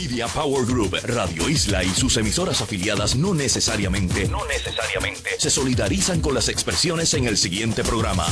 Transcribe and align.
Media 0.00 0.28
Power 0.28 0.64
Group, 0.64 0.96
Radio 1.02 1.48
Isla 1.48 1.82
y 1.82 1.88
sus 1.88 2.16
emisoras 2.18 2.60
afiliadas 2.60 3.16
no 3.16 3.34
necesariamente, 3.34 4.28
no 4.28 4.46
necesariamente 4.46 5.30
se 5.40 5.50
solidarizan 5.50 6.20
con 6.20 6.34
las 6.34 6.48
expresiones 6.48 7.14
en 7.14 7.26
el 7.26 7.36
siguiente 7.36 7.82
programa. 7.82 8.24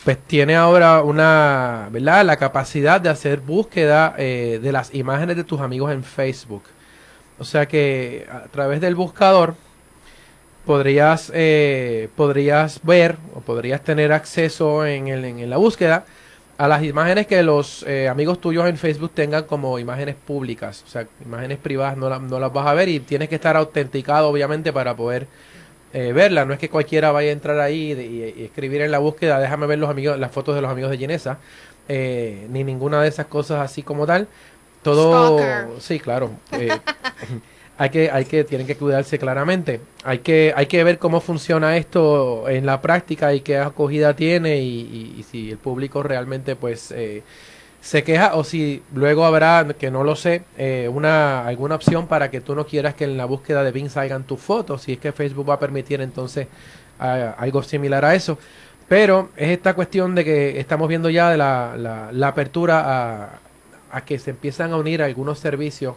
pues 0.04 0.18
tiene 0.18 0.56
ahora 0.56 1.02
una, 1.02 1.88
¿verdad? 1.90 2.24
La 2.24 2.36
capacidad 2.36 3.00
de 3.00 3.08
hacer 3.08 3.40
búsqueda 3.40 4.14
de 4.16 4.70
las 4.72 4.94
imágenes 4.94 5.36
de 5.36 5.44
tus 5.44 5.60
amigos 5.60 5.92
en 5.92 6.02
Facebook. 6.02 6.64
O 7.38 7.44
sea 7.44 7.66
que 7.66 8.26
a 8.30 8.48
través 8.48 8.80
del 8.80 8.94
buscador 8.94 9.54
podrías, 10.66 11.32
podrías 12.16 12.80
ver 12.82 13.16
o 13.34 13.40
podrías 13.40 13.82
tener 13.82 14.12
acceso 14.12 14.84
en, 14.84 15.08
el, 15.08 15.24
en 15.24 15.48
la 15.50 15.56
búsqueda 15.56 16.04
a 16.62 16.68
las 16.68 16.84
imágenes 16.84 17.26
que 17.26 17.42
los 17.42 17.82
eh, 17.88 18.08
amigos 18.08 18.40
tuyos 18.40 18.68
en 18.68 18.76
Facebook 18.76 19.10
tengan 19.12 19.42
como 19.44 19.80
imágenes 19.80 20.14
públicas, 20.14 20.84
o 20.86 20.88
sea, 20.88 21.08
imágenes 21.24 21.58
privadas 21.58 21.96
no, 21.96 22.08
la, 22.08 22.20
no 22.20 22.38
las 22.38 22.52
vas 22.52 22.68
a 22.68 22.74
ver 22.74 22.88
y 22.88 23.00
tienes 23.00 23.28
que 23.28 23.34
estar 23.34 23.56
autenticado 23.56 24.28
obviamente 24.28 24.72
para 24.72 24.94
poder 24.94 25.26
eh, 25.92 26.12
verla. 26.12 26.44
No 26.44 26.52
es 26.54 26.58
que 26.58 26.68
cualquiera 26.68 27.12
vaya 27.12 27.30
a 27.30 27.32
entrar 27.32 27.60
ahí 27.60 27.92
y, 27.92 28.40
y, 28.40 28.44
escribir 28.44 28.80
en 28.82 28.90
la 28.90 28.98
búsqueda, 28.98 29.38
déjame 29.38 29.66
ver 29.66 29.78
los 29.78 29.90
amigos, 29.90 30.18
las 30.18 30.32
fotos 30.32 30.54
de 30.54 30.62
los 30.62 30.70
amigos 30.70 30.90
de 30.90 30.98
Ginesa, 30.98 31.38
eh, 31.88 32.46
ni 32.50 32.64
ninguna 32.64 33.02
de 33.02 33.08
esas 33.08 33.26
cosas 33.26 33.60
así 33.60 33.82
como 33.82 34.06
tal. 34.06 34.28
Todo, 34.82 35.38
Stalker. 35.38 35.80
sí, 35.80 36.00
claro. 36.00 36.30
hay 37.78 37.90
que, 37.90 38.10
hay 38.10 38.24
que, 38.24 38.44
tienen 38.44 38.66
que 38.66 38.76
cuidarse 38.76 39.18
claramente. 39.18 39.80
Hay 40.04 40.18
que, 40.18 40.52
hay 40.56 40.66
que 40.66 40.82
ver 40.82 40.98
cómo 40.98 41.20
funciona 41.20 41.76
esto 41.76 42.48
en 42.48 42.66
la 42.66 42.80
práctica 42.80 43.32
y 43.34 43.40
qué 43.40 43.58
acogida 43.58 44.16
tiene 44.16 44.58
y, 44.58 44.80
y, 44.80 45.20
y 45.20 45.22
si 45.24 45.50
el 45.50 45.58
público 45.58 46.02
realmente 46.02 46.56
pues 46.56 46.90
eh, 46.90 47.22
se 47.82 48.04
queja 48.04 48.36
o 48.36 48.44
si 48.44 48.80
luego 48.94 49.24
habrá, 49.24 49.66
que 49.76 49.90
no 49.90 50.04
lo 50.04 50.14
sé, 50.14 50.44
eh, 50.56 50.88
una, 50.90 51.44
alguna 51.46 51.74
opción 51.74 52.06
para 52.06 52.30
que 52.30 52.40
tú 52.40 52.54
no 52.54 52.64
quieras 52.64 52.94
que 52.94 53.04
en 53.04 53.16
la 53.16 53.24
búsqueda 53.24 53.64
de 53.64 53.72
Bing 53.72 53.90
salgan 53.90 54.22
tus 54.22 54.40
fotos, 54.40 54.82
si 54.82 54.92
es 54.92 54.98
que 54.98 55.10
Facebook 55.10 55.50
va 55.50 55.54
a 55.54 55.58
permitir 55.58 56.00
entonces 56.00 56.46
algo 56.98 57.62
similar 57.64 58.04
a 58.04 58.14
eso. 58.14 58.38
Pero 58.88 59.30
es 59.36 59.48
esta 59.50 59.74
cuestión 59.74 60.14
de 60.14 60.24
que 60.24 60.60
estamos 60.60 60.88
viendo 60.88 61.10
ya 61.10 61.30
de 61.30 61.36
la, 61.36 61.74
la, 61.76 62.10
la 62.12 62.28
apertura 62.28 62.82
a, 62.84 63.40
a 63.90 64.04
que 64.04 64.18
se 64.20 64.30
empiezan 64.30 64.72
a 64.72 64.76
unir 64.76 65.02
algunos 65.02 65.40
servicios 65.40 65.96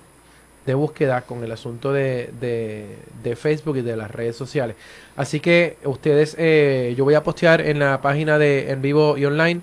de 0.66 0.73
búsqueda 0.73 1.22
con 1.22 1.44
el 1.44 1.52
asunto 1.52 1.94
de, 1.94 2.31
de, 2.40 2.97
de, 3.22 3.35
Facebook 3.35 3.78
y 3.78 3.81
de 3.81 3.96
las 3.96 4.09
redes 4.09 4.35
sociales. 4.35 4.75
Así 5.16 5.40
que 5.40 5.78
ustedes, 5.84 6.35
eh, 6.40 6.96
yo 6.97 7.03
voy 7.03 7.13
a 7.13 7.22
postear 7.22 7.62
en 7.62 7.78
la 7.78 8.02
página 8.02 8.40
de 8.40 8.72
En 8.72 8.81
Vivo 8.81 9.17
y 9.17 9.25
Online, 9.25 9.62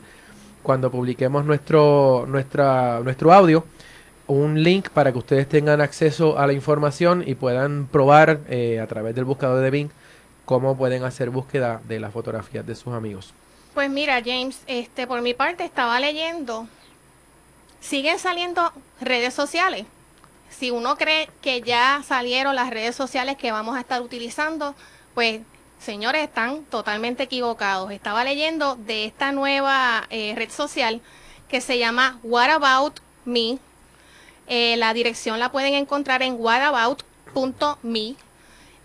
cuando 0.62 0.90
publiquemos 0.90 1.44
nuestro, 1.44 2.24
nuestra, 2.28 3.00
nuestro 3.00 3.32
audio, 3.32 3.64
un 4.26 4.62
link 4.62 4.88
para 4.90 5.12
que 5.12 5.18
ustedes 5.18 5.48
tengan 5.48 5.80
acceso 5.80 6.38
a 6.38 6.46
la 6.46 6.52
información 6.52 7.24
y 7.26 7.34
puedan 7.34 7.86
probar 7.86 8.40
eh, 8.48 8.80
a 8.80 8.86
través 8.86 9.14
del 9.14 9.24
buscador 9.24 9.62
de 9.62 9.70
Bing 9.70 9.90
cómo 10.44 10.76
pueden 10.76 11.04
hacer 11.04 11.30
búsqueda 11.30 11.80
de 11.86 12.00
las 12.00 12.12
fotografías 12.12 12.66
de 12.66 12.74
sus 12.74 12.92
amigos. 12.92 13.32
Pues 13.74 13.90
mira, 13.90 14.20
James, 14.24 14.62
este, 14.66 15.06
por 15.06 15.22
mi 15.22 15.34
parte 15.34 15.64
estaba 15.64 15.98
leyendo, 15.98 16.66
siguen 17.80 18.18
saliendo 18.18 18.72
redes 19.00 19.34
sociales 19.34 19.86
si 20.52 20.70
uno 20.70 20.96
cree 20.96 21.28
que 21.40 21.60
ya 21.62 22.02
salieron 22.06 22.54
las 22.54 22.70
redes 22.70 22.94
sociales 22.94 23.36
que 23.36 23.52
vamos 23.52 23.76
a 23.76 23.80
estar 23.80 24.02
utilizando, 24.02 24.74
pues 25.14 25.40
señores 25.82 26.22
están 26.22 26.64
totalmente 26.64 27.24
equivocados. 27.24 27.90
Estaba 27.90 28.24
leyendo 28.24 28.76
de 28.76 29.04
esta 29.04 29.32
nueva 29.32 30.06
eh, 30.10 30.32
red 30.36 30.50
social 30.50 31.00
que 31.48 31.60
se 31.60 31.78
llama 31.78 32.18
What 32.22 32.50
About 32.50 33.00
Me. 33.24 33.58
Eh, 34.46 34.76
la 34.76 34.94
dirección 34.94 35.38
la 35.38 35.52
pueden 35.52 35.74
encontrar 35.74 36.22
en 36.22 36.36
whatabout.me 36.38 38.16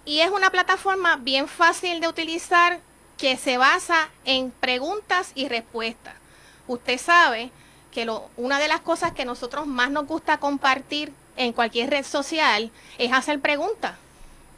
y 0.06 0.19
es 0.19 0.31
una 0.31 0.50
plataforma 0.50 1.18
bien 1.18 1.47
fácil 1.47 2.00
de 2.00 2.07
utilizar 2.07 2.80
que 3.18 3.36
se 3.36 3.57
basa 3.57 4.09
en 4.25 4.52
preguntas 4.52 5.31
y 5.36 5.47
respuestas. 5.47 6.16
Usted 6.68 6.97
sabe 6.97 7.52
que 7.91 8.06
lo, 8.06 8.30
una 8.38 8.59
de 8.59 8.68
las 8.68 8.81
cosas 8.81 9.12
que 9.12 9.25
nosotros 9.25 9.68
más 9.68 9.90
nos 9.90 10.06
gusta 10.06 10.40
compartir 10.40 11.12
en 11.36 11.53
cualquier 11.53 11.90
red 11.90 12.06
social 12.06 12.72
es 12.97 13.12
hacer 13.12 13.40
preguntas. 13.40 13.96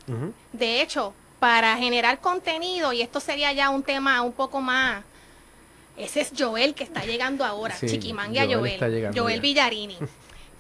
Uh 0.08 0.14
-huh. 0.14 0.34
De 0.54 0.82
hecho, 0.82 1.14
para 1.40 1.78
generar 1.78 2.20
contenido, 2.20 2.94
y 2.94 3.02
esto 3.02 3.20
sería 3.20 3.52
ya 3.54 3.70
un 3.70 3.84
tema 3.84 4.22
un 4.22 4.34
poco 4.34 4.62
más, 4.62 5.04
ese 5.98 6.22
es 6.22 6.32
Joel 6.38 6.76
que 6.76 6.84
está 6.84 7.04
llegando 7.06 7.44
ahora, 7.44 7.76
sí, 7.76 7.88
Chiquimangia 7.88 8.46
Joel, 8.46 8.80
Joel, 8.80 9.12
Joel 9.16 9.36
ya. 9.36 9.42
Villarini. 9.42 9.98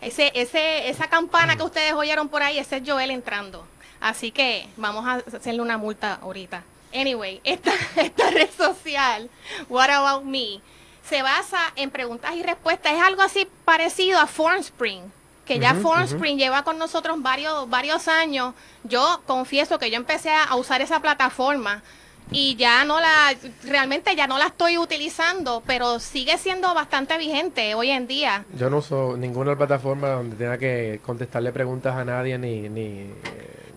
ese, 0.01 0.31
ese, 0.35 0.89
esa 0.89 1.07
campana 1.07 1.55
que 1.55 1.63
ustedes 1.63 1.93
oyeron 1.93 2.29
por 2.29 2.43
ahí, 2.43 2.59
ese 2.59 2.77
es 2.77 2.83
Joel 2.85 3.11
entrando. 3.11 3.65
Así 4.01 4.31
que 4.31 4.67
vamos 4.77 5.05
a 5.05 5.15
hacerle 5.35 5.61
una 5.61 5.77
multa 5.77 6.15
ahorita. 6.15 6.63
Anyway, 6.93 7.41
esta, 7.43 7.71
esta 7.97 8.29
red 8.31 8.49
social, 8.55 9.29
What 9.67 9.89
About 9.89 10.23
Me, 10.23 10.61
se 11.03 11.21
basa 11.21 11.59
en 11.75 11.89
preguntas 11.89 12.35
y 12.35 12.43
respuestas. 12.43 12.93
Es 12.93 13.01
algo 13.01 13.21
así 13.21 13.47
parecido 13.65 14.19
a 14.19 14.27
Formspring 14.27 15.18
que 15.49 15.57
ya 15.57 15.73
uh 15.73 15.77
-huh, 15.77 15.81
Formspring 15.81 16.35
uh 16.35 16.37
-huh. 16.37 16.43
lleva 16.43 16.63
con 16.63 16.77
nosotros 16.77 17.19
varios, 17.23 17.67
varios 17.67 18.07
años. 18.07 18.53
Yo 18.83 19.21
confieso 19.25 19.79
que 19.79 19.89
yo 19.89 19.97
empecé 19.97 20.29
a 20.29 20.55
usar 20.55 20.81
esa 20.81 20.99
plataforma 20.99 21.81
y 22.29 22.55
ya 22.55 22.85
no 22.85 22.99
la, 22.99 23.33
realmente 23.63 24.15
ya 24.15 24.27
no 24.27 24.37
la 24.37 24.45
estoy 24.45 24.77
utilizando, 24.77 25.63
pero 25.65 25.99
sigue 25.99 26.37
siendo 26.37 26.71
bastante 26.75 27.17
vigente 27.17 27.73
hoy 27.73 27.89
en 27.89 28.05
día. 28.05 28.45
Yo 28.59 28.69
no 28.69 28.77
uso 28.77 29.17
ninguna 29.17 29.55
plataforma 29.55 30.09
donde 30.09 30.35
tenga 30.35 30.59
que 30.59 30.99
contestarle 31.03 31.51
preguntas 31.51 31.95
a 31.95 32.05
nadie 32.05 32.37
ni... 32.37 32.69
ni 32.69 33.09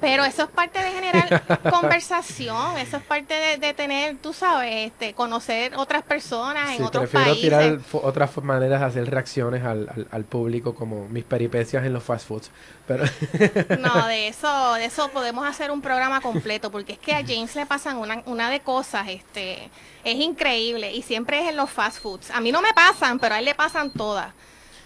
Pero 0.03 0.25
eso 0.25 0.43
es 0.43 0.51
parte 0.51 0.83
de 0.83 0.91
generar 0.91 1.63
conversación, 1.71 2.77
eso 2.77 2.97
es 2.97 3.03
parte 3.05 3.57
de, 3.57 3.73
tener, 3.73 4.17
tú 4.19 4.33
sabes, 4.33 4.89
este, 4.89 5.15
conocer 5.15 5.77
otras 5.77 6.03
personas 6.03 6.77
en 6.77 6.83
otros 6.83 7.09
prefiero 7.09 7.37
tirar 7.37 7.79
otras 7.93 8.37
maneras 8.43 8.81
de 8.81 8.87
hacer 8.87 9.09
reacciones 9.09 9.65
al, 9.65 10.09
al, 10.11 10.25
público, 10.25 10.75
como 10.75 11.09
mis 11.09 11.23
peripecias 11.23 11.85
en 11.85 11.93
los 11.93 12.03
fast 12.03 12.27
foods. 12.27 12.51
Pero 12.89 13.05
no, 13.79 14.09
de 14.09 14.27
eso, 14.27 14.75
de 14.75 14.87
eso 14.87 15.09
podemos 15.11 15.47
hacer 15.47 15.71
un 15.71 15.81
programa 15.81 16.21
completo, 16.21 16.73
porque 16.73 16.95
es 16.95 16.99
que 16.99 17.15
a 17.15 17.25
James 17.25 17.55
le 17.55 17.65
pasan 17.65 17.99
una, 17.99 18.23
una 18.27 18.51
de 18.51 18.59
cosas, 18.59 19.07
este, 19.09 19.71
es 20.03 20.17
increíble, 20.17 20.93
y 20.93 21.03
siempre 21.03 21.43
es 21.43 21.49
en 21.49 21.57
los 21.57 21.71
fast 21.71 22.03
foods. 22.03 22.33
A 22.33 22.41
mí 22.41 22.51
no 22.51 22.61
me 22.61 22.75
pasan, 22.75 23.21
pero 23.21 23.37
a 23.37 23.39
él 23.39 23.45
le 23.45 23.55
pasan 23.55 23.93
todas. 23.93 24.35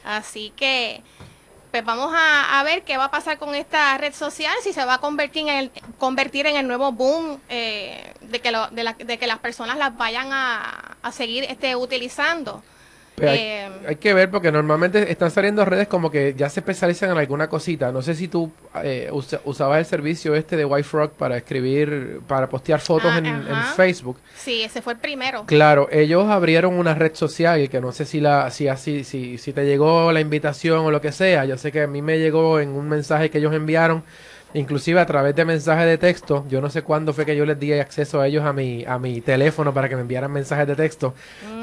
Así 0.04 0.52
que 0.54 1.02
pues 1.76 1.84
vamos 1.84 2.10
a, 2.16 2.62
ver 2.62 2.84
qué 2.84 2.96
va 2.96 3.04
a 3.04 3.10
pasar 3.10 3.36
con 3.36 3.54
esta 3.54 3.98
red 3.98 4.14
social, 4.14 4.54
si 4.62 4.72
se 4.72 4.82
va 4.86 4.94
a 4.94 4.98
convertir 4.98 5.46
en 5.46 5.54
el, 5.54 5.70
convertir 5.98 6.46
en 6.46 6.56
el 6.56 6.66
nuevo 6.66 6.90
boom 6.90 7.38
eh, 7.50 8.14
de, 8.22 8.40
que 8.40 8.50
de, 9.04 9.18
que 9.18 9.26
las 9.26 9.40
personas 9.40 9.76
las 9.76 9.94
vayan 9.94 10.32
a, 10.32 10.96
a 11.02 11.12
seguir 11.12 11.44
este, 11.44 11.76
utilizando. 11.76 12.62
Eh, 13.20 13.68
hay, 13.86 13.96
que 13.96 14.12
ver 14.12 14.30
porque 14.30 14.52
normalmente 14.52 15.10
están 15.10 15.30
saliendo 15.30 15.64
redes 15.64 15.88
como 15.88 16.10
que 16.10 16.34
ya 16.36 16.50
se 16.50 16.60
especializan 16.60 17.10
en 17.10 17.18
alguna 17.18 17.48
cosita. 17.48 17.90
No 17.92 18.02
sé 18.02 18.14
si 18.14 18.28
tú 18.28 18.52
eh, 18.82 19.10
usabas 19.44 19.78
el 19.78 19.86
servicio 19.86 20.34
este 20.34 20.56
de 20.56 20.82
Frog 20.82 21.12
para 21.12 21.36
escribir, 21.36 22.20
para 22.26 22.48
postear 22.48 22.80
fotos 22.80 23.10
ah, 23.12 23.18
en, 23.18 23.46
Facebook. 23.74 24.18
Sí, 24.36 24.62
ese 24.62 24.82
fue 24.82 24.94
el 24.94 24.98
primero. 24.98 25.44
Claro, 25.46 25.88
ellos 25.90 26.28
abrieron 26.28 26.78
una 26.78 26.94
red 26.94 27.14
social 27.14 27.68
que 27.68 27.80
no 27.80 27.92
sé 27.92 28.04
si 28.04 28.20
la, 28.20 28.50
si 28.50 28.68
así, 28.68 29.04
si, 29.04 29.38
si 29.38 29.52
te 29.52 29.64
llegó 29.64 30.12
la 30.12 30.20
invitación 30.20 30.80
o 30.80 30.90
lo 30.90 31.00
que 31.00 31.12
sea. 31.12 31.44
Yo 31.44 31.56
sé 31.56 31.72
que 31.72 31.82
a 31.82 31.86
mí 31.86 32.02
me 32.02 32.18
llegó 32.18 32.60
en 32.60 32.70
un 32.70 32.88
mensaje 32.88 33.30
que 33.30 33.38
ellos 33.38 33.54
enviaron 33.54 34.04
inclusive 34.56 34.98
a 35.00 35.06
través 35.06 35.34
de 35.34 35.44
mensajes 35.44 35.86
de 35.86 35.98
texto. 35.98 36.44
Yo 36.48 36.60
no 36.60 36.70
sé 36.70 36.82
cuándo 36.82 37.12
fue 37.12 37.26
que 37.26 37.36
yo 37.36 37.44
les 37.44 37.58
di 37.58 37.72
acceso 37.74 38.20
a 38.20 38.26
ellos 38.26 38.44
a 38.44 38.52
mi, 38.52 38.84
a 38.84 38.98
mi 38.98 39.20
teléfono 39.20 39.72
para 39.72 39.88
que 39.88 39.96
me 39.96 40.02
enviaran 40.02 40.32
mensajes 40.32 40.66
de 40.66 40.74
texto, 40.74 41.14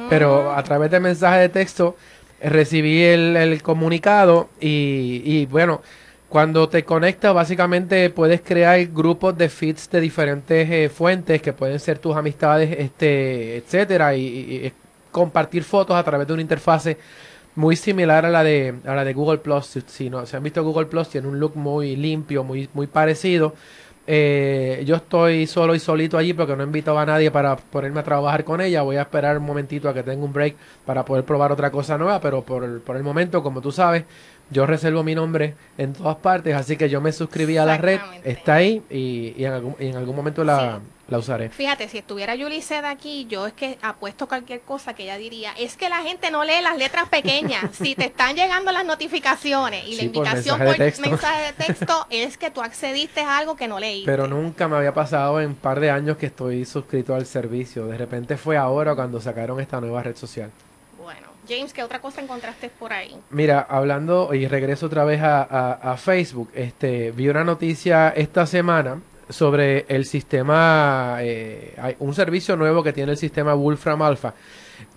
pero 0.10 0.54
a 0.54 0.64
través 0.64 0.92
de 0.92 1.00
mensajes 1.00 1.42
de 1.42 1.50
texto 1.50 1.96
eh, 2.40 2.50
recibí 2.50 3.04
el, 3.04 3.62
comunicado 3.64 4.50
y, 4.60 5.22
y, 5.26 5.46
bueno, 5.48 5.82
cuando 6.30 6.70
te 6.70 6.84
conectas 6.84 7.34
básicamente 7.34 8.10
puedes 8.10 8.42
crear 8.42 8.86
grupos 8.88 9.38
de 9.38 9.50
feeds 9.50 9.90
de 9.90 10.00
diferentes 10.00 10.70
eh, 10.70 10.90
fuentes 10.90 11.42
que 11.42 11.54
pueden 11.54 11.80
ser 11.80 12.00
tus 12.00 12.16
amistades, 12.16 12.76
este, 12.78 13.58
etcétera, 13.58 14.16
y 14.16 14.72
compartir 15.12 15.64
fotos 15.64 15.96
a 15.96 16.04
través 16.04 16.28
de 16.28 16.34
una 16.34 16.42
interfase 16.42 16.98
muy 17.56 17.76
similar 17.76 18.26
a 18.26 18.30
la 18.30 18.44
de 18.44 18.76
a 18.86 18.96
la 18.96 19.04
de 19.04 19.14
Google 19.14 19.40
Plus. 19.40 19.80
Si 19.88 20.10
no 20.10 20.26
se 20.26 20.38
han 20.38 20.44
visto 20.44 20.64
Google 20.64 20.86
Plus, 20.88 21.10
tiene 21.10 21.28
un 21.28 21.40
look 21.40 21.56
muy 21.56 21.96
limpio, 21.96 22.44
muy, 22.44 22.70
muy 22.74 22.88
parecido. 22.88 23.54
Eh, 24.06 24.84
yo 24.86 24.98
estoy 24.98 25.48
solo 25.48 25.74
y 25.76 25.80
solito 25.80 26.18
allí 26.18 26.34
porque 26.34 26.58
no 26.58 26.64
he 26.64 26.66
invitado 26.66 27.00
a 27.00 27.06
nadie 27.06 27.32
para 27.32 27.56
ponerme 27.56 28.02
a 28.02 28.04
trabajar 28.04 28.44
con 28.44 28.60
ella. 28.60 28.82
Voy 28.82 28.98
a 28.98 29.04
esperar 29.04 29.38
un 29.38 29.46
momentito 29.46 29.88
a 29.88 29.94
que 29.94 30.04
tenga 30.04 30.24
un 30.26 30.34
break 30.34 30.56
para 30.86 31.06
poder 31.06 31.24
probar 31.24 31.52
otra 31.52 31.72
cosa 31.72 31.98
nueva, 31.98 32.20
pero 32.20 32.42
por 32.44 32.64
el, 32.64 32.82
por 32.82 32.98
el 32.98 33.04
momento, 33.04 33.42
como 33.42 33.62
tú 33.62 33.72
sabes, 33.72 34.04
yo 34.54 34.66
reservo 34.66 35.04
mi 35.04 35.16
nombre 35.16 35.56
en 35.78 35.94
todas 35.94 36.16
partes, 36.18 36.56
así 36.56 36.78
que 36.78 36.90
yo 36.90 37.02
me 37.02 37.12
suscribí 37.12 37.58
a 37.58 37.66
la 37.66 37.78
red, 37.78 38.00
está 38.24 38.56
ahí 38.56 38.84
y, 38.90 39.34
y, 39.36 39.46
en, 39.46 39.54
algún, 39.54 39.76
en, 39.80 39.96
algún, 39.96 40.16
momento 40.16 40.44
la, 40.44 40.80
la, 41.08 41.18
usaré. 41.18 41.50
Fíjate, 41.50 41.90
si 41.90 41.98
estuviera 41.98 42.36
Yuliseda 42.36 42.90
aquí, 42.92 43.26
yo 43.30 43.48
es 43.48 43.54
que 43.54 43.78
apuesto 43.82 44.28
cualquier 44.28 44.62
cosa 44.62 44.94
que 44.94 45.04
ella 45.04 45.18
diría, 45.18 45.52
es 45.58 45.76
que 45.76 45.90
la 45.90 46.02
gente 46.04 46.32
no 46.32 46.44
lee 46.44 46.62
las 46.62 46.78
letras 46.78 47.10
pequeñas, 47.10 47.64
si 47.74 47.96
te 47.96 48.06
están 48.06 48.36
llegando 48.36 48.72
las 48.72 48.86
notificaciones 48.86 49.86
y 49.88 49.96
la 49.96 50.04
invitación 50.04 50.60
por, 50.60 50.78
mensaje 50.78 51.46
de 51.46 51.54
texto 51.66 52.06
es 52.10 52.38
que 52.38 52.52
tú 52.52 52.62
accediste 52.62 53.22
a 53.22 53.40
algo 53.40 53.56
que 53.56 53.68
no 53.68 53.80
leí. 53.80 54.04
Pero 54.06 54.28
nunca 54.28 54.68
me 54.68 54.78
había 54.78 54.94
pasado 54.94 55.42
en 55.42 55.50
un 55.50 55.56
par 55.56 55.80
de 55.80 55.90
años 55.90 56.18
que 56.18 56.28
estoy 56.28 56.64
suscrito 56.66 57.16
al 57.16 57.26
servicio, 57.26 57.88
de 57.88 57.98
repente 57.98 58.38
fue 58.38 58.56
ahora 58.56 58.96
cuando 58.96 59.20
sacaron 59.20 59.60
esta 59.60 59.82
nueva 59.82 60.04
red 60.04 60.16
social. 60.16 60.52
James, 61.48 61.74
¿qué 61.74 61.84
otra 61.84 62.00
cosa 62.00 62.22
encontraste 62.22 62.70
por 62.70 62.94
ahí? 62.94 63.16
Mira, 63.30 63.66
hablando 63.70 64.34
y 64.34 64.48
regreso 64.48 64.86
otra 64.86 65.04
vez 65.04 65.20
a, 65.24 65.96
Facebook, 65.98 66.50
este, 66.54 67.12
vi 67.12 67.30
una 67.30 67.44
noticia 67.44 68.10
esta 68.10 68.46
semana 68.46 69.02
sobre 69.30 69.86
el 69.88 70.06
sistema, 70.06 71.18
eh, 71.22 71.76
hay 71.82 71.96
un 72.00 72.14
servicio 72.14 72.56
nuevo 72.56 72.84
que 72.84 72.94
tiene 72.94 73.14
el 73.14 73.18
sistema 73.18 73.54
Wolfram 73.54 74.02
Alpha. 74.02 74.34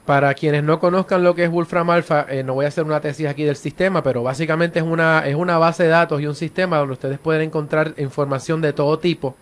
Para 0.04 0.34
quienes 0.34 0.62
no 0.62 0.78
conozcan 0.78 1.25
lo 1.25 1.34
que 1.34 1.44
es 1.44 1.50
Wolfram 1.50 1.90
Alpha, 1.90 2.26
eh, 2.28 2.44
no 2.44 2.54
voy 2.54 2.64
a 2.64 2.69
hacer 2.69 2.84
una 2.84 3.00
tesis 3.00 3.26
aquí 3.26 3.42
del 3.42 3.56
sistema, 3.56 4.02
pero 4.02 4.22
básicamente 4.22 4.78
es 4.78 4.84
una, 4.84 5.26
es 5.26 5.34
una 5.34 5.58
base 5.58 5.84
de 5.84 5.88
datos 5.88 6.20
y 6.20 6.26
un 6.26 6.37
sistema 6.37 6.78
donde 6.78 6.92
ustedes 6.92 7.19
pueden 7.19 7.42
encontrar 7.42 7.94
información 7.99 8.60
de 8.60 8.72
todo 8.72 8.99
tipo 8.99 9.34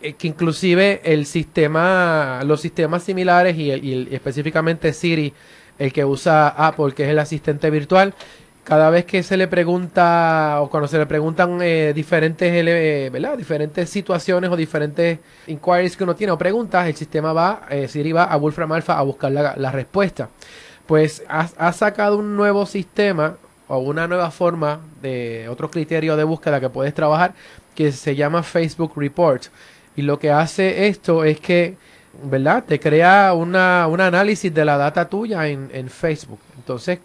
eh, 0.00 0.12
que 0.14 0.28
inclusive 0.28 1.00
el 1.04 1.26
sistema, 1.26 2.40
los 2.44 2.60
sistemas 2.60 3.02
similares 3.02 3.56
y, 3.56 3.72
y 3.72 4.08
específicamente 4.12 4.92
Siri 4.92 5.32
el 5.78 5.92
que 5.92 6.04
usa 6.04 6.48
Apple, 6.48 6.92
que 6.94 7.04
es 7.04 7.10
el 7.10 7.18
asistente 7.18 7.70
virtual, 7.70 8.14
cada 8.68 8.90
vez 8.90 9.06
que 9.06 9.22
se 9.22 9.38
le 9.38 9.48
pregunta 9.48 10.58
o 10.60 10.68
cuando 10.68 10.86
se 10.86 10.98
le 10.98 11.06
preguntan 11.06 11.58
eh, 11.62 11.94
diferentes, 11.94 12.52
eh, 12.52 13.10
diferentes 13.38 13.88
situaciones 13.88 14.50
o 14.50 14.56
diferentes 14.56 15.20
inquiries 15.46 15.96
que 15.96 16.04
uno 16.04 16.14
tiene 16.14 16.32
o 16.32 16.36
preguntas, 16.36 16.86
el 16.86 16.94
sistema 16.94 17.32
va, 17.32 17.62
eh, 17.70 17.88
Siri 17.88 18.12
va 18.12 18.24
a 18.24 18.36
Wolfram 18.36 18.70
Alpha 18.72 18.98
a 18.98 19.02
buscar 19.02 19.32
la, 19.32 19.72
respuesta. 19.72 20.28
Pues 20.86 21.22
ha, 21.28 21.72
sacado 21.72 22.18
un 22.18 22.36
nuevo 22.36 22.66
sistema 22.66 23.38
o 23.68 23.78
una 23.78 24.06
nueva 24.06 24.30
forma 24.30 24.80
de 25.00 25.48
otro 25.48 25.70
criterio 25.70 26.14
de 26.18 26.24
búsqueda 26.24 26.60
que 26.60 26.68
puedes 26.68 26.92
trabajar 26.92 27.32
que 27.74 27.90
se 27.90 28.16
llama 28.16 28.42
Facebook 28.42 28.92
Report. 28.96 29.44
Y 29.96 30.02
lo 30.02 30.18
que 30.18 30.30
hace 30.30 30.88
esto 30.88 31.24
es 31.24 31.40
que 31.40 31.76
¿verdad? 32.22 32.64
Te 32.64 32.80
crea 32.80 33.32
una, 33.34 33.86
un 33.88 34.00
análisis 34.00 34.52
de 34.52 34.64
la 34.64 34.76
data 34.76 35.08
tuya 35.08 35.46
en, 35.48 35.70
en 35.72 35.88
Facebook. 35.88 36.40
Entonces, 36.56 36.98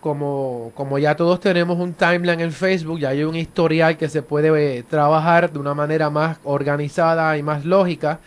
como, 0.00 0.72
como 0.74 0.98
ya 0.98 1.14
todos 1.14 1.40
tenemos 1.40 1.78
un 1.78 1.92
timeline 1.92 2.40
en 2.40 2.52
Facebook, 2.52 3.00
ya 3.00 3.10
hay 3.10 3.22
un 3.22 3.36
historial 3.36 3.96
que 3.96 4.08
se 4.08 4.22
puede 4.22 4.78
eh, 4.78 4.82
trabajar 4.82 5.52
de 5.52 5.58
una 5.58 5.74
manera 5.74 6.10
más 6.10 6.38
organizada 6.44 7.36
y 7.36 7.42
más 7.42 7.64
lógica, 7.64 8.20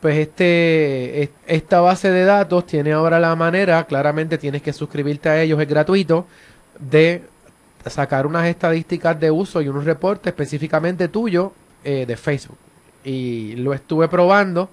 pues 0.00 0.16
este, 0.16 1.30
esta 1.46 1.80
base 1.80 2.10
de 2.10 2.24
datos 2.24 2.66
tiene 2.66 2.92
ahora 2.92 3.18
la 3.18 3.34
manera, 3.36 3.84
claramente 3.84 4.38
tienes 4.38 4.62
que 4.62 4.72
suscribirte 4.72 5.28
a 5.28 5.42
ellos, 5.42 5.60
es 5.60 5.68
gratuito, 5.68 6.26
de 6.78 7.22
sacar 7.86 8.26
unas 8.26 8.46
estadísticas 8.46 9.18
de 9.18 9.30
uso 9.30 9.60
y 9.60 9.68
un 9.68 9.84
reporte 9.84 10.30
específicamente 10.30 11.08
tuyo 11.08 11.52
eh, 11.84 12.06
de 12.06 12.16
Facebook. 12.16 12.58
Y 13.04 13.56
lo 13.56 13.74
estuve 13.74 14.08
probando 14.08 14.70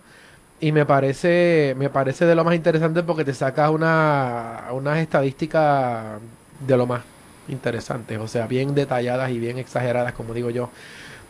y 0.66 0.72
me 0.72 0.84
parece 0.84 1.76
me 1.78 1.92
parece 1.92 2.26
de 2.26 2.34
lo 2.34 2.44
más 2.44 2.56
interesante 2.56 3.04
porque 3.04 3.24
te 3.24 3.36
sacas 3.36 3.70
una, 3.70 4.64
unas 4.72 4.98
estadísticas 4.98 6.20
de 6.66 6.76
lo 6.76 6.88
más 6.88 7.04
interesantes, 7.48 8.18
o 8.18 8.28
sea, 8.28 8.48
bien 8.48 8.74
detalladas 8.74 9.30
y 9.30 9.38
bien 9.38 9.60
exageradas, 9.60 10.14
como 10.14 10.34
digo 10.34 10.50
yo. 10.50 10.72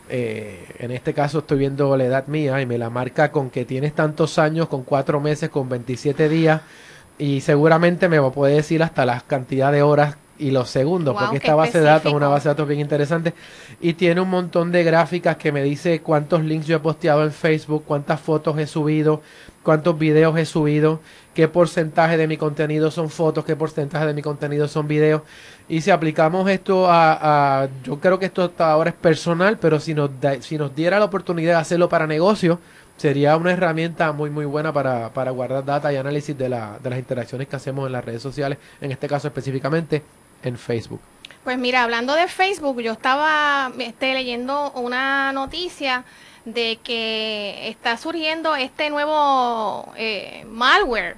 Eh, 0.08 0.64
en 0.78 0.90
este 0.90 1.12
caso 1.12 1.40
estoy 1.40 1.58
viendo 1.58 1.94
la 1.98 2.04
edad 2.04 2.26
mía 2.28 2.62
y 2.62 2.66
me 2.66 2.78
la 2.78 2.88
marca 2.88 3.30
con 3.30 3.50
que 3.50 3.66
tienes 3.66 3.94
tantos 3.94 4.38
años, 4.38 4.68
con 4.68 4.84
cuatro 4.84 5.20
meses, 5.20 5.50
con 5.50 5.68
27 5.68 6.30
días 6.30 6.62
y 7.18 7.42
seguramente 7.42 8.08
me 8.08 8.18
va 8.18 8.28
a 8.28 8.32
poder 8.32 8.56
decir 8.56 8.82
hasta 8.82 9.04
la 9.04 9.20
cantidad 9.20 9.70
de 9.70 9.82
horas 9.82 10.16
y 10.38 10.50
los 10.50 10.68
segundos, 10.68 11.16
porque 11.18 11.38
esta 11.38 11.54
base 11.54 11.78
de 11.78 11.84
datos 11.84 12.10
es 12.10 12.16
una 12.16 12.28
base 12.28 12.48
de 12.48 12.54
datos 12.54 12.68
bien 12.68 12.80
interesante 12.80 13.34
y 13.80 13.94
tiene 13.94 14.20
un 14.20 14.30
montón 14.30 14.72
de 14.72 14.84
gráficas 14.84 15.36
que 15.36 15.52
me 15.52 15.62
dice 15.62 16.00
cuántos 16.00 16.42
links 16.42 16.66
yo 16.66 16.76
he 16.76 16.80
posteado 16.80 17.24
en 17.24 17.32
Facebook, 17.32 17.84
cuántas 17.86 18.20
fotos 18.20 18.58
he 18.58 18.66
subido, 18.66 19.22
cuántos 19.62 19.98
videos 19.98 20.36
he 20.38 20.44
subido, 20.44 21.00
qué 21.34 21.48
porcentaje 21.48 22.16
de 22.16 22.26
mi 22.26 22.36
contenido 22.36 22.90
son 22.90 23.10
fotos, 23.10 23.44
qué 23.44 23.56
porcentaje 23.56 24.06
de 24.06 24.14
mi 24.14 24.22
contenido 24.22 24.68
son 24.68 24.86
videos. 24.86 25.22
Y 25.68 25.80
si 25.80 25.90
aplicamos 25.90 26.48
esto 26.48 26.86
a, 26.88 27.68
yo 27.82 27.98
creo 27.98 28.18
que 28.18 28.26
esto 28.26 28.44
hasta 28.44 28.70
ahora 28.70 28.90
es 28.90 28.96
personal, 28.96 29.58
pero 29.58 29.80
si 29.80 29.94
nos, 29.94 30.10
si 30.40 30.56
nos 30.58 30.74
diera 30.74 30.98
la 30.98 31.06
oportunidad 31.06 31.54
de 31.54 31.60
hacerlo 31.60 31.88
para 31.88 32.06
negocio, 32.06 32.60
sería 32.96 33.36
una 33.36 33.52
herramienta 33.52 34.12
muy 34.12 34.30
muy 34.30 34.46
buena 34.46 34.72
para, 34.72 35.10
para 35.12 35.30
guardar 35.30 35.64
data 35.64 35.92
y 35.92 35.96
análisis 35.96 36.36
de, 36.36 36.48
la, 36.48 36.78
de 36.82 36.90
las 36.90 36.98
interacciones 36.98 37.48
que 37.48 37.56
hacemos 37.56 37.86
en 37.86 37.92
las 37.92 38.04
redes 38.04 38.22
sociales, 38.22 38.58
en 38.80 38.92
este 38.92 39.08
caso 39.08 39.28
específicamente 39.28 40.02
Facebook? 40.54 41.00
Pues 41.44 41.58
mira, 41.58 41.82
hablando 41.82 42.14
de 42.14 42.26
Facebook, 42.26 42.80
yo 42.80 42.92
estaba 42.92 43.70
este, 43.78 44.14
leyendo 44.14 44.72
una 44.72 45.32
noticia 45.32 46.04
de 46.44 46.78
que 46.82 47.68
está 47.68 47.96
surgiendo 47.96 48.56
este 48.56 48.90
nuevo 48.90 49.92
eh, 49.96 50.44
malware. 50.48 51.16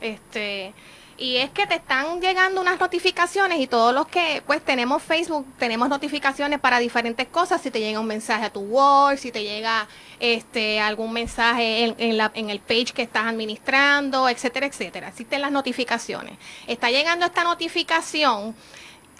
Este, 0.00 0.74
y 1.16 1.36
es 1.36 1.50
que 1.50 1.66
te 1.66 1.76
están 1.76 2.20
llegando 2.20 2.60
unas 2.60 2.80
notificaciones 2.80 3.60
y 3.60 3.66
todos 3.66 3.94
los 3.94 4.06
que 4.08 4.42
pues 4.46 4.64
tenemos 4.64 5.02
Facebook 5.02 5.46
tenemos 5.58 5.88
notificaciones 5.88 6.58
para 6.58 6.78
diferentes 6.78 7.28
cosas. 7.28 7.62
Si 7.62 7.70
te 7.70 7.80
llega 7.80 8.00
un 8.00 8.06
mensaje 8.06 8.46
a 8.46 8.52
tu 8.52 8.60
wall 8.60 9.18
si 9.18 9.30
te 9.30 9.42
llega 9.42 9.86
este 10.18 10.80
algún 10.80 11.12
mensaje 11.12 11.94
en, 11.96 12.16
la, 12.16 12.32
en 12.34 12.50
el 12.50 12.60
page 12.60 12.92
que 12.94 13.02
estás 13.02 13.26
administrando 13.26 14.28
etcétera 14.28 14.66
etcétera. 14.66 15.08
Existen 15.08 15.40
las 15.40 15.52
notificaciones. 15.52 16.36
Está 16.66 16.90
llegando 16.90 17.26
esta 17.26 17.44
notificación 17.44 18.56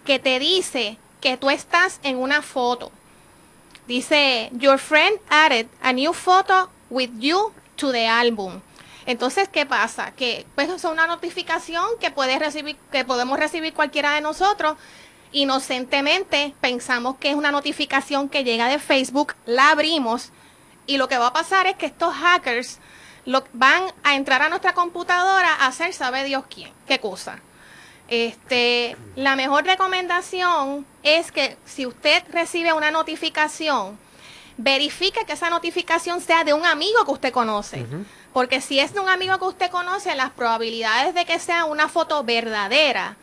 que 0.04 0.18
te 0.18 0.38
dice 0.38 0.98
que 1.20 1.36
tú 1.36 1.48
estás 1.48 2.00
en 2.02 2.16
una 2.16 2.42
foto. 2.42 2.90
Dice, 3.86 4.50
your 4.52 4.78
friend 4.78 5.18
added 5.28 5.66
a 5.82 5.92
new 5.92 6.12
photo 6.12 6.70
with 6.90 7.10
you 7.18 7.52
to 7.76 7.92
the 7.92 8.06
album. 8.06 8.62
Entonces, 9.06 9.48
¿qué 9.48 9.66
pasa? 9.66 10.12
Que 10.12 10.46
pues 10.54 10.68
es 10.68 10.84
una 10.84 11.06
notificación 11.06 11.84
que 12.00 12.10
puede 12.10 12.38
recibir, 12.38 12.76
que 12.90 13.04
podemos 13.04 13.38
recibir 13.38 13.74
cualquiera 13.74 14.14
de 14.14 14.20
nosotros. 14.20 14.76
Inocentemente 15.32 16.54
pensamos 16.60 17.16
que 17.16 17.30
es 17.30 17.36
una 17.36 17.50
notificación 17.50 18.28
que 18.28 18.44
llega 18.44 18.68
de 18.68 18.78
Facebook, 18.78 19.34
la 19.46 19.70
abrimos 19.70 20.30
y 20.86 20.96
lo 20.96 21.08
que 21.08 21.18
va 21.18 21.28
a 21.28 21.32
pasar 21.32 21.66
es 21.66 21.76
que 21.76 21.86
estos 21.86 22.14
hackers 22.14 22.78
lo, 23.24 23.44
van 23.52 23.84
a 24.02 24.14
entrar 24.14 24.42
a 24.42 24.48
nuestra 24.48 24.74
computadora 24.74 25.54
a 25.54 25.66
hacer 25.66 25.92
sabe 25.92 26.24
Dios 26.24 26.44
quién, 26.48 26.72
qué 26.86 26.98
cosa. 26.98 27.40
Este, 28.08 28.96
la 29.16 29.34
mejor 29.34 29.64
recomendación 29.64 30.86
es 31.02 31.32
que 31.32 31.56
si 31.64 31.86
usted 31.86 32.22
recibe 32.30 32.72
una 32.72 32.90
notificación, 32.90 33.98
verifique 34.56 35.24
que 35.24 35.32
esa 35.32 35.50
notificación 35.50 36.20
sea 36.20 36.44
de 36.44 36.52
un 36.52 36.64
amigo 36.66 37.04
que 37.04 37.12
usted 37.12 37.32
conoce. 37.32 37.86
Porque 38.34 38.60
si 38.60 38.80
es 38.80 38.92
de 38.92 39.00
un 39.00 39.08
amigo 39.08 39.38
que 39.38 39.44
usted 39.44 39.70
conoce, 39.70 40.14
las 40.16 40.30
probabilidades 40.30 41.14
de 41.14 41.24
que 41.24 41.38
sea 41.38 41.64
una 41.66 41.88
foto 41.88 42.24
verdadera, 42.24 43.16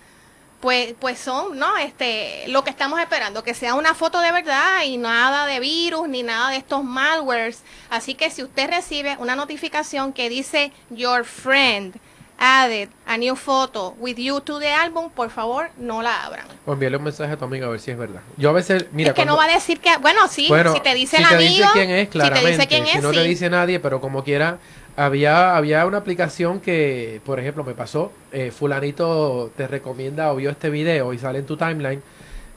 pues, 0.62 0.94
pues 1.00 1.20
son, 1.20 1.60
¿no? 1.60 1.76
Este, 1.78 2.48
lo 2.48 2.64
que 2.64 2.70
estamos 2.70 2.98
esperando, 3.00 3.44
que 3.44 3.54
sea 3.54 3.76
una 3.76 3.94
foto 3.94 4.22
de 4.22 4.32
verdad 4.32 4.84
y 4.86 4.96
nada 4.96 5.46
de 5.48 5.60
virus 5.60 6.08
ni 6.08 6.24
nada 6.24 6.52
de 6.52 6.58
estos 6.58 6.86
malwares. 6.86 7.62
Así 7.90 8.16
que 8.16 8.30
si 8.30 8.42
usted 8.42 8.70
recibe 8.70 9.18
una 9.20 9.36
notificación 9.36 10.14
que 10.14 10.30
dice 10.30 10.72
Your 10.90 11.26
friend 11.26 12.00
added 12.42 12.90
a 13.06 13.18
new 13.18 13.36
photo 13.36 13.94
with 14.00 14.16
you 14.18 14.40
to 14.40 14.60
the 14.60 14.70
album, 14.72 15.12
por 15.12 15.30
favor, 15.30 15.70
no 15.78 16.02
la 16.02 16.26
abran. 16.26 16.46
O 16.66 16.74
envíale 16.74 16.98
un 16.98 17.04
mensaje 17.04 17.34
a 17.34 17.38
tu 17.38 17.46
amigo 17.46 17.68
a 17.68 17.70
ver 17.70 17.80
si 17.80 17.92
es 17.92 17.98
verdad. 17.98 18.22
Yo 18.38 18.50
a 18.50 18.54
veces, 18.54 18.88
mira, 18.94 19.10
es 19.10 19.16
que 19.16 19.26
no 19.26 19.38
va 19.38 19.46
a 19.46 19.54
decir 19.54 19.80
que, 19.80 19.96
bueno, 19.98 20.28
sí, 20.28 20.50
si 20.74 20.80
te 20.80 20.94
dice 20.96 21.18
el 21.18 21.26
amigo, 21.26 21.38
te 21.38 21.50
dice 21.50 21.68
quién 21.74 21.90
es, 21.92 22.10
claramente. 22.10 22.40
Si, 22.40 22.46
te 22.46 22.52
dice 22.58 22.68
quién 22.68 22.86
es, 22.86 22.92
si 22.94 23.00
no 23.00 23.12
te 23.12 23.24
dice 23.24 23.50
nadie, 23.50 23.80
pero 23.80 24.02
como 24.02 24.24
quiera, 24.24 24.58
había, 24.96 25.56
había 25.56 25.86
una 25.86 25.98
aplicación 25.98 26.60
que, 26.60 27.22
por 27.26 27.40
ejemplo, 27.40 27.64
me 27.64 27.74
pasó, 27.74 28.12
eh, 28.32 28.52
fulanito 28.52 29.52
te 29.56 29.68
recomienda 29.68 30.32
o 30.32 30.36
vio 30.36 30.50
este 30.50 30.70
video 30.70 31.14
y 31.14 31.18
sale 31.18 31.40
en 31.40 31.46
tu 31.46 31.58
timeline 31.58 32.02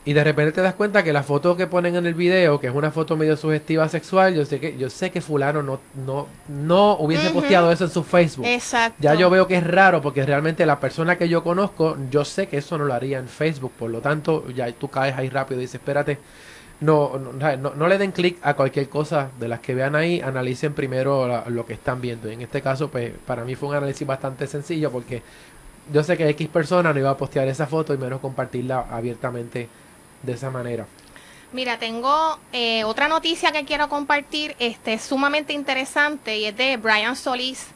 y 0.06 0.12
de 0.12 0.22
repente 0.22 0.52
te 0.52 0.60
das 0.60 0.74
cuenta 0.74 1.02
que 1.02 1.14
la 1.14 1.22
foto 1.22 1.56
que 1.56 1.66
ponen 1.66 1.96
en 1.96 2.04
el 2.04 2.12
video, 2.12 2.60
que 2.60 2.66
es 2.66 2.74
una 2.74 2.90
foto 2.90 3.16
medio 3.16 3.38
sugestiva 3.38 3.88
sexual, 3.88 4.34
yo 4.34 4.44
sé 4.44 4.60
que 4.60 4.76
yo 4.76 4.90
sé 4.90 5.10
que 5.10 5.22
fulano 5.22 5.62
no 5.62 5.80
no 6.06 6.26
no 6.48 6.96
hubiese 6.98 7.30
posteado 7.30 7.72
eso 7.72 7.84
en 7.84 7.90
su 7.90 8.04
Facebook. 8.04 8.44
Exacto. 8.44 8.98
Ya 9.00 9.14
yo 9.14 9.30
veo 9.30 9.46
que 9.46 9.56
es 9.56 9.66
raro 9.66 10.02
porque 10.02 10.26
realmente 10.26 10.66
la 10.66 10.78
persona 10.78 11.16
que 11.16 11.30
yo 11.30 11.42
conozco, 11.42 11.96
yo 12.10 12.24
sé 12.26 12.48
que 12.48 12.58
eso 12.58 12.76
no 12.76 12.84
lo 12.84 12.92
haría 12.92 13.18
en 13.18 13.28
Facebook, 13.28 13.72
por 13.78 13.90
lo 13.90 14.00
tanto, 14.00 14.46
ya 14.54 14.70
tú 14.72 14.88
caes 14.88 15.16
ahí 15.16 15.30
rápido 15.30 15.60
y 15.60 15.64
dices, 15.64 15.76
"Espérate, 15.76 16.18
no, 16.84 17.18
no, 17.18 17.74
no, 17.74 17.88
le 17.88 17.98
den 17.98 18.12
clic 18.12 18.38
a 18.42 18.54
cualquier 18.54 18.88
cosa 18.88 19.30
de 19.38 19.48
las 19.48 19.60
que 19.60 19.74
vean 19.74 19.96
ahí, 19.96 20.20
analicen 20.20 20.74
primero 20.74 21.44
lo 21.48 21.66
que 21.66 21.72
están 21.72 22.00
viendo. 22.00 22.30
Y 22.30 22.34
en 22.34 22.42
este 22.42 22.60
caso, 22.60 22.88
pues 22.88 23.12
para 23.26 23.44
mí 23.44 23.54
fue 23.54 23.70
un 23.70 23.76
análisis 23.76 24.06
bastante 24.06 24.46
sencillo 24.46 24.90
porque 24.90 25.22
yo 25.92 26.02
sé 26.02 26.16
que 26.16 26.28
X 26.28 26.48
persona 26.48 26.92
no 26.92 26.98
iba 26.98 27.10
a 27.10 27.16
postear 27.16 27.48
esa 27.48 27.66
foto 27.66 27.94
y 27.94 27.98
menos 27.98 28.20
compartirla 28.20 28.86
abiertamente 28.90 29.68
de 30.22 30.32
esa 30.32 30.50
manera. 30.50 30.86
Mira, 31.52 31.78
tengo 31.78 32.38
eh, 32.52 32.84
otra 32.84 33.08
noticia 33.08 33.52
que 33.52 33.64
quiero 33.64 33.88
compartir, 33.88 34.56
este 34.58 34.98
sumamente 34.98 35.52
interesante 35.52 36.36
y 36.38 36.46
es 36.46 36.56
de 36.56 36.76
Brian 36.76 37.16
Solís. 37.16 37.68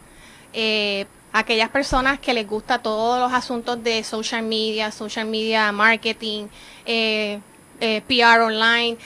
Eh, 0.52 1.06
aquellas 1.32 1.68
personas 1.68 2.18
que 2.18 2.34
les 2.34 2.46
gusta 2.48 2.80
todos 2.80 3.20
los 3.20 3.32
asuntos 3.32 3.82
de 3.84 4.02
social 4.02 4.42
media, 4.42 4.90
social 4.90 5.26
media 5.26 5.70
marketing, 5.72 6.48
eh, 6.86 7.38
eh, 7.80 8.02
PR 8.06 8.40
online. 8.40 8.96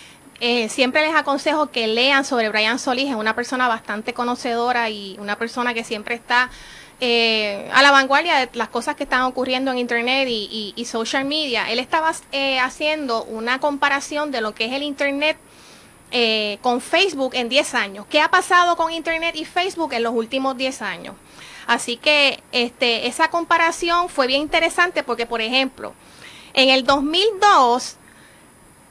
Eh, 0.40 0.68
siempre 0.68 1.02
les 1.02 1.14
aconsejo 1.14 1.70
que 1.70 1.86
lean 1.86 2.24
sobre 2.24 2.48
Brian 2.48 2.78
Solís, 2.78 3.08
es 3.10 3.14
una 3.14 3.34
persona 3.34 3.68
bastante 3.68 4.12
conocedora 4.12 4.90
y 4.90 5.16
una 5.20 5.36
persona 5.36 5.72
que 5.72 5.84
siempre 5.84 6.16
está 6.16 6.50
eh, 7.00 7.70
a 7.72 7.80
la 7.82 7.92
vanguardia 7.92 8.38
de 8.38 8.48
las 8.54 8.68
cosas 8.68 8.96
que 8.96 9.04
están 9.04 9.22
ocurriendo 9.22 9.70
en 9.70 9.78
Internet 9.78 10.26
y, 10.28 10.84
social 10.84 11.24
media. 11.24 11.70
Él 11.70 11.78
estaba 11.78 12.12
haciendo 12.60 13.22
una 13.24 13.60
comparación 13.60 14.32
de 14.32 14.40
lo 14.40 14.52
que 14.52 14.64
es 14.64 14.72
el 14.72 14.82
Internet 14.82 15.36
con 16.60 16.80
Facebook 16.80 17.34
en 17.34 17.48
10 17.48 17.74
años. 17.74 18.06
¿Qué 18.10 18.20
ha 18.20 18.28
pasado 18.28 18.76
con 18.76 18.92
Internet 18.92 19.36
y 19.36 19.44
Facebook 19.44 19.92
en 19.92 20.02
los 20.02 20.12
últimos 20.12 20.56
10 20.56 20.82
años? 20.82 21.14
Así 21.66 21.96
que 21.96 22.42
este, 22.52 23.06
esa 23.06 23.28
comparación 23.28 24.08
fue 24.08 24.26
bien 24.26 24.42
interesante 24.42 25.02
porque, 25.02 25.26
por 25.26 25.40
ejemplo, 25.40 25.94
en 26.54 26.68
el 26.68 26.84
2002 26.84 27.96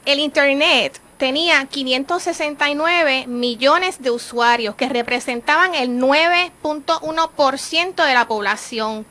el 0.05 0.19
Internet 0.19 0.99
tenía 1.17 1.65
569 1.65 3.27
millones 3.27 4.01
de 4.01 4.09
usuarios 4.09 4.75
que 4.75 4.89
representaban 4.89 5.75
el 5.75 5.99
9.1% 5.99 8.05
de 8.05 8.13
la 8.13 8.27
población. 8.27 9.05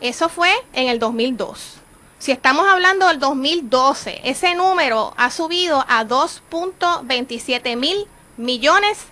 Eso 0.00 0.30
fue 0.30 0.50
en 0.72 0.88
el 0.88 0.98
2002. 0.98 1.74
Si 2.18 2.32
estamos 2.32 2.66
hablando 2.66 3.06
del 3.08 3.20
2012, 3.20 4.22
ese 4.24 4.54
número 4.54 5.12
ha 5.16 5.30
subido 5.30 5.84
a 5.86 6.04
2.27 6.04 7.76
mil 7.76 8.08
millones 8.38 9.04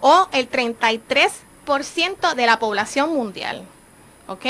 o 0.00 0.28
el 0.32 0.50
33% 0.50 2.34
de 2.34 2.46
la 2.46 2.58
población 2.58 3.14
mundial. 3.14 3.64
¿Ok? 4.26 4.44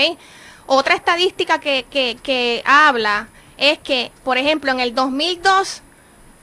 Otra 0.66 0.96
estadística 0.96 1.60
que, 1.60 1.86
que, 1.88 2.18
que 2.22 2.62
habla 2.66 3.28
es 3.58 3.78
que, 3.78 4.12
por 4.24 4.38
ejemplo, 4.38 4.70
en 4.70 4.80
el 4.80 4.94
2002 4.94 5.82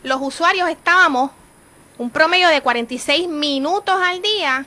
los 0.03 0.21
usuarios 0.21 0.69
estábamos 0.69 1.31
un 1.97 2.09
promedio 2.09 2.49
de 2.49 2.61
46 2.61 3.27
minutos 3.27 3.95
al 3.99 4.21
día 4.21 4.65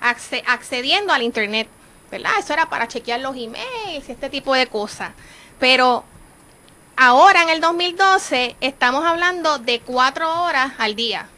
accediendo 0.00 1.12
al 1.12 1.22
Internet, 1.22 1.68
¿verdad? 2.10 2.32
Eso 2.38 2.54
era 2.54 2.68
para 2.70 2.88
chequear 2.88 3.20
los 3.20 3.36
emails 3.36 4.08
y 4.08 4.12
este 4.12 4.30
tipo 4.30 4.54
de 4.54 4.66
cosas. 4.66 5.12
Pero 5.58 6.04
ahora 6.96 7.42
en 7.42 7.50
el 7.50 7.60
2012 7.60 8.56
estamos 8.60 9.04
hablando 9.04 9.58
de 9.58 9.80
4 9.80 10.42
horas 10.42 10.72
al 10.78 10.96
día. 10.96 11.28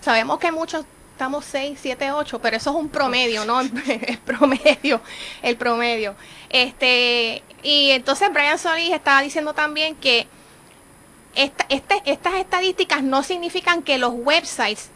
Sabemos 0.00 0.38
que 0.38 0.50
muchos 0.50 0.84
estamos 1.12 1.44
6, 1.46 1.78
7, 1.80 2.12
8, 2.12 2.38
pero 2.40 2.56
eso 2.56 2.70
es 2.70 2.76
un 2.76 2.88
promedio, 2.88 3.44
¿no? 3.44 3.60
el 3.86 4.18
promedio, 4.24 5.00
el 5.42 5.56
promedio. 5.56 6.14
Este, 6.48 7.42
y 7.62 7.90
entonces 7.90 8.32
Brian 8.32 8.58
Solís 8.58 8.92
estaba 8.92 9.22
diciendo 9.22 9.52
también 9.54 9.94
que 9.96 10.26
esta, 11.34 11.66
este, 11.68 12.02
estas 12.04 12.34
estadísticas 12.34 13.02
no 13.02 13.22
significan 13.22 13.82
que 13.82 13.98
los 13.98 14.12
websites 14.14 14.90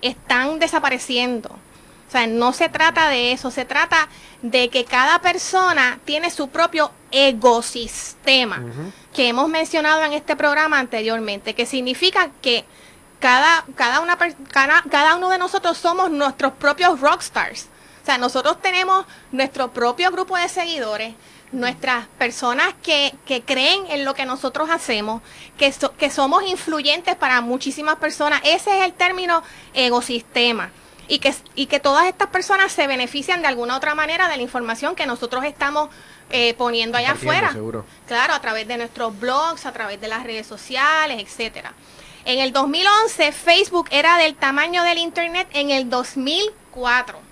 están 0.00 0.58
desapareciendo. 0.58 1.50
O 1.50 2.10
sea, 2.12 2.26
no 2.26 2.52
se 2.52 2.68
trata 2.68 3.08
de 3.08 3.32
eso, 3.32 3.50
se 3.50 3.64
trata 3.64 4.08
de 4.42 4.68
que 4.68 4.84
cada 4.84 5.20
persona 5.20 5.98
tiene 6.04 6.30
su 6.30 6.48
propio 6.48 6.90
ecosistema, 7.10 8.62
que 9.14 9.28
hemos 9.28 9.48
mencionado 9.48 10.02
en 10.02 10.12
este 10.12 10.36
programa 10.36 10.78
anteriormente, 10.78 11.54
que 11.54 11.64
significa 11.64 12.30
que 12.42 12.66
cada, 13.18 13.64
cada, 13.76 14.00
una, 14.00 14.18
cada, 14.50 14.82
cada 14.90 15.16
uno 15.16 15.30
de 15.30 15.38
nosotros 15.38 15.78
somos 15.78 16.10
nuestros 16.10 16.52
propios 16.52 17.00
rockstars. 17.00 17.68
O 18.02 18.04
sea, 18.04 18.18
nosotros 18.18 18.60
tenemos 18.60 19.06
nuestro 19.30 19.70
propio 19.72 20.10
grupo 20.10 20.36
de 20.36 20.48
seguidores, 20.48 21.14
nuestras 21.52 22.06
personas 22.18 22.74
que, 22.82 23.14
que 23.26 23.42
creen 23.42 23.84
en 23.90 24.04
lo 24.04 24.14
que 24.14 24.24
nosotros 24.24 24.70
hacemos, 24.70 25.22
que, 25.56 25.72
que 25.96 26.10
somos 26.10 26.42
influyentes 26.44 27.14
para 27.14 27.40
muchísimas 27.40 27.96
personas. 27.96 28.40
Ese 28.44 28.78
es 28.78 28.84
el 28.84 28.92
término 28.92 29.42
ecosistema. 29.72 30.70
Y 31.08 31.18
que, 31.18 31.34
y 31.54 31.66
que 31.66 31.78
todas 31.78 32.06
estas 32.06 32.28
personas 32.28 32.72
se 32.72 32.86
benefician 32.86 33.42
de 33.42 33.48
alguna 33.48 33.76
otra 33.76 33.94
manera 33.94 34.28
de 34.28 34.36
la 34.36 34.42
información 34.42 34.94
que 34.94 35.04
nosotros 35.04 35.44
estamos 35.44 35.90
eh, 36.30 36.54
poniendo 36.54 36.96
allá 36.96 37.12
afuera. 37.12 37.54
Claro, 38.06 38.34
a 38.34 38.40
través 38.40 38.66
de 38.66 38.78
nuestros 38.78 39.18
blogs, 39.18 39.66
a 39.66 39.72
través 39.72 40.00
de 40.00 40.08
las 40.08 40.24
redes 40.24 40.46
sociales, 40.46 41.20
etcétera. 41.20 41.74
En 42.24 42.38
el 42.38 42.52
2011 42.52 43.32
Facebook 43.32 43.88
era 43.90 44.16
del 44.16 44.36
tamaño 44.36 44.82
del 44.84 44.98
Internet 44.98 45.48
en 45.52 45.70
el 45.70 45.90
2004. 45.90 47.31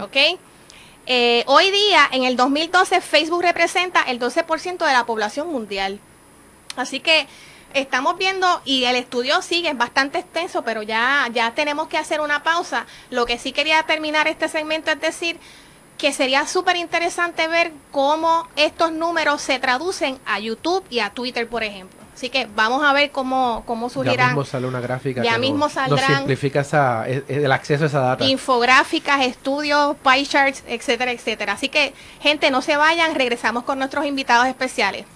¿Ok? 0.00 0.16
Eh, 1.06 1.42
hoy 1.46 1.70
día, 1.70 2.08
en 2.12 2.24
el 2.24 2.36
2012, 2.36 3.00
Facebook 3.00 3.42
representa 3.42 4.02
el 4.02 4.20
12% 4.20 4.86
de 4.86 4.92
la 4.92 5.06
población 5.06 5.50
mundial. 5.50 6.00
Así 6.76 7.00
que 7.00 7.26
estamos 7.72 8.18
viendo, 8.18 8.60
y 8.64 8.84
el 8.84 8.96
estudio 8.96 9.40
sigue, 9.40 9.70
es 9.70 9.78
bastante 9.78 10.18
extenso, 10.18 10.62
pero 10.62 10.82
ya, 10.82 11.28
ya 11.32 11.54
tenemos 11.54 11.88
que 11.88 11.96
hacer 11.96 12.20
una 12.20 12.42
pausa. 12.42 12.86
Lo 13.10 13.24
que 13.24 13.38
sí 13.38 13.52
quería 13.52 13.82
terminar 13.84 14.28
este 14.28 14.48
segmento 14.48 14.90
es 14.90 15.00
decir 15.00 15.38
que 15.96 16.12
sería 16.12 16.46
súper 16.46 16.76
interesante 16.76 17.48
ver 17.48 17.72
cómo 17.90 18.46
estos 18.56 18.92
números 18.92 19.42
se 19.42 19.58
traducen 19.58 20.18
a 20.26 20.38
YouTube 20.38 20.84
y 20.90 21.00
a 21.00 21.10
Twitter, 21.10 21.48
por 21.48 21.64
ejemplo. 21.64 21.97
Así 22.18 22.30
que 22.30 22.48
vamos 22.52 22.82
a 22.82 22.92
ver 22.92 23.12
cómo, 23.12 23.62
cómo 23.64 23.88
surgirán. 23.88 24.16
Ya 24.16 24.26
mismo 24.26 24.44
sale 24.44 24.66
una 24.66 24.80
gráfica 24.80 25.22
ya 25.22 25.38
mismo 25.38 25.68
saldrán 25.68 26.16
simplifica 26.16 26.64
e, 27.06 27.22
e, 27.28 27.44
el 27.44 27.52
acceso 27.52 27.84
a 27.84 27.86
esa 27.86 28.00
data. 28.00 28.24
Infográficas, 28.24 29.24
estudios, 29.24 29.94
pie 30.02 30.26
charts, 30.26 30.64
etcétera, 30.66 31.12
etcétera. 31.12 31.52
Así 31.52 31.68
que, 31.68 31.94
gente, 32.20 32.50
no 32.50 32.60
se 32.60 32.76
vayan, 32.76 33.14
regresamos 33.14 33.62
con 33.62 33.78
nuestros 33.78 34.04
invitados 34.04 34.48
especiales. 34.48 35.06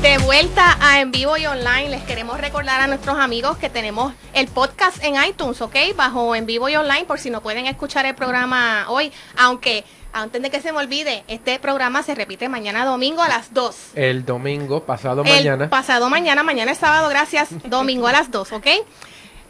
De 0.00 0.16
vuelta 0.24 0.78
a 0.80 1.00
En 1.00 1.12
Vivo 1.12 1.36
y 1.36 1.44
Online, 1.44 1.90
les 1.90 2.02
queremos 2.04 2.40
recordar 2.40 2.80
a 2.80 2.86
nuestros 2.86 3.18
amigos 3.18 3.58
que 3.58 3.68
tenemos 3.68 4.14
el 4.32 4.48
podcast 4.48 5.04
en 5.04 5.22
iTunes, 5.22 5.60
¿ok? 5.60 5.76
Bajo 5.94 6.34
En 6.34 6.46
Vivo 6.46 6.70
y 6.70 6.76
Online, 6.76 7.04
por 7.04 7.20
si 7.20 7.28
no 7.28 7.42
pueden 7.42 7.66
escuchar 7.66 8.06
el 8.06 8.14
programa 8.14 8.86
hoy, 8.88 9.12
aunque 9.36 9.84
antes 10.12 10.42
de 10.42 10.50
que 10.50 10.60
se 10.60 10.72
me 10.72 10.78
olvide, 10.78 11.24
este 11.28 11.58
programa 11.58 12.02
se 12.02 12.14
repite 12.14 12.48
mañana 12.48 12.84
domingo 12.84 13.22
a 13.22 13.28
las 13.28 13.54
2. 13.54 13.76
El 13.94 14.24
domingo, 14.24 14.84
pasado 14.84 15.22
El 15.24 15.30
mañana. 15.30 15.70
pasado 15.70 16.08
mañana, 16.10 16.42
mañana 16.42 16.72
es 16.72 16.78
sábado, 16.78 17.08
gracias. 17.08 17.48
Domingo 17.68 18.06
a 18.08 18.12
las 18.12 18.30
2, 18.30 18.52
¿ok? 18.52 18.66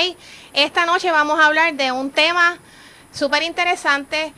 Esta 0.53 0.85
noche 0.85 1.11
vamos 1.11 1.39
a 1.39 1.45
hablar 1.45 1.73
de 1.75 1.91
un 1.91 2.11
tema 2.11 2.57
súper 3.11 3.43
interesante 3.43 4.33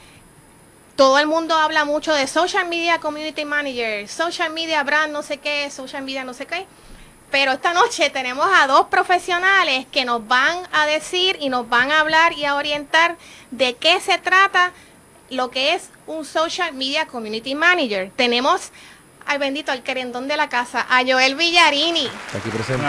todo 1.01 1.17
el 1.17 1.25
mundo 1.25 1.55
habla 1.55 1.83
mucho 1.83 2.13
de 2.13 2.27
social 2.27 2.67
media 2.67 2.99
community 2.99 3.43
manager, 3.43 4.07
social 4.07 4.53
media 4.53 4.83
brand, 4.83 5.11
no 5.11 5.23
sé 5.23 5.39
qué, 5.39 5.67
social 5.71 6.03
media 6.03 6.23
no 6.23 6.35
sé 6.35 6.45
qué. 6.45 6.67
Pero 7.31 7.53
esta 7.53 7.73
noche 7.73 8.11
tenemos 8.11 8.45
a 8.53 8.67
dos 8.67 8.85
profesionales 8.85 9.87
que 9.91 10.05
nos 10.05 10.27
van 10.27 10.59
a 10.71 10.85
decir 10.85 11.37
y 11.41 11.49
nos 11.49 11.67
van 11.67 11.91
a 11.91 12.01
hablar 12.01 12.33
y 12.33 12.45
a 12.45 12.53
orientar 12.53 13.17
de 13.49 13.73
qué 13.73 13.99
se 13.99 14.19
trata 14.19 14.73
lo 15.31 15.49
que 15.49 15.73
es 15.73 15.89
un 16.05 16.23
social 16.23 16.71
media 16.75 17.07
community 17.07 17.55
manager. 17.55 18.11
Tenemos 18.15 18.69
al 19.27 19.39
bendito, 19.39 19.71
al 19.71 19.83
querendón 19.83 20.27
de 20.27 20.35
la 20.37 20.49
casa, 20.49 20.85
a 20.89 21.01
Joel 21.05 21.35
Villarini, 21.35 22.05
Está 22.27 22.37
aquí 22.37 22.49
presente. 22.49 22.83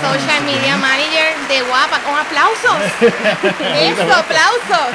Social 0.00 0.42
media 0.44 0.76
manager 0.76 1.36
de 1.48 1.62
Guapa, 1.62 1.98
con 2.00 2.18
aplausos. 2.18 2.76
Eso, 3.76 4.14
aplausos. 4.14 4.88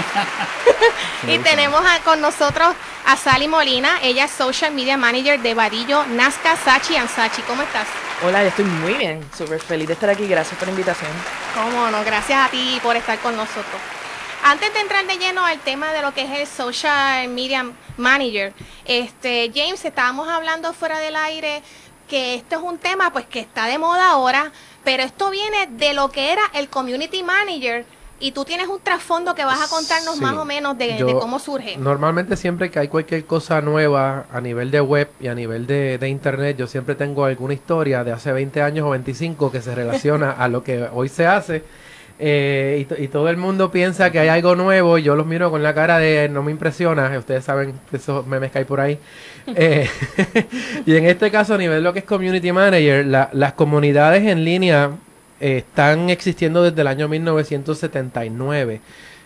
y 1.27 1.37
tenemos 1.39 1.81
a- 1.85 1.99
con 1.99 2.19
nosotros 2.21 2.75
a 3.05 3.15
Sally 3.17 3.47
Molina, 3.47 3.99
ella 4.01 4.25
es 4.25 4.31
social 4.31 4.71
media 4.73 4.97
manager 4.97 5.39
de 5.41 5.53
Vadillo, 5.53 6.05
Nazca, 6.07 6.55
Sachi 6.57 6.95
and 6.95 7.09
Sachi. 7.09 7.41
¿Cómo 7.43 7.61
estás? 7.61 7.87
Hola, 8.25 8.41
yo 8.43 8.49
estoy 8.49 8.65
muy 8.65 8.93
bien, 8.93 9.25
súper 9.37 9.59
feliz 9.59 9.87
de 9.87 9.93
estar 9.93 10.09
aquí, 10.09 10.27
gracias 10.27 10.57
por 10.57 10.67
la 10.67 10.71
invitación. 10.71 11.11
Cómo 11.53 11.89
no, 11.91 12.03
gracias 12.03 12.47
a 12.47 12.49
ti 12.49 12.79
por 12.81 12.95
estar 12.95 13.17
con 13.19 13.35
nosotros. 13.35 13.81
Antes 14.45 14.73
de 14.73 14.79
entrar 14.81 15.05
de 15.05 15.17
lleno 15.17 15.45
al 15.45 15.59
tema 15.59 15.91
de 15.93 16.01
lo 16.01 16.13
que 16.13 16.21
es 16.23 16.31
el 16.39 16.47
social 16.47 17.27
media 17.29 17.65
manager, 17.97 18.53
este 18.85 19.51
James, 19.53 19.83
estábamos 19.85 20.27
hablando 20.27 20.73
fuera 20.73 20.99
del 20.99 21.15
aire 21.15 21.61
que 22.07 22.35
esto 22.35 22.57
es 22.57 22.61
un 22.61 22.77
tema 22.77 23.11
pues 23.11 23.25
que 23.25 23.39
está 23.39 23.65
de 23.67 23.77
moda 23.77 24.09
ahora, 24.11 24.51
pero 24.83 25.03
esto 25.03 25.29
viene 25.29 25.67
de 25.71 25.93
lo 25.93 26.09
que 26.11 26.31
era 26.31 26.41
el 26.53 26.67
community 26.69 27.23
manager 27.23 27.85
y 28.19 28.31
tú 28.31 28.45
tienes 28.45 28.67
un 28.67 28.79
trasfondo 28.79 29.35
que 29.35 29.43
vas 29.43 29.61
a 29.61 29.67
contarnos 29.67 30.15
Sí. 30.15 30.21
más 30.21 30.33
o 30.37 30.45
menos 30.45 30.77
de, 30.77 30.97
Yo- 30.97 31.07
de 31.07 31.13
cómo 31.13 31.39
surge. 31.39 31.75
Normalmente 31.77 32.37
siempre 32.37 32.69
que 32.71 32.79
hay 32.79 32.87
cualquier 32.87 33.25
cosa 33.25 33.61
nueva 33.61 34.25
a 34.31 34.39
nivel 34.41 34.69
de 34.71 34.79
web 34.81 35.09
y 35.19 35.27
a 35.27 35.35
nivel 35.35 35.65
de, 35.67 35.97
de 35.97 36.09
internet, 36.09 36.55
yo 36.57 36.67
siempre 36.67 36.95
tengo 36.95 37.25
alguna 37.25 37.53
historia 37.53 38.03
de 38.03 38.11
hace 38.11 38.31
20 38.31 38.61
años 38.61 38.85
o 38.85 38.91
25 38.91 39.51
que 39.51 39.61
se 39.61 39.73
relaciona 39.75 40.31
a 40.31 40.47
lo 40.47 40.63
que 40.63 40.87
hoy 40.93 41.09
se 41.09 41.25
hace. 41.25 41.63
Eh, 42.19 42.77
y, 42.81 42.85
to- 42.85 43.01
y 43.01 43.07
todo 43.07 43.29
el 43.29 43.37
mundo 43.37 43.71
piensa 43.71 44.11
que 44.11 44.19
hay 44.19 44.29
algo 44.29 44.55
nuevo 44.55 44.97
y 44.97 45.03
yo 45.03 45.15
los 45.15 45.25
miro 45.25 45.49
con 45.51 45.63
la 45.63 45.73
cara 45.73 45.97
de 45.99 46.29
no 46.29 46.43
me 46.43 46.51
impresiona. 46.51 47.17
Ustedes 47.17 47.43
saben 47.43 47.73
que 47.89 47.97
esos 47.97 48.25
memes 48.27 48.51
que 48.51 48.59
hay 48.59 48.65
por 48.65 48.79
ahí. 48.79 48.97
Eh, 49.55 49.89
y 50.85 50.95
en 50.95 51.05
este 51.05 51.29
caso, 51.29 51.55
a 51.55 51.57
nivel 51.57 51.79
de 51.79 51.81
lo 51.81 51.91
que 51.91 51.99
es 51.99 52.05
Community 52.05 52.53
Manager, 52.53 53.05
la- 53.05 53.29
las 53.33 53.51
comunidades 53.53 54.23
en 54.25 54.45
línea 54.45 54.91
eh, 55.41 55.57
están 55.57 56.09
existiendo 56.09 56.63
desde 56.63 56.79
el 56.79 56.87
año 56.87 57.09
1979. 57.09 58.79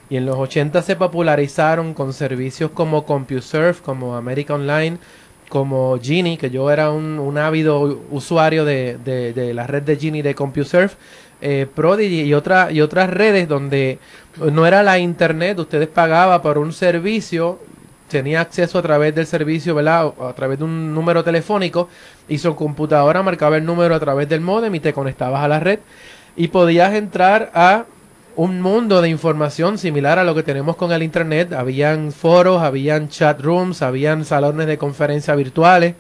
Y 0.10 0.18
en 0.18 0.26
los 0.26 0.38
80 0.38 0.82
se 0.82 0.96
popularizaron 0.96 1.94
con 1.94 2.14
servicios 2.14 2.72
como 2.72 3.06
CompuServe, 3.06 3.80
como 3.84 4.16
America 4.16 4.54
Online, 4.56 4.98
como 5.50 6.00
Genie, 6.02 6.38
que 6.38 6.50
yo 6.50 6.72
era 6.72 6.92
un, 6.92 7.20
un 7.20 7.38
ávido 7.38 8.02
usuario 8.10 8.66
de, 8.66 8.98
de- 9.04 9.34
de 9.34 9.54
la 9.54 9.68
red 9.68 9.84
de 9.84 9.98
Genie 9.98 10.24
de 10.24 10.34
CompuServe, 10.36 10.94
eh, 11.42 11.68
Prodigy 11.74 12.24
y, 12.24 12.34
otra, 12.34 12.72
y 12.72 12.82
otras 12.82 13.10
redes 13.10 13.48
donde 13.48 14.00
no 14.38 14.66
era 14.66 14.84
la 14.84 15.00
internet, 15.00 15.60
ustedes 15.60 15.88
pagaban 15.88 16.42
por 16.42 16.58
un 16.58 16.74
servicio, 16.74 17.60
tenía 18.08 18.42
acceso 18.42 18.80
a 18.80 18.82
través 18.82 19.14
del 19.14 19.26
servicio, 19.26 19.76
¿verdad? 19.76 20.14
A 20.22 20.34
través 20.34 20.60
de 20.60 20.66
un 20.66 20.94
número 20.94 21.24
telefónico 21.24 21.90
y 22.28 22.38
su 22.38 22.56
computadora 22.56 23.22
marcaba 23.24 23.58
el 23.58 23.66
número 23.66 23.96
a 23.96 24.00
través 24.00 24.30
del 24.30 24.42
modem 24.42 24.74
y 24.76 24.80
te 24.80 24.94
conectabas 24.94 25.44
a 25.44 25.48
la 25.48 25.60
red 25.60 25.80
y 26.36 26.48
podías 26.48 26.94
entrar 26.94 27.52
a 27.54 27.86
un 28.36 28.62
mundo 28.62 29.02
de 29.02 29.10
información 29.10 29.80
similar 29.80 30.20
a 30.20 30.24
lo 30.24 30.36
que 30.36 30.44
tenemos 30.44 30.76
con 30.76 30.92
el 30.92 31.02
internet. 31.02 31.54
Habían 31.54 32.12
foros, 32.12 32.62
habían 32.62 33.10
chat 33.10 33.42
rooms, 33.42 33.82
habían 33.82 34.24
salones 34.26 34.68
de 34.68 34.78
conferencia 34.78 35.34
virtuales, 35.34 35.96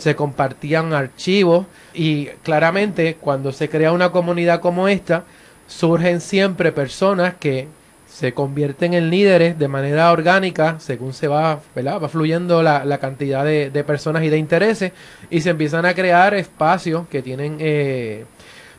se 0.00 0.16
compartían 0.16 0.92
archivos 0.92 1.66
y 1.94 2.26
claramente 2.42 3.16
cuando 3.20 3.52
se 3.52 3.68
crea 3.68 3.92
una 3.92 4.10
comunidad 4.10 4.60
como 4.60 4.88
esta, 4.88 5.24
surgen 5.68 6.20
siempre 6.20 6.72
personas 6.72 7.34
que 7.38 7.68
se 8.08 8.32
convierten 8.32 8.94
en 8.94 9.08
líderes 9.08 9.58
de 9.58 9.68
manera 9.68 10.10
orgánica 10.10 10.76
según 10.80 11.12
se 11.12 11.28
va, 11.28 11.60
va 11.76 12.08
fluyendo 12.08 12.62
la, 12.62 12.84
la 12.84 12.98
cantidad 12.98 13.44
de, 13.44 13.70
de 13.70 13.84
personas 13.84 14.24
y 14.24 14.28
de 14.28 14.38
intereses 14.38 14.92
y 15.30 15.40
se 15.42 15.50
empiezan 15.50 15.86
a 15.86 15.94
crear 15.94 16.34
espacios 16.34 17.06
que 17.08 17.22
tienen 17.22 17.58
eh, 17.60 18.24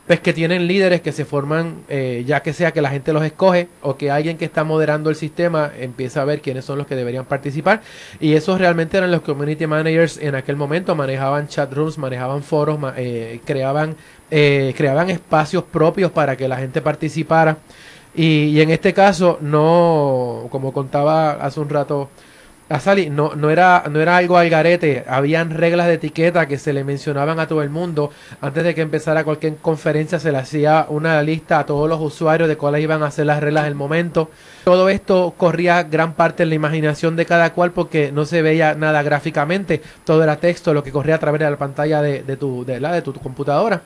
pues 0.06 0.20
que 0.20 0.32
tienen 0.32 0.66
líderes 0.66 1.00
que 1.00 1.12
se 1.12 1.24
forman 1.24 1.76
eh, 1.88 2.24
ya 2.26 2.40
que 2.42 2.52
sea 2.52 2.72
que 2.72 2.82
la 2.82 2.90
gente 2.90 3.12
los 3.12 3.24
escoge 3.24 3.68
o 3.82 3.96
que 3.96 4.10
alguien 4.10 4.36
que 4.36 4.44
está 4.44 4.64
moderando 4.64 5.10
el 5.10 5.16
sistema 5.16 5.70
empieza 5.78 6.22
a 6.22 6.24
ver 6.24 6.40
quiénes 6.40 6.64
son 6.64 6.78
los 6.78 6.86
que 6.86 6.96
deberían 6.96 7.24
participar. 7.24 7.82
Y 8.20 8.34
esos 8.34 8.58
realmente 8.58 8.96
eran 8.96 9.12
los 9.12 9.22
community 9.22 9.66
managers 9.66 10.18
en 10.18 10.34
aquel 10.34 10.56
momento. 10.56 10.94
Manejaban 10.94 11.46
chat 11.48 11.72
rooms 11.72 11.98
manejaban 11.98 12.42
foros 12.42 12.78
eh, 12.96 13.40
creaban 13.44 13.94
eh, 14.30 14.74
creaban 14.76 15.10
espacios 15.10 15.64
propios 15.64 16.10
para 16.10 16.36
que 16.36 16.48
la 16.48 16.56
gente 16.56 16.80
participara. 16.80 17.58
Y, 18.14 18.46
y 18.46 18.60
en 18.60 18.70
este 18.70 18.92
caso 18.92 19.38
no 19.40 20.48
como 20.50 20.72
contaba 20.72 21.32
hace 21.32 21.60
un 21.60 21.68
rato 21.70 22.10
a 22.72 22.80
Sally, 22.80 23.10
no, 23.10 23.34
no, 23.34 23.50
era, 23.50 23.84
no 23.90 24.00
era 24.00 24.16
algo 24.16 24.38
al 24.38 24.48
garete, 24.48 25.04
habían 25.06 25.50
reglas 25.50 25.88
de 25.88 25.94
etiqueta 25.94 26.48
que 26.48 26.58
se 26.58 26.72
le 26.72 26.84
mencionaban 26.84 27.38
a 27.38 27.46
todo 27.46 27.62
el 27.62 27.68
mundo. 27.68 28.10
Antes 28.40 28.64
de 28.64 28.74
que 28.74 28.80
empezara 28.80 29.24
cualquier 29.24 29.56
conferencia 29.56 30.18
se 30.18 30.32
le 30.32 30.38
hacía 30.38 30.86
una 30.88 31.22
lista 31.22 31.58
a 31.58 31.66
todos 31.66 31.86
los 31.86 32.00
usuarios 32.00 32.48
de 32.48 32.56
cuáles 32.56 32.82
iban 32.82 33.02
a 33.02 33.10
ser 33.10 33.26
las 33.26 33.40
reglas 33.42 33.64
del 33.64 33.74
momento. 33.74 34.30
Todo 34.64 34.88
esto 34.88 35.34
corría 35.36 35.82
gran 35.82 36.14
parte 36.14 36.44
en 36.44 36.48
la 36.48 36.54
imaginación 36.54 37.14
de 37.14 37.26
cada 37.26 37.52
cual 37.52 37.72
porque 37.72 38.10
no 38.10 38.24
se 38.24 38.40
veía 38.40 38.74
nada 38.74 39.02
gráficamente, 39.02 39.82
todo 40.04 40.22
era 40.22 40.36
texto, 40.36 40.72
lo 40.72 40.82
que 40.82 40.92
corría 40.92 41.16
a 41.16 41.18
través 41.18 41.40
de 41.40 41.50
la 41.50 41.58
pantalla 41.58 42.00
de, 42.00 42.22
de 42.22 42.36
tu, 42.38 42.64
de, 42.64 42.80
la, 42.80 42.92
de 42.92 43.02
tu 43.02 43.12
computadora. 43.12 43.82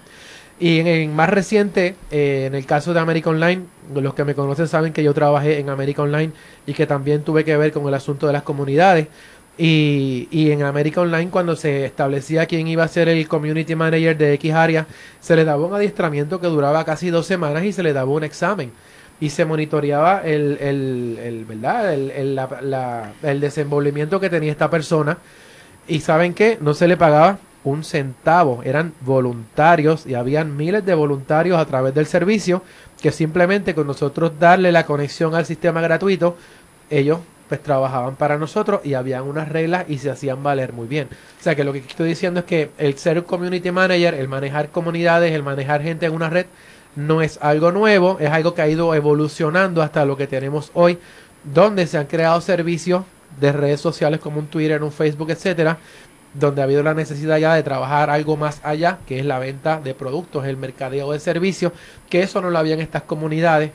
Y 0.58 0.80
en, 0.80 0.86
en 0.86 1.14
más 1.14 1.28
reciente, 1.28 1.96
eh, 2.10 2.44
en 2.46 2.54
el 2.54 2.64
caso 2.64 2.94
de 2.94 3.00
America 3.00 3.28
Online, 3.30 3.62
los 3.94 4.14
que 4.14 4.24
me 4.24 4.34
conocen 4.34 4.68
saben 4.68 4.92
que 4.92 5.02
yo 5.02 5.12
trabajé 5.12 5.58
en 5.58 5.68
America 5.68 6.02
Online 6.02 6.32
y 6.66 6.72
que 6.72 6.86
también 6.86 7.22
tuve 7.22 7.44
que 7.44 7.56
ver 7.56 7.72
con 7.72 7.86
el 7.86 7.94
asunto 7.94 8.26
de 8.26 8.32
las 8.32 8.42
comunidades. 8.42 9.08
Y, 9.58 10.28
y 10.30 10.50
en 10.50 10.62
América 10.62 11.00
Online, 11.00 11.30
cuando 11.30 11.56
se 11.56 11.84
establecía 11.86 12.46
quién 12.46 12.68
iba 12.68 12.84
a 12.84 12.88
ser 12.88 13.08
el 13.08 13.26
community 13.28 13.74
manager 13.74 14.16
de 14.16 14.34
X 14.34 14.52
área, 14.52 14.86
se 15.20 15.36
le 15.36 15.44
daba 15.44 15.64
un 15.66 15.74
adiestramiento 15.74 16.40
que 16.40 16.46
duraba 16.48 16.84
casi 16.84 17.10
dos 17.10 17.26
semanas 17.26 17.64
y 17.64 17.72
se 17.72 17.82
le 17.82 17.92
daba 17.92 18.10
un 18.10 18.24
examen. 18.24 18.72
Y 19.20 19.30
se 19.30 19.44
monitoreaba 19.46 20.20
el, 20.24 20.58
el, 20.60 21.18
el, 21.22 21.44
¿verdad? 21.46 21.94
el, 21.94 22.34
la- 22.34 22.60
la- 22.62 23.12
el 23.22 23.40
desenvolvimiento 23.40 24.20
que 24.20 24.28
tenía 24.30 24.52
esta 24.52 24.68
persona. 24.70 25.18
Y 25.88 26.00
saben 26.00 26.34
que 26.34 26.58
no 26.60 26.74
se 26.74 26.88
le 26.88 26.96
pagaba 26.96 27.38
un 27.66 27.82
centavo, 27.82 28.62
eran 28.62 28.92
voluntarios 29.00 30.06
y 30.06 30.14
habían 30.14 30.56
miles 30.56 30.86
de 30.86 30.94
voluntarios 30.94 31.58
a 31.58 31.66
través 31.66 31.92
del 31.94 32.06
servicio 32.06 32.62
que 33.02 33.10
simplemente 33.10 33.74
con 33.74 33.88
nosotros 33.88 34.38
darle 34.38 34.70
la 34.70 34.86
conexión 34.86 35.34
al 35.34 35.46
sistema 35.46 35.80
gratuito, 35.80 36.36
ellos 36.90 37.18
pues 37.48 37.60
trabajaban 37.60 38.14
para 38.14 38.38
nosotros 38.38 38.80
y 38.84 38.94
habían 38.94 39.24
unas 39.24 39.48
reglas 39.48 39.84
y 39.88 39.98
se 39.98 40.10
hacían 40.10 40.44
valer 40.44 40.72
muy 40.72 40.86
bien. 40.86 41.08
O 41.40 41.42
sea 41.42 41.56
que 41.56 41.64
lo 41.64 41.72
que 41.72 41.80
estoy 41.80 42.08
diciendo 42.08 42.40
es 42.40 42.46
que 42.46 42.70
el 42.78 42.96
ser 42.98 43.24
community 43.24 43.72
manager, 43.72 44.14
el 44.14 44.28
manejar 44.28 44.68
comunidades, 44.70 45.32
el 45.32 45.42
manejar 45.42 45.82
gente 45.82 46.06
en 46.06 46.14
una 46.14 46.30
red, 46.30 46.46
no 46.94 47.20
es 47.20 47.36
algo 47.42 47.72
nuevo, 47.72 48.16
es 48.20 48.30
algo 48.30 48.54
que 48.54 48.62
ha 48.62 48.68
ido 48.68 48.94
evolucionando 48.94 49.82
hasta 49.82 50.04
lo 50.04 50.16
que 50.16 50.28
tenemos 50.28 50.70
hoy, 50.72 50.98
donde 51.42 51.88
se 51.88 51.98
han 51.98 52.06
creado 52.06 52.40
servicios 52.40 53.02
de 53.40 53.52
redes 53.52 53.80
sociales 53.80 54.20
como 54.20 54.38
un 54.38 54.46
Twitter, 54.46 54.82
un 54.82 54.92
Facebook, 54.92 55.30
etcétera, 55.30 55.78
donde 56.38 56.60
ha 56.60 56.64
habido 56.64 56.82
la 56.82 56.94
necesidad 56.94 57.38
ya 57.38 57.54
de 57.54 57.62
trabajar 57.62 58.10
algo 58.10 58.36
más 58.36 58.60
allá, 58.62 58.98
que 59.06 59.18
es 59.18 59.24
la 59.24 59.38
venta 59.38 59.80
de 59.80 59.94
productos, 59.94 60.44
el 60.46 60.56
mercadeo 60.56 61.12
de 61.12 61.20
servicios, 61.20 61.72
que 62.10 62.22
eso 62.22 62.40
no 62.40 62.50
lo 62.50 62.58
había 62.58 62.74
en 62.74 62.80
estas 62.80 63.02
comunidades. 63.02 63.72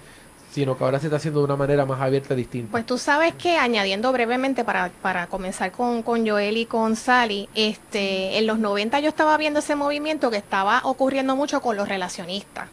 sino 0.51 0.77
que 0.77 0.83
ahora 0.83 0.99
se 0.99 1.05
está 1.05 1.15
haciendo 1.15 1.39
de 1.39 1.45
una 1.45 1.55
manera 1.55 1.85
más 1.85 2.01
abierta, 2.01 2.35
distinta. 2.35 2.71
Pues 2.71 2.85
tú 2.85 2.97
sabes 2.97 3.33
que, 3.35 3.55
añadiendo 3.55 4.11
brevemente 4.11 4.65
para, 4.65 4.91
para 5.01 5.27
comenzar 5.27 5.71
con, 5.71 6.03
con 6.03 6.27
Joel 6.27 6.57
y 6.57 6.65
con 6.65 6.97
Sally, 6.97 7.47
este, 7.55 8.37
en 8.37 8.47
los 8.47 8.59
90 8.59 8.99
yo 8.99 9.07
estaba 9.07 9.37
viendo 9.37 9.59
ese 9.59 9.75
movimiento 9.75 10.29
que 10.29 10.35
estaba 10.35 10.81
ocurriendo 10.83 11.37
mucho 11.37 11.61
con 11.61 11.77
los 11.77 11.87
relacionistas. 11.87 12.67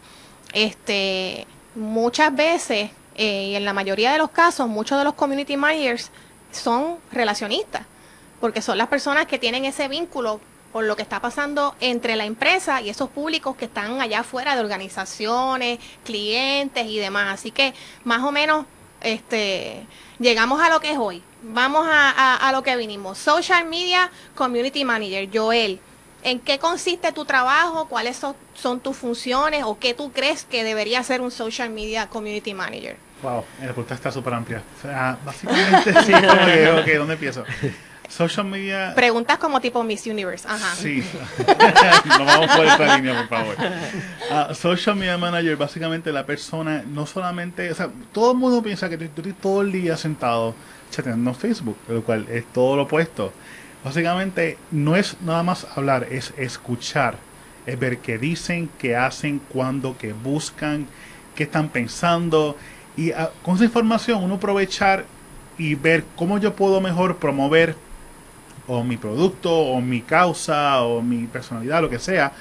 Este, 0.53 1.47
muchas 1.77 2.35
veces, 2.35 2.91
eh, 3.15 3.51
y 3.51 3.55
en 3.55 3.65
la 3.65 3.73
mayoría 3.73 4.11
de 4.11 4.19
los 4.19 4.31
casos, 4.31 4.69
muchos 4.69 4.99
de 4.99 5.05
los 5.05 5.15
community 5.15 5.57
managers 5.57 6.11
son 6.51 6.97
relacionistas, 7.13 7.83
porque 8.41 8.63
son 8.63 8.79
las 8.79 8.89
personas 8.89 9.27
que 9.27 9.39
tienen 9.39 9.65
ese 9.65 9.89
vínculo 9.89 10.41
por 10.73 10.85
lo 10.85 10.97
que 10.97 11.03
está 11.03 11.21
pasando 11.21 11.75
entre 11.81 12.17
la 12.17 12.25
empresa 12.25 12.81
y 12.81 12.91
esos 12.91 13.09
públicos 13.09 13.57
que 13.57 13.65
están 13.65 14.01
allá 14.01 14.21
afuera 14.21 14.55
de 14.55 14.61
organizaciones, 14.61 15.79
clientes 16.05 16.87
y 16.87 16.99
demás. 16.99 17.35
Así 17.35 17.51
que 17.51 17.75
más 18.05 18.23
o 18.23 18.33
menos 18.33 18.67
este, 19.01 19.87
llegamos 20.19 20.61
a 20.61 20.69
lo 20.69 20.81
que 20.81 20.93
es 20.93 20.99
hoy. 20.99 21.23
Vamos 21.43 21.87
a, 21.89 22.37
a, 22.37 22.53
lo 22.53 22.63
que 22.63 22.77
vinimos. 22.77 23.17
Social 23.19 23.67
Media 23.67 24.11
Community 24.35 24.85
Manager, 24.85 25.29
Joel. 25.33 25.81
¿En 26.25 26.41
qué 26.41 26.59
consiste 26.59 27.13
tu 27.13 27.25
trabajo? 27.25 27.87
¿Cuáles 27.87 28.17
son, 28.17 28.35
son 28.55 28.81
tus 28.81 28.97
funciones? 28.97 29.63
¿O 29.65 29.79
qué 29.79 29.95
tú 29.95 30.11
crees 30.13 30.45
que 30.45 30.65
debería 30.65 31.03
ser 31.05 31.21
un 31.21 31.31
Social 31.31 31.71
Media 31.71 32.09
Community 32.09 32.55
Manager? 32.55 32.97
Wow, 33.23 33.45
la 33.61 33.67
pregunta 33.67 33.95
está 33.95 34.11
súper 34.11 34.35
amplia. 34.35 34.63
O 34.79 34.83
sea, 34.83 35.17
básicamente, 35.25 35.93
sí, 36.05 36.13
ok, 36.13 36.99
¿dónde 36.99 37.15
empiezo? 37.15 37.45
Social 38.09 38.47
media. 38.47 38.95
Preguntas 38.95 39.37
como 39.37 39.61
tipo 39.61 39.85
Miss 39.85 40.07
Universe. 40.07 40.49
Ajá. 40.49 40.75
Sí. 40.75 41.05
no 42.19 42.25
vamos 42.25 42.51
por 42.57 42.65
esta 42.65 42.97
línea, 42.97 43.29
por 43.29 43.39
favor. 43.39 43.57
Uh, 44.51 44.55
social 44.55 44.97
media 44.97 45.19
manager, 45.19 45.57
básicamente 45.57 46.11
la 46.11 46.25
persona, 46.25 46.83
no 46.87 47.05
solamente. 47.05 47.71
O 47.71 47.75
sea, 47.75 47.91
todo 48.13 48.33
el 48.33 48.39
mundo 48.39 48.63
piensa 48.63 48.89
que 48.89 48.97
tú 48.97 49.05
estás 49.05 49.43
todo 49.43 49.61
el 49.61 49.73
día 49.73 49.97
sentado 49.97 50.55
chateando 50.91 51.31
en 51.31 51.37
Facebook, 51.37 51.77
lo 51.87 52.03
cual 52.03 52.27
es 52.31 52.47
todo 52.47 52.77
lo 52.77 52.85
opuesto. 52.85 53.31
Básicamente, 53.85 54.57
no 54.71 54.97
es 54.97 55.21
nada 55.21 55.43
más 55.43 55.67
hablar, 55.77 56.07
es 56.11 56.33
escuchar. 56.39 57.17
Es 57.67 57.79
ver 57.79 57.99
qué 57.99 58.17
dicen, 58.17 58.71
qué 58.79 58.97
hacen, 58.97 59.39
cuándo, 59.51 59.97
qué 59.99 60.15
buscan, 60.15 60.87
qué 61.35 61.43
están 61.43 61.69
pensando. 61.69 62.57
Y 62.97 63.11
uh, 63.11 63.29
con 63.43 63.57
esa 63.57 63.65
información, 63.65 64.25
uno 64.25 64.37
aprovechar 64.37 65.05
y 65.59 65.75
ver 65.75 66.05
cómo 66.17 66.39
yo 66.39 66.55
puedo 66.55 66.81
mejor 66.81 67.19
promover 67.19 67.77
o 68.69 68.85
mi 68.85 68.97
producto 68.97 69.53
o 69.53 69.81
mi 69.81 70.03
causa 70.03 70.83
o 70.83 71.03
mi 71.03 71.27
personalidad, 71.27 71.83
lo 71.83 71.91
que 71.91 71.99
sea, 71.99 72.33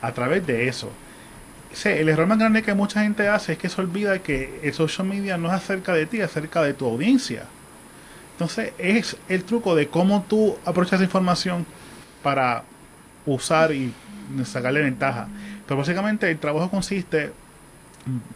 a 0.00 0.12
través 0.12 0.46
de 0.46 0.68
eso. 0.68 0.90
el 1.84 2.08
error 2.08 2.26
más 2.26 2.38
grande 2.38 2.62
que 2.62 2.74
mucha 2.74 3.02
gente 3.02 3.28
hace 3.28 3.52
es 3.52 3.58
que 3.58 3.68
se 3.68 3.80
olvida 3.80 4.20
que 4.20 4.60
el 4.62 4.72
social 4.72 5.06
media 5.06 5.36
no 5.36 5.48
es 5.48 5.54
acerca 5.54 5.92
de 5.92 6.06
ti, 6.06 6.18
es 6.18 6.24
acerca 6.24 6.62
de 6.62 6.74
tu 6.74 6.86
audiencia. 6.86 7.44
Entonces 8.32 8.72
es 8.78 9.16
el 9.28 9.44
truco 9.44 9.74
de 9.74 9.88
cómo 9.88 10.24
tú 10.28 10.56
aprovechas 10.64 10.94
esa 10.94 11.04
información 11.04 11.66
para 12.22 12.64
usar 13.26 13.72
y 13.72 13.92
sacarle 14.44 14.80
ventaja. 14.80 15.28
Pero 15.66 15.78
básicamente 15.78 16.30
el 16.30 16.38
trabajo 16.38 16.70
consiste, 16.70 17.32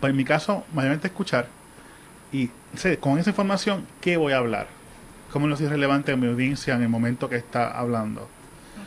en 0.03 0.17
mi 0.17 0.25
caso, 0.25 0.65
mayormente 0.73 1.09
escuchar 1.09 1.49
y 2.33 2.51
con 3.01 3.19
esa 3.19 3.31
información, 3.31 3.87
¿qué 4.01 4.17
voy 4.17 4.33
a 4.33 4.39
hablar? 4.39 4.76
Cómo 5.33 5.47
no 5.47 5.55
es 5.55 5.61
relevante 5.61 6.13
a 6.13 6.17
mi 6.17 6.27
audiencia 6.27 6.75
en 6.75 6.83
el 6.83 6.89
momento 6.89 7.29
que 7.29 7.37
está 7.37 7.71
hablando. 7.79 8.29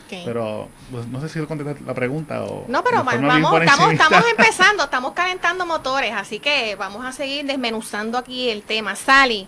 Pero 0.10 0.70
pues, 0.92 1.08
no 1.08 1.22
sé 1.22 1.30
si 1.30 1.40
contestar 1.46 1.80
la 1.86 1.94
pregunta 1.94 2.44
o... 2.44 2.66
No, 2.68 2.84
pero 2.84 3.04
vamos, 3.04 3.62
estamos, 3.62 3.92
estamos 3.92 4.24
empezando, 4.38 4.84
estamos 4.84 5.14
calentando 5.14 5.66
motores, 5.66 6.14
así 6.14 6.40
que 6.40 6.76
vamos 6.76 7.06
a 7.06 7.12
seguir 7.12 7.46
desmenuzando 7.46 8.18
aquí 8.18 8.50
el 8.50 8.64
tema. 8.64 8.96
Sally, 8.96 9.48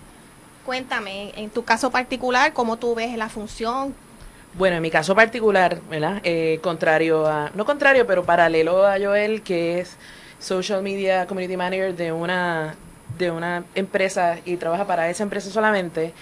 cuéntame, 0.65 1.33
en 1.35 1.49
tu 1.49 1.63
caso 1.63 1.89
particular, 1.89 2.53
¿cómo 2.53 2.77
tú 2.77 2.93
ves 2.93 3.17
la 3.17 3.29
función? 3.29 3.95
Bueno, 4.53 4.75
en 4.75 4.81
mi 4.81 4.91
caso 4.91 5.15
particular, 5.15 5.79
¿verdad? 5.89 6.19
Eh, 6.23 6.59
contrario 6.61 7.25
a, 7.25 7.51
no 7.55 7.65
contrario, 7.65 8.05
pero 8.05 8.23
paralelo 8.23 8.85
a 8.85 8.99
Joel, 8.99 9.41
que 9.41 9.79
es 9.79 9.97
Social 10.39 10.83
Media 10.83 11.25
Community 11.25 11.55
Manager 11.55 11.95
de 11.95 12.11
una, 12.11 12.75
de 13.17 13.31
una 13.31 13.63
empresa 13.75 14.37
y 14.43 14.57
trabaja 14.57 14.85
para 14.85 15.09
esa 15.09 15.23
empresa 15.23 15.49
solamente, 15.49 16.13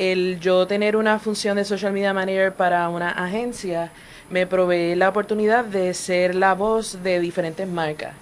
el 0.00 0.40
yo 0.40 0.66
tener 0.66 0.96
una 0.96 1.18
función 1.18 1.58
de 1.58 1.64
social 1.66 1.92
media 1.92 2.14
manager 2.14 2.54
para 2.54 2.88
una 2.88 3.10
agencia 3.10 3.92
me 4.30 4.46
provee 4.46 4.94
la 4.94 5.10
oportunidad 5.10 5.62
de 5.62 5.92
ser 5.92 6.34
la 6.34 6.54
voz 6.54 7.02
de 7.02 7.20
diferentes 7.20 7.68
marcas 7.68 8.14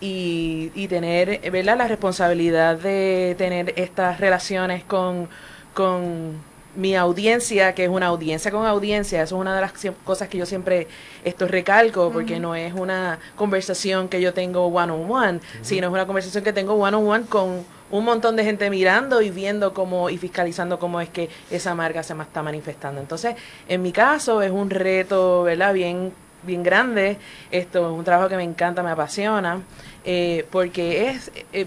y, 0.00 0.70
y 0.76 0.86
tener 0.86 1.50
¿verdad? 1.50 1.78
la 1.78 1.88
responsabilidad 1.88 2.78
de 2.78 3.34
tener 3.36 3.74
estas 3.76 4.20
relaciones 4.20 4.84
con, 4.84 5.28
con 5.74 6.34
mi 6.76 6.94
audiencia, 6.94 7.74
que 7.74 7.84
es 7.84 7.90
una 7.90 8.06
audiencia 8.06 8.52
con 8.52 8.64
audiencia, 8.64 9.20
eso 9.20 9.34
es 9.34 9.40
una 9.40 9.52
de 9.52 9.62
las 9.62 9.72
cosas 10.04 10.28
que 10.28 10.38
yo 10.38 10.46
siempre 10.46 10.86
esto 11.24 11.48
recalco, 11.48 12.12
porque 12.12 12.38
no 12.38 12.54
es 12.54 12.72
una 12.72 13.18
conversación 13.34 14.08
que 14.08 14.20
yo 14.20 14.32
tengo 14.32 14.66
one 14.66 14.92
on 14.92 15.10
one, 15.10 15.40
sino 15.62 15.88
es 15.88 15.92
una 15.92 16.06
conversación 16.06 16.44
que 16.44 16.52
tengo 16.52 16.74
one 16.74 16.96
on 16.96 17.08
one 17.08 17.24
con 17.24 17.64
un 17.90 18.04
montón 18.04 18.36
de 18.36 18.44
gente 18.44 18.68
mirando 18.70 19.22
y 19.22 19.30
viendo 19.30 19.72
cómo 19.74 20.10
y 20.10 20.18
fiscalizando 20.18 20.78
cómo 20.78 21.00
es 21.00 21.08
que 21.08 21.28
esa 21.50 21.74
marca 21.74 22.02
se 22.02 22.14
está 22.14 22.42
manifestando. 22.42 23.00
Entonces, 23.00 23.36
en 23.68 23.82
mi 23.82 23.92
caso 23.92 24.42
es 24.42 24.50
un 24.50 24.70
reto, 24.70 25.44
¿verdad? 25.44 25.72
Bien 25.72 26.12
bien 26.46 26.62
grande. 26.62 27.18
Esto 27.50 27.90
es 27.90 27.98
un 27.98 28.04
trabajo 28.04 28.28
que 28.28 28.36
me 28.36 28.44
encanta, 28.44 28.82
me 28.82 28.90
apasiona, 28.90 29.60
eh, 30.04 30.46
porque 30.50 31.08
es 31.08 31.30
eh, 31.52 31.66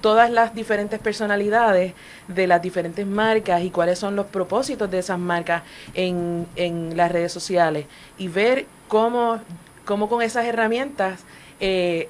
todas 0.00 0.30
las 0.30 0.54
diferentes 0.54 1.00
personalidades 1.00 1.94
de 2.28 2.46
las 2.46 2.62
diferentes 2.62 3.06
marcas 3.06 3.62
y 3.62 3.70
cuáles 3.70 3.98
son 3.98 4.16
los 4.16 4.26
propósitos 4.26 4.90
de 4.90 4.98
esas 5.00 5.18
marcas 5.18 5.62
en, 5.94 6.46
en 6.56 6.96
las 6.96 7.10
redes 7.10 7.32
sociales 7.32 7.86
y 8.16 8.28
ver 8.28 8.66
cómo, 8.88 9.40
cómo 9.84 10.08
con 10.08 10.22
esas 10.22 10.44
herramientas 10.46 11.20
eh, 11.60 12.08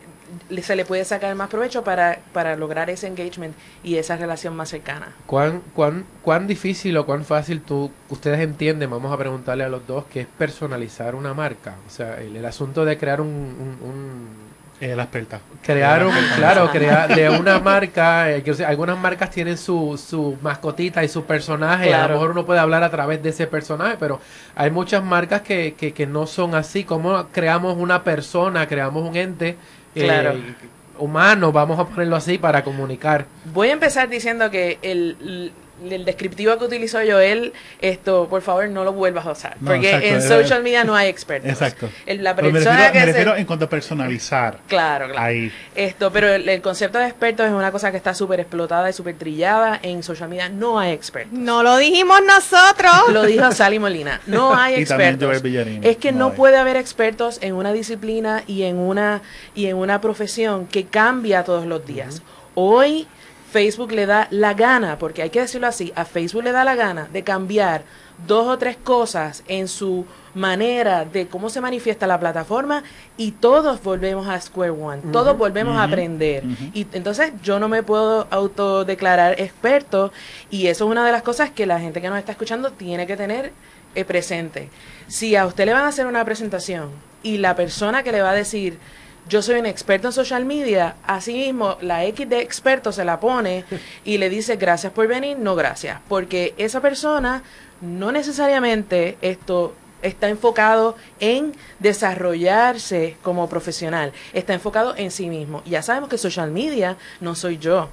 se 0.62 0.76
le 0.76 0.84
puede 0.84 1.04
sacar 1.04 1.34
más 1.34 1.48
provecho 1.48 1.84
para, 1.84 2.18
para 2.32 2.56
lograr 2.56 2.90
ese 2.90 3.06
engagement 3.06 3.54
y 3.82 3.96
esa 3.96 4.16
relación 4.16 4.56
más 4.56 4.68
cercana. 4.68 5.08
¿Cuán, 5.26 5.62
cuán, 5.74 6.04
cuán 6.22 6.46
difícil 6.46 6.96
o 6.96 7.06
cuán 7.06 7.24
fácil 7.24 7.60
tú, 7.60 7.90
ustedes 8.08 8.40
entienden, 8.40 8.90
vamos 8.90 9.12
a 9.12 9.18
preguntarle 9.18 9.64
a 9.64 9.68
los 9.68 9.86
dos, 9.86 10.04
que 10.06 10.22
es 10.22 10.26
personalizar 10.26 11.14
una 11.14 11.34
marca? 11.34 11.76
O 11.86 11.90
sea, 11.90 12.20
el, 12.20 12.44
asunto 12.44 12.84
de 12.84 12.98
crear 12.98 13.20
un... 13.20 13.28
un, 13.28 14.44
la 14.80 15.04
experta. 15.04 15.40
Crear 15.62 16.04
un, 16.04 16.14
claro, 16.36 16.70
crear 16.70 17.14
de 17.14 17.30
una 17.30 17.58
marca, 17.58 18.30
eh, 18.30 18.42
que, 18.42 18.64
algunas 18.64 18.98
marcas 18.98 19.30
tienen 19.30 19.56
su, 19.56 19.98
su 19.98 20.36
mascotita 20.42 21.02
y 21.02 21.08
su 21.08 21.24
personaje, 21.24 21.94
a 21.94 22.06
lo 22.06 22.14
mejor 22.14 22.32
uno 22.32 22.44
puede 22.44 22.60
hablar 22.60 22.82
a 22.82 22.90
través 22.90 23.22
de 23.22 23.30
ese 23.30 23.46
personaje, 23.46 23.96
pero 23.98 24.20
hay 24.54 24.70
muchas 24.70 25.02
marcas 25.02 25.40
que, 25.40 25.72
que, 25.72 25.94
que 25.94 26.06
no 26.06 26.26
son 26.26 26.54
así, 26.54 26.84
como 26.84 27.28
creamos 27.28 27.78
una 27.78 28.04
persona, 28.04 28.66
creamos 28.66 29.08
un 29.08 29.16
ente 29.16 29.56
claro. 29.94 30.32
Eh, 30.32 30.54
humano, 30.98 31.52
vamos 31.52 31.78
a 31.78 31.86
ponerlo 31.86 32.16
así, 32.16 32.38
para 32.38 32.62
comunicar. 32.62 33.26
Voy 33.52 33.68
a 33.68 33.72
empezar 33.72 34.08
diciendo 34.08 34.50
que 34.50 34.78
el, 34.82 35.52
el 35.90 36.04
descriptivo 36.04 36.56
que 36.58 36.64
utilizó 36.64 36.98
Joel, 36.98 37.52
esto, 37.80 38.28
por 38.28 38.42
favor, 38.42 38.68
no 38.68 38.84
lo 38.84 38.92
vuelvas 38.92 39.26
a 39.26 39.32
usar. 39.32 39.56
porque 39.64 40.10
en 40.10 40.22
social 40.22 40.62
media 40.62 40.84
no 40.84 40.94
hay 40.94 41.08
expertos. 41.08 41.50
Exacto. 41.50 41.88
la 42.06 42.34
persona 42.36 42.90
me 42.92 43.06
refiero, 43.06 43.36
en 43.36 43.44
cuanto 43.44 43.66
a 43.66 43.68
personalizar. 43.68 44.58
Claro, 44.68 45.06
claro. 45.06 45.20
Ahí. 45.20 45.52
Esto, 45.74 46.12
pero 46.12 46.32
el, 46.32 46.62
concepto 46.62 46.98
de 46.98 47.06
expertos 47.06 47.46
es 47.46 47.52
una 47.52 47.70
cosa 47.72 47.90
que 47.90 47.96
está 47.96 48.14
súper 48.14 48.40
explotada 48.40 48.88
y 48.88 48.92
súper 48.92 49.16
trillada. 49.16 49.78
En 49.82 50.02
social 50.02 50.28
media 50.28 50.48
no 50.48 50.78
hay 50.78 50.92
expertos. 50.92 51.38
No 51.38 51.62
lo 51.62 51.76
dijimos 51.76 52.20
nosotros. 52.26 53.12
Lo 53.12 53.24
dijo 53.24 53.50
Sally 53.52 53.78
Molina. 53.78 54.20
No 54.26 54.54
hay 54.58 54.76
expertos. 54.76 55.42
es 55.82 55.96
que 55.96 56.12
no, 56.12 56.34
puede 56.34 56.56
haber 56.56 56.76
expertos 56.76 57.38
en 57.42 57.54
una 57.54 57.72
disciplina 57.72 58.44
y 58.46 58.62
en 58.62 58.76
una, 58.76 59.22
y 59.54 59.66
en 59.66 59.76
una 59.76 60.00
profesión 60.00 60.66
que 60.66 60.84
cambia 60.84 61.44
todos 61.44 61.66
los 61.66 61.84
días. 61.86 62.22
Hoy 62.54 63.06
Facebook 63.54 63.92
le 63.92 64.04
da 64.04 64.26
la 64.32 64.52
gana, 64.52 64.98
porque 64.98 65.22
hay 65.22 65.30
que 65.30 65.38
decirlo 65.38 65.68
así, 65.68 65.92
a 65.94 66.04
Facebook 66.04 66.42
le 66.42 66.50
da 66.50 66.64
la 66.64 66.74
gana 66.74 67.08
de 67.12 67.22
cambiar 67.22 67.84
dos 68.26 68.48
o 68.48 68.58
tres 68.58 68.76
cosas 68.76 69.44
en 69.46 69.68
su 69.68 70.06
manera 70.34 71.04
de 71.04 71.28
cómo 71.28 71.48
se 71.48 71.60
manifiesta 71.60 72.08
la 72.08 72.18
plataforma 72.18 72.82
y 73.16 73.30
todos 73.30 73.80
volvemos 73.80 74.26
a 74.26 74.40
Square 74.40 74.72
One, 74.72 75.02
todos 75.12 75.38
volvemos 75.38 75.76
a 75.76 75.84
aprender. 75.84 76.42
Y 76.72 76.88
entonces 76.94 77.32
yo 77.44 77.60
no 77.60 77.68
me 77.68 77.84
puedo 77.84 78.26
autodeclarar 78.28 79.40
experto 79.40 80.12
y 80.50 80.66
eso 80.66 80.86
es 80.86 80.90
una 80.90 81.06
de 81.06 81.12
las 81.12 81.22
cosas 81.22 81.50
que 81.50 81.64
la 81.64 81.78
gente 81.78 82.00
que 82.00 82.08
nos 82.08 82.18
está 82.18 82.32
escuchando 82.32 82.72
tiene 82.72 83.06
que 83.06 83.16
tener 83.16 83.52
eh, 83.94 84.04
presente. 84.04 84.68
Si 85.06 85.36
a 85.36 85.46
usted 85.46 85.66
le 85.66 85.74
van 85.74 85.84
a 85.84 85.88
hacer 85.88 86.06
una 86.06 86.24
presentación 86.24 86.90
y 87.22 87.38
la 87.38 87.54
persona 87.54 88.02
que 88.02 88.10
le 88.10 88.20
va 88.20 88.30
a 88.30 88.34
decir, 88.34 88.80
yo 89.28 89.42
soy 89.42 89.58
un 89.58 89.66
experto 89.66 90.08
en 90.08 90.12
social 90.12 90.44
media, 90.44 90.96
así 91.06 91.32
mismo 91.34 91.76
la 91.80 92.04
X 92.04 92.28
de 92.28 92.40
experto 92.40 92.92
se 92.92 93.04
la 93.04 93.20
pone 93.20 93.64
y 94.04 94.18
le 94.18 94.28
dice 94.28 94.56
gracias 94.56 94.92
por 94.92 95.06
venir, 95.06 95.38
no 95.38 95.54
gracias, 95.54 96.00
porque 96.08 96.54
esa 96.58 96.80
persona 96.80 97.42
no 97.80 98.12
necesariamente 98.12 99.16
esto 99.22 99.74
está 100.02 100.28
enfocado 100.28 100.96
en 101.20 101.54
desarrollarse 101.78 103.16
como 103.22 103.48
profesional, 103.48 104.12
está 104.34 104.52
enfocado 104.52 104.94
en 104.96 105.10
sí 105.10 105.28
mismo. 105.28 105.62
Ya 105.64 105.82
sabemos 105.82 106.10
que 106.10 106.18
social 106.18 106.50
media 106.50 106.96
no 107.20 107.34
soy 107.34 107.58
yo. 107.58 107.88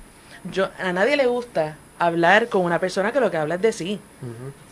Yo, 0.51 0.69
a 0.79 0.91
nadie 0.91 1.15
le 1.15 1.27
gusta 1.27 1.77
hablar 2.01 2.49
con 2.49 2.63
una 2.63 2.79
persona 2.79 3.11
que 3.11 3.19
lo 3.19 3.29
que 3.29 3.37
habla 3.37 3.55
es 3.55 3.61
de 3.61 3.71
sí. 3.71 3.99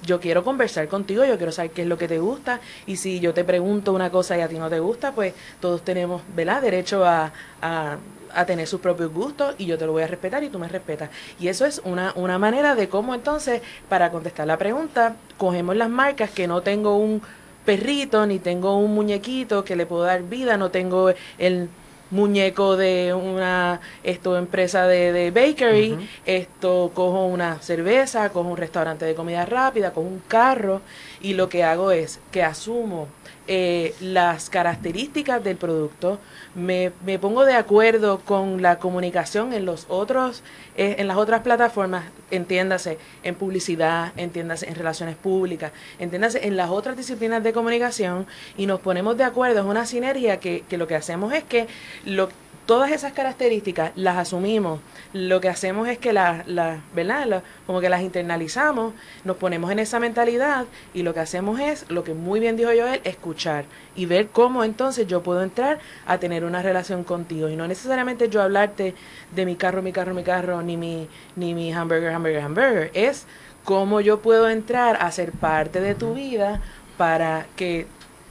Yo 0.04 0.20
quiero 0.20 0.44
conversar 0.44 0.88
contigo, 0.88 1.24
yo 1.26 1.38
quiero 1.38 1.52
saber 1.52 1.70
qué 1.70 1.84
es 1.84 1.88
lo 1.88 1.96
que 1.96 2.08
te 2.08 2.18
gusta 2.18 2.60
y 2.88 2.98
si 2.98 3.20
yo 3.20 3.36
te 3.36 3.44
pregunto 3.44 3.94
una 3.94 4.10
cosa 4.10 4.36
y 4.36 4.42
a 4.42 4.48
ti 4.48 4.58
no 4.58 4.68
te 4.68 4.80
gusta, 4.80 5.12
pues 5.12 5.36
todos 5.62 5.84
tenemos, 5.84 6.24
¿verdad? 6.36 6.64
Derecho 6.64 7.06
a, 7.06 7.32
a, 7.62 7.98
a 8.34 8.46
tener 8.46 8.66
sus 8.66 8.82
propios 8.82 9.14
gustos 9.14 9.54
y 9.60 9.68
yo 9.68 9.78
te 9.78 9.86
lo 9.86 9.92
voy 9.92 10.02
a 10.02 10.08
respetar 10.08 10.44
y 10.44 10.50
tú 10.50 10.58
me 10.58 10.68
respetas. 10.68 11.12
Y 11.40 11.50
eso 11.50 11.68
es 11.68 11.82
una, 11.86 12.14
una 12.16 12.40
manera 12.40 12.74
de 12.74 12.90
cómo 12.90 13.14
entonces, 13.14 13.62
para 13.88 14.10
contestar 14.10 14.48
la 14.48 14.58
pregunta, 14.58 15.16
cogemos 15.38 15.76
las 15.76 15.90
marcas 15.90 16.32
que 16.32 16.48
no 16.48 16.62
tengo 16.62 16.98
un 16.98 17.22
perrito, 17.64 18.26
ni 18.26 18.40
tengo 18.40 18.76
un 18.78 18.96
muñequito 18.96 19.64
que 19.64 19.76
le 19.76 19.86
puedo 19.86 20.02
dar 20.02 20.24
vida, 20.24 20.58
no 20.58 20.72
tengo 20.72 21.14
el 21.38 21.70
muñeco 22.12 22.76
de 22.78 23.14
una 23.14 23.80
esto 24.04 24.38
empresa 24.38 24.88
de, 24.88 25.12
de 25.12 25.32
bakery, 25.32 25.98
esto 26.26 26.92
cojo 26.94 27.26
una 27.26 27.60
cerveza, 27.60 28.30
cojo 28.30 28.50
un 28.50 28.58
restaurante 28.58 29.06
de 29.06 29.16
comida 29.16 29.46
rápida, 29.46 29.92
cojo 29.92 30.08
un 30.08 30.22
carro 30.28 30.82
y 31.22 31.34
lo 31.34 31.50
que 31.50 31.64
hago 31.64 31.92
es 31.92 32.20
que 32.32 32.44
asumo 32.44 33.08
eh, 33.52 33.96
las 34.00 34.48
características 34.52 35.44
del 35.44 35.58
producto, 35.58 36.20
me, 36.54 36.92
me, 37.04 37.18
pongo 37.18 37.46
de 37.46 37.56
acuerdo 37.56 38.20
con 38.20 38.62
la 38.62 38.78
comunicación 38.78 39.54
en 39.54 39.66
los 39.66 39.88
otros, 39.90 40.44
eh, 40.78 40.98
en 41.00 41.08
las 41.08 41.18
otras 41.18 41.42
plataformas, 41.42 42.06
entiéndase 42.30 43.00
en 43.24 43.34
publicidad, 43.34 44.14
entiéndase 44.18 44.70
en 44.70 44.76
relaciones 44.76 45.16
públicas, 45.16 45.72
entiéndase 45.98 46.46
en 46.46 46.58
las 46.58 46.70
otras 46.70 46.96
disciplinas 46.96 47.44
de 47.44 47.52
comunicación 47.52 48.28
y 48.56 48.68
nos 48.68 48.82
ponemos 48.82 49.18
de 49.18 49.24
acuerdo, 49.24 49.62
es 49.62 49.66
una 49.66 49.88
sinergia 49.88 50.38
que, 50.40 50.64
que 50.70 50.78
lo 50.78 50.86
que 50.86 50.94
hacemos 50.94 51.34
es 51.34 51.44
que 51.44 51.66
lo 52.06 52.30
todas 52.70 52.92
esas 52.92 53.14
características 53.14 53.94
las 53.96 54.16
asumimos, 54.16 54.80
lo 55.12 55.42
que 55.42 55.50
hacemos 55.50 55.88
es 55.88 55.98
que 55.98 56.14
las, 56.14 56.48
la, 56.48 56.82
¿verdad? 56.94 57.42
como 57.66 57.82
que 57.82 57.90
las 57.90 58.04
internalizamos, 58.04 58.94
nos 59.24 59.38
ponemos 59.38 59.72
en 59.72 59.80
esa 59.80 60.00
mentalidad 60.00 60.68
y 60.94 61.02
lo 61.02 61.16
que 61.16 61.20
hacemos 61.20 61.60
es, 61.60 61.90
lo 61.90 62.04
que 62.04 62.14
muy 62.14 62.40
bien 62.40 62.58
dijo 62.58 62.70
Joel, 62.70 63.02
escuchar 63.06 63.66
y 63.96 64.06
ver 64.06 64.28
cómo 64.28 64.64
entonces 64.64 65.08
yo 65.08 65.24
puedo 65.24 65.42
entrar 65.42 65.80
a 66.06 66.20
tener 66.20 66.44
una 66.44 66.62
relación 66.62 67.04
contigo. 67.04 67.50
Y 67.50 67.56
no 67.56 67.68
necesariamente 67.68 68.30
yo 68.30 68.40
hablarte 68.44 68.94
de 69.34 69.46
mi 69.48 69.56
carro, 69.56 69.82
mi 69.82 69.92
carro, 69.92 70.14
mi 70.14 70.24
carro, 70.24 70.62
ni 70.62 70.78
mi, 70.78 71.08
ni 71.36 71.56
mi 71.56 71.74
hamburger, 71.74 72.14
hamburger, 72.14 72.42
hamburger, 72.42 72.92
es 72.94 73.26
cómo 73.64 74.00
yo 74.00 74.20
puedo 74.20 74.48
entrar 74.48 75.00
a 75.02 75.12
ser 75.12 75.32
parte 75.32 75.82
de 75.82 75.96
tu 75.96 76.14
vida 76.14 76.62
para 76.98 77.48
que 77.56 77.88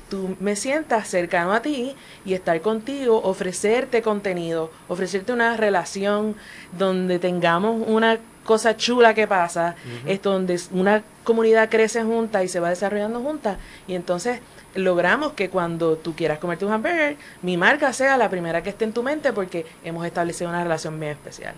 tú 0.09 0.37
me 0.40 0.57
sientas 0.57 1.09
cercano 1.09 1.53
a 1.53 1.62
ti 1.62 1.94
y 2.25 2.35
estar 2.35 2.61
contigo, 2.61 3.21
ofrecerte 3.23 4.03
contenido, 4.03 4.71
ofrecerte 4.88 5.33
una 5.33 5.57
relación 5.57 6.37
donde 6.77 7.18
tengamos 7.18 7.83
una 7.87 8.18
cosa 8.44 8.77
chula 8.77 9.12
que 9.12 9.27
pasa, 9.27 9.77
es 10.07 10.23
donde 10.23 10.59
una 10.71 11.03
comunidad 11.25 11.68
crece 11.68 12.03
junta 12.03 12.42
y 12.42 12.49
se 12.49 12.61
va 12.61 12.71
desarrollando 12.71 13.21
junta 13.21 13.59
y 13.87 13.94
entonces 13.94 14.40
logramos 14.75 15.33
que 15.33 15.51
cuando 15.51 15.97
tú 15.97 16.14
quieras 16.14 16.38
comerte 16.38 16.64
un 16.64 16.73
hamburger, 16.73 17.16
mi 17.42 17.57
marca 17.57 17.92
sea 17.92 18.16
la 18.16 18.31
primera 18.31 18.62
que 18.62 18.71
esté 18.71 18.85
en 18.85 18.92
tu 18.92 19.03
mente 19.03 19.33
porque 19.33 19.66
hemos 19.85 20.07
establecido 20.07 20.49
una 20.49 20.62
relación 20.62 20.99
bien 20.99 21.12
especial. 21.12 21.55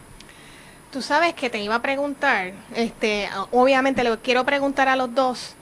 Tú 0.91 1.03
sabes 1.03 1.35
que 1.35 1.51
te 1.51 1.61
iba 1.61 1.77
a 1.77 1.83
preguntar, 1.83 2.53
este, 2.75 3.29
obviamente 3.53 4.03
le 4.03 4.19
quiero 4.19 4.45
preguntar 4.45 4.89
a 4.89 4.97
los 4.97 5.15
dos, 5.15 5.55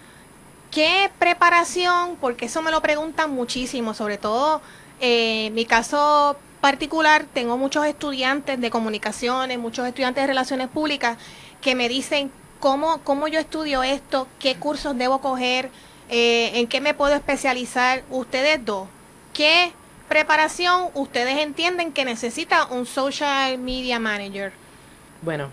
¿Qué 0.70 1.10
preparación? 1.18 2.16
Porque 2.20 2.46
eso 2.46 2.62
me 2.62 2.70
lo 2.70 2.82
preguntan 2.82 3.30
muchísimo, 3.30 3.94
sobre 3.94 4.18
todo 4.18 4.60
eh, 5.00 5.50
mi 5.54 5.64
caso 5.64 6.36
particular, 6.60 7.24
tengo 7.32 7.56
muchos 7.56 7.86
estudiantes 7.86 8.60
de 8.60 8.70
comunicaciones, 8.70 9.58
muchos 9.58 9.86
estudiantes 9.86 10.22
de 10.22 10.26
relaciones 10.26 10.68
públicas 10.68 11.16
que 11.60 11.74
me 11.74 11.88
dicen 11.88 12.30
cómo, 12.60 12.98
cómo 13.04 13.28
yo 13.28 13.38
estudio 13.38 13.82
esto, 13.82 14.26
qué 14.38 14.56
cursos 14.56 14.96
debo 14.98 15.20
coger, 15.20 15.70
eh, 16.08 16.50
en 16.54 16.66
qué 16.66 16.80
me 16.80 16.94
puedo 16.94 17.14
especializar. 17.14 18.02
Ustedes 18.10 18.64
dos, 18.64 18.88
¿qué 19.32 19.72
preparación 20.08 20.88
ustedes 20.94 21.38
entienden 21.38 21.92
que 21.92 22.04
necesita 22.04 22.66
un 22.66 22.86
social 22.86 23.58
media 23.58 24.00
manager? 24.00 24.52
Bueno, 25.22 25.50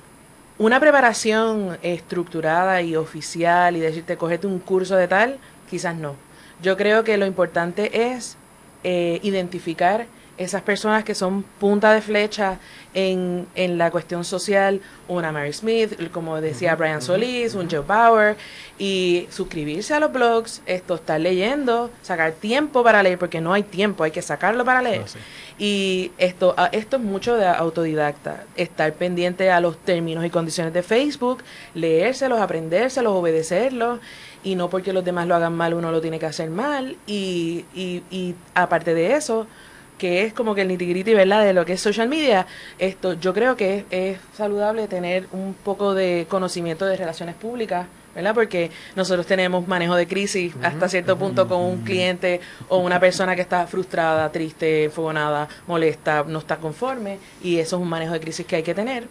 una 0.57 0.79
preparación 0.79 1.77
estructurada 1.81 2.81
y 2.81 2.95
oficial 2.95 3.75
y 3.75 3.79
decirte, 3.79 4.17
cogete 4.17 4.47
un 4.47 4.59
curso 4.59 4.95
de 4.95 5.07
tal, 5.07 5.37
quizás 5.69 5.95
no. 5.95 6.15
Yo 6.61 6.77
creo 6.77 7.03
que 7.03 7.17
lo 7.17 7.25
importante 7.25 8.13
es 8.13 8.37
eh, 8.83 9.19
identificar 9.23 10.05
esas 10.38 10.62
personas 10.62 11.04
que 11.04 11.15
son 11.15 11.43
punta 11.43 11.93
de 11.93 12.02
flecha 12.02 12.60
en, 12.93 13.48
en, 13.56 13.78
la 13.78 13.91
cuestión 13.91 14.24
social, 14.24 14.82
una 15.08 15.32
Mary 15.32 15.54
Smith, 15.54 16.10
como 16.12 16.39
decía 16.39 16.76
Brian 16.76 17.02
Solís, 17.02 17.56
un 17.56 17.69
Joe 17.69 17.82
Bauer, 17.82 18.38
y 18.78 19.28
suscribirse 19.32 19.93
a 19.93 20.00
los 20.00 20.12
blogs, 20.12 20.62
esto, 20.65 20.95
estar 20.95 21.19
leyendo, 21.19 21.89
sacar 22.02 22.34
tiempo 22.34 22.84
para 22.84 23.04
leer, 23.04 23.17
porque 23.17 23.41
no 23.41 23.54
hay 23.54 23.63
tiempo, 23.63 24.04
hay 24.04 24.12
que 24.12 24.21
sacarlo 24.21 24.63
para 24.65 24.82
leer. 24.82 25.04
Ah, 25.06 25.19
y 25.58 26.12
esto, 26.17 26.54
ah, 26.58 26.69
esto 26.71 26.98
es 26.98 27.04
mucho 27.04 27.36
de 27.36 27.48
autodidacta, 27.48 28.43
estar 28.56 28.93
pendiente 28.93 29.52
a 29.52 29.60
los 29.60 29.78
términos 29.78 30.26
y 30.26 30.30
condiciones 30.30 30.74
de 30.74 30.84
Facebook, 30.84 31.43
leérselos, 31.74 32.39
aprendérselos, 32.39 33.13
obedecerlos, 33.13 34.00
y 34.43 34.56
no 34.56 34.69
porque 34.69 34.93
los 34.93 35.04
demás 35.04 35.28
lo 35.28 35.36
hagan 35.36 35.56
mal 35.56 35.74
uno 35.74 35.91
lo 35.91 36.02
tiene 36.02 36.19
que 36.19 36.26
hacer 36.28 36.50
mal, 36.50 36.98
y, 37.08 37.65
y, 37.74 38.04
y 38.10 38.36
aparte 38.54 38.93
de 38.93 39.15
eso, 39.15 39.48
que 39.97 40.23
es 40.23 40.34
como 40.34 40.55
que 40.55 40.62
el 40.62 40.67
nitty 40.67 41.13
¿verdad? 41.13 41.43
De 41.43 41.53
lo 41.53 41.65
que 41.65 41.73
es 41.73 41.81
social 41.81 42.08
media, 42.08 42.45
esto 42.79 43.13
yo 43.13 43.34
creo 43.34 43.55
que 43.55 43.86
es, 43.89 44.17
saludable 44.36 44.88
tener 44.88 45.27
un 45.31 45.53
poco 45.53 45.93
de 45.93 46.25
conocimiento 46.29 46.86
de 46.86 46.97
relaciones 46.97 47.36
públicas, 47.36 47.88
¿verdad? 48.13 48.34
Porque 48.34 48.71
nosotros 48.95 49.25
tenemos 49.25 49.67
manejo 49.67 49.95
de 49.95 50.08
crisis 50.08 50.53
hasta 50.62 50.88
cierto 50.89 51.17
punto 51.17 51.47
con 51.47 51.62
un 51.62 51.84
cliente 51.84 52.39
o 52.69 52.77
una 52.77 52.99
persona 52.99 53.36
que 53.36 53.41
está 53.41 53.67
frustrada, 53.67 54.31
triste, 54.31 54.86
enfogonada, 54.86 55.47
molesta, 55.67 56.23
no 56.27 56.39
está 56.39 56.58
conforme 56.58 57.19
y 57.43 57.60
eso 57.60 57.77
es 57.77 57.81
un 57.81 57.89
manejo 57.89 58.13
de 58.13 58.19
crisis 58.19 58.45
que 58.45 58.58
hay 58.58 58.63
que 58.63 58.73
tener. 58.73 59.08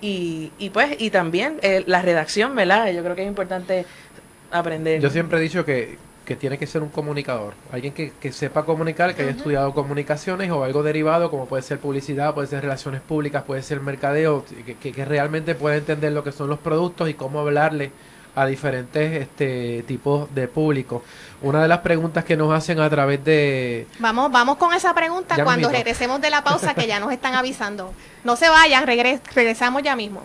Y, 0.00 0.52
y 0.58 0.70
pues, 0.70 0.96
y 1.00 1.10
también 1.10 1.58
eh, 1.62 1.82
la 1.86 2.00
redacción, 2.00 2.54
¿verdad? 2.54 2.92
Yo 2.92 3.02
creo 3.02 3.16
que 3.16 3.22
es 3.22 3.28
importante 3.28 3.86
aprender. 4.52 5.00
Yo 5.00 5.10
siempre 5.10 5.38
he 5.38 5.42
dicho 5.42 5.64
que 5.64 5.98
que 6.24 6.36
tiene 6.36 6.58
que 6.58 6.66
ser 6.66 6.82
un 6.82 6.88
comunicador, 6.88 7.54
alguien 7.70 7.92
que, 7.92 8.12
que 8.20 8.32
sepa 8.32 8.64
comunicar, 8.64 9.14
que 9.14 9.22
haya 9.22 9.32
estudiado 9.32 9.74
comunicaciones 9.74 10.50
o 10.50 10.64
algo 10.64 10.82
derivado, 10.82 11.30
como 11.30 11.46
puede 11.46 11.62
ser 11.62 11.78
publicidad, 11.78 12.34
puede 12.34 12.48
ser 12.48 12.62
relaciones 12.62 13.02
públicas, 13.02 13.42
puede 13.44 13.62
ser 13.62 13.80
mercadeo, 13.80 14.44
que, 14.64 14.92
que, 14.92 15.04
realmente 15.04 15.54
pueda 15.54 15.76
entender 15.76 16.12
lo 16.12 16.24
que 16.24 16.32
son 16.32 16.48
los 16.48 16.58
productos 16.58 17.10
y 17.10 17.14
cómo 17.14 17.40
hablarle 17.40 17.92
a 18.36 18.46
diferentes 18.46 19.20
este 19.20 19.84
tipos 19.86 20.34
de 20.34 20.48
público. 20.48 21.04
Una 21.42 21.62
de 21.62 21.68
las 21.68 21.80
preguntas 21.80 22.24
que 22.24 22.36
nos 22.36 22.52
hacen 22.52 22.80
a 22.80 22.88
través 22.90 23.22
de... 23.24 23.86
Vamos, 23.98 24.32
vamos 24.32 24.56
con 24.56 24.72
esa 24.72 24.94
pregunta 24.94 25.42
cuando 25.44 25.68
regresemos 25.68 26.20
de 26.20 26.30
la 26.30 26.42
pausa 26.42 26.74
que 26.74 26.86
ya 26.86 26.98
nos 26.98 27.12
están 27.12 27.34
avisando. 27.34 27.92
No 28.24 28.34
se 28.36 28.48
vayan, 28.48 28.86
regres 28.86 29.20
regresamos 29.34 29.82
ya 29.82 29.94
mismo. 29.94 30.22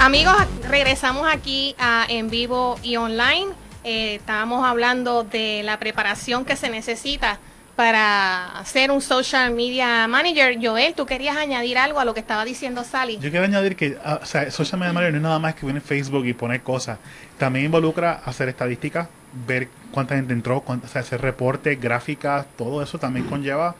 Amigos, 0.00 0.34
regresamos 0.66 1.28
aquí 1.30 1.74
a 1.78 2.06
En 2.08 2.30
Vivo 2.30 2.78
y 2.82 2.96
Online. 2.96 3.48
Eh, 3.84 4.14
estábamos 4.14 4.66
hablando 4.66 5.24
de 5.24 5.60
la 5.62 5.78
preparación 5.78 6.46
que 6.46 6.56
se 6.56 6.70
necesita 6.70 7.38
para 7.76 8.62
ser 8.64 8.90
un 8.90 9.02
social 9.02 9.52
media 9.52 10.08
manager. 10.08 10.56
Joel, 10.58 10.94
¿tú 10.94 11.04
querías 11.04 11.36
añadir 11.36 11.76
algo 11.76 12.00
a 12.00 12.06
lo 12.06 12.14
que 12.14 12.20
estaba 12.20 12.46
diciendo 12.46 12.82
Sally? 12.82 13.18
Yo 13.18 13.28
quiero 13.28 13.44
añadir 13.44 13.76
que 13.76 13.98
ah, 14.02 14.20
social 14.24 14.80
media 14.80 14.94
manager 14.94 15.12
no 15.12 15.18
es 15.18 15.22
nada 15.22 15.38
más 15.38 15.54
que 15.54 15.68
en 15.68 15.82
Facebook 15.82 16.24
y 16.24 16.32
poner 16.32 16.62
cosas. 16.62 16.98
También 17.36 17.66
involucra 17.66 18.22
hacer 18.24 18.48
estadísticas, 18.48 19.06
ver 19.46 19.68
cuánta 19.92 20.16
gente 20.16 20.32
entró, 20.32 20.64
hacer 20.94 21.20
reportes, 21.20 21.78
gráficas, 21.78 22.46
todo 22.56 22.82
eso 22.82 22.98
también 22.98 23.26
conlleva 23.26 23.76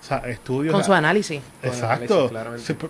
o 0.00 0.04
sea, 0.04 0.18
estudios. 0.18 0.72
Con 0.72 0.84
su 0.84 0.92
análisis. 0.92 1.40
Exacto. 1.62 2.30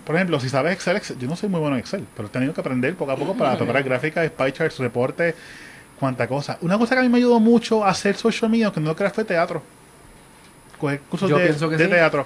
por, 0.04 0.14
ejemplo, 0.16 0.38
si 0.40 0.48
sabes 0.48 0.72
Excel, 0.74 1.00
yo 1.18 1.28
no 1.28 1.36
soy 1.36 1.48
muy 1.48 1.60
bueno 1.60 1.76
en 1.76 1.80
Excel, 1.80 2.04
pero 2.16 2.28
he 2.28 2.30
tenido 2.30 2.52
que 2.52 2.60
aprender 2.60 2.94
poco 2.94 3.12
a 3.12 3.16
poco 3.16 3.34
para 3.34 3.56
preparar 3.56 3.82
gráficas, 3.82 4.30
pie 4.30 4.52
charts, 4.52 4.78
reportes, 4.78 5.34
cuánta 5.98 6.26
cosa. 6.26 6.58
Una 6.60 6.78
cosa 6.78 6.94
que 6.94 7.00
a 7.00 7.02
mí 7.02 7.08
me 7.08 7.18
ayudó 7.18 7.40
mucho 7.40 7.84
a 7.84 7.90
hacer 7.90 8.16
social 8.16 8.50
media, 8.50 8.70
que 8.70 8.80
no 8.80 8.94
creas 8.94 9.12
fue 9.12 9.24
teatro. 9.24 9.62
Coger 10.78 11.00
cursos 11.00 11.28
de, 11.28 11.76
de 11.76 11.88
teatro. 11.88 12.24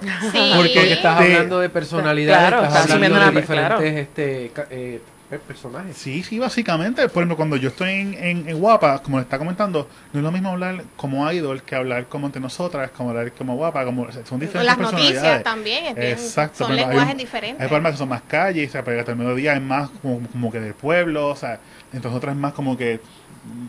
Porque 0.55 0.93
estás 0.93 1.19
hablando 1.19 1.59
de 1.59 1.69
personalidad, 1.69 2.65
estás 2.65 2.91
hablando 2.91 3.19
de 3.19 3.41
diferentes 3.41 3.95
este, 3.95 4.51
eh, 4.69 5.01
personajes. 5.39 5.97
Sí, 5.97 6.23
sí, 6.23 6.39
básicamente. 6.39 7.07
Por 7.09 7.23
ejemplo, 7.23 7.35
cuando 7.35 7.57
yo 7.57 7.69
estoy 7.69 7.91
en, 7.91 8.47
en, 8.47 8.59
Guapa, 8.59 9.01
como 9.01 9.17
le 9.17 9.23
está 9.23 9.37
comentando, 9.37 9.87
no 10.11 10.19
es 10.19 10.23
lo 10.23 10.31
mismo 10.31 10.49
hablar 10.49 10.83
como 10.95 11.29
idol 11.31 11.61
que 11.63 11.75
hablar 11.75 12.05
como 12.07 12.27
entre 12.27 12.41
nosotras, 12.41 12.91
como 12.91 13.09
hablar 13.11 13.31
como 13.31 13.55
Guapa, 13.55 13.85
como 13.85 14.11
son 14.11 14.39
diferentes 14.39 14.65
Las 14.65 14.77
noticias 14.77 15.43
también, 15.43 15.95
Exacto, 15.97 16.65
son 16.65 16.75
lenguajes 16.75 17.17
diferentes. 17.17 17.61
Hay 17.61 17.69
formas 17.69 17.93
que 17.93 17.97
son 17.97 18.09
más 18.09 18.21
calles, 18.23 18.69
o 18.69 18.71
sea, 18.71 18.83
pero 18.83 18.99
el 18.99 19.15
mediodía 19.15 19.53
es 19.53 19.61
más 19.61 19.89
como, 20.01 20.19
como, 20.27 20.51
que 20.51 20.59
del 20.59 20.73
pueblo, 20.73 21.27
o 21.29 21.35
sea, 21.35 21.59
entonces 21.91 22.17
otras 22.17 22.35
es 22.35 22.41
más 22.41 22.53
como 22.53 22.77
que 22.77 22.99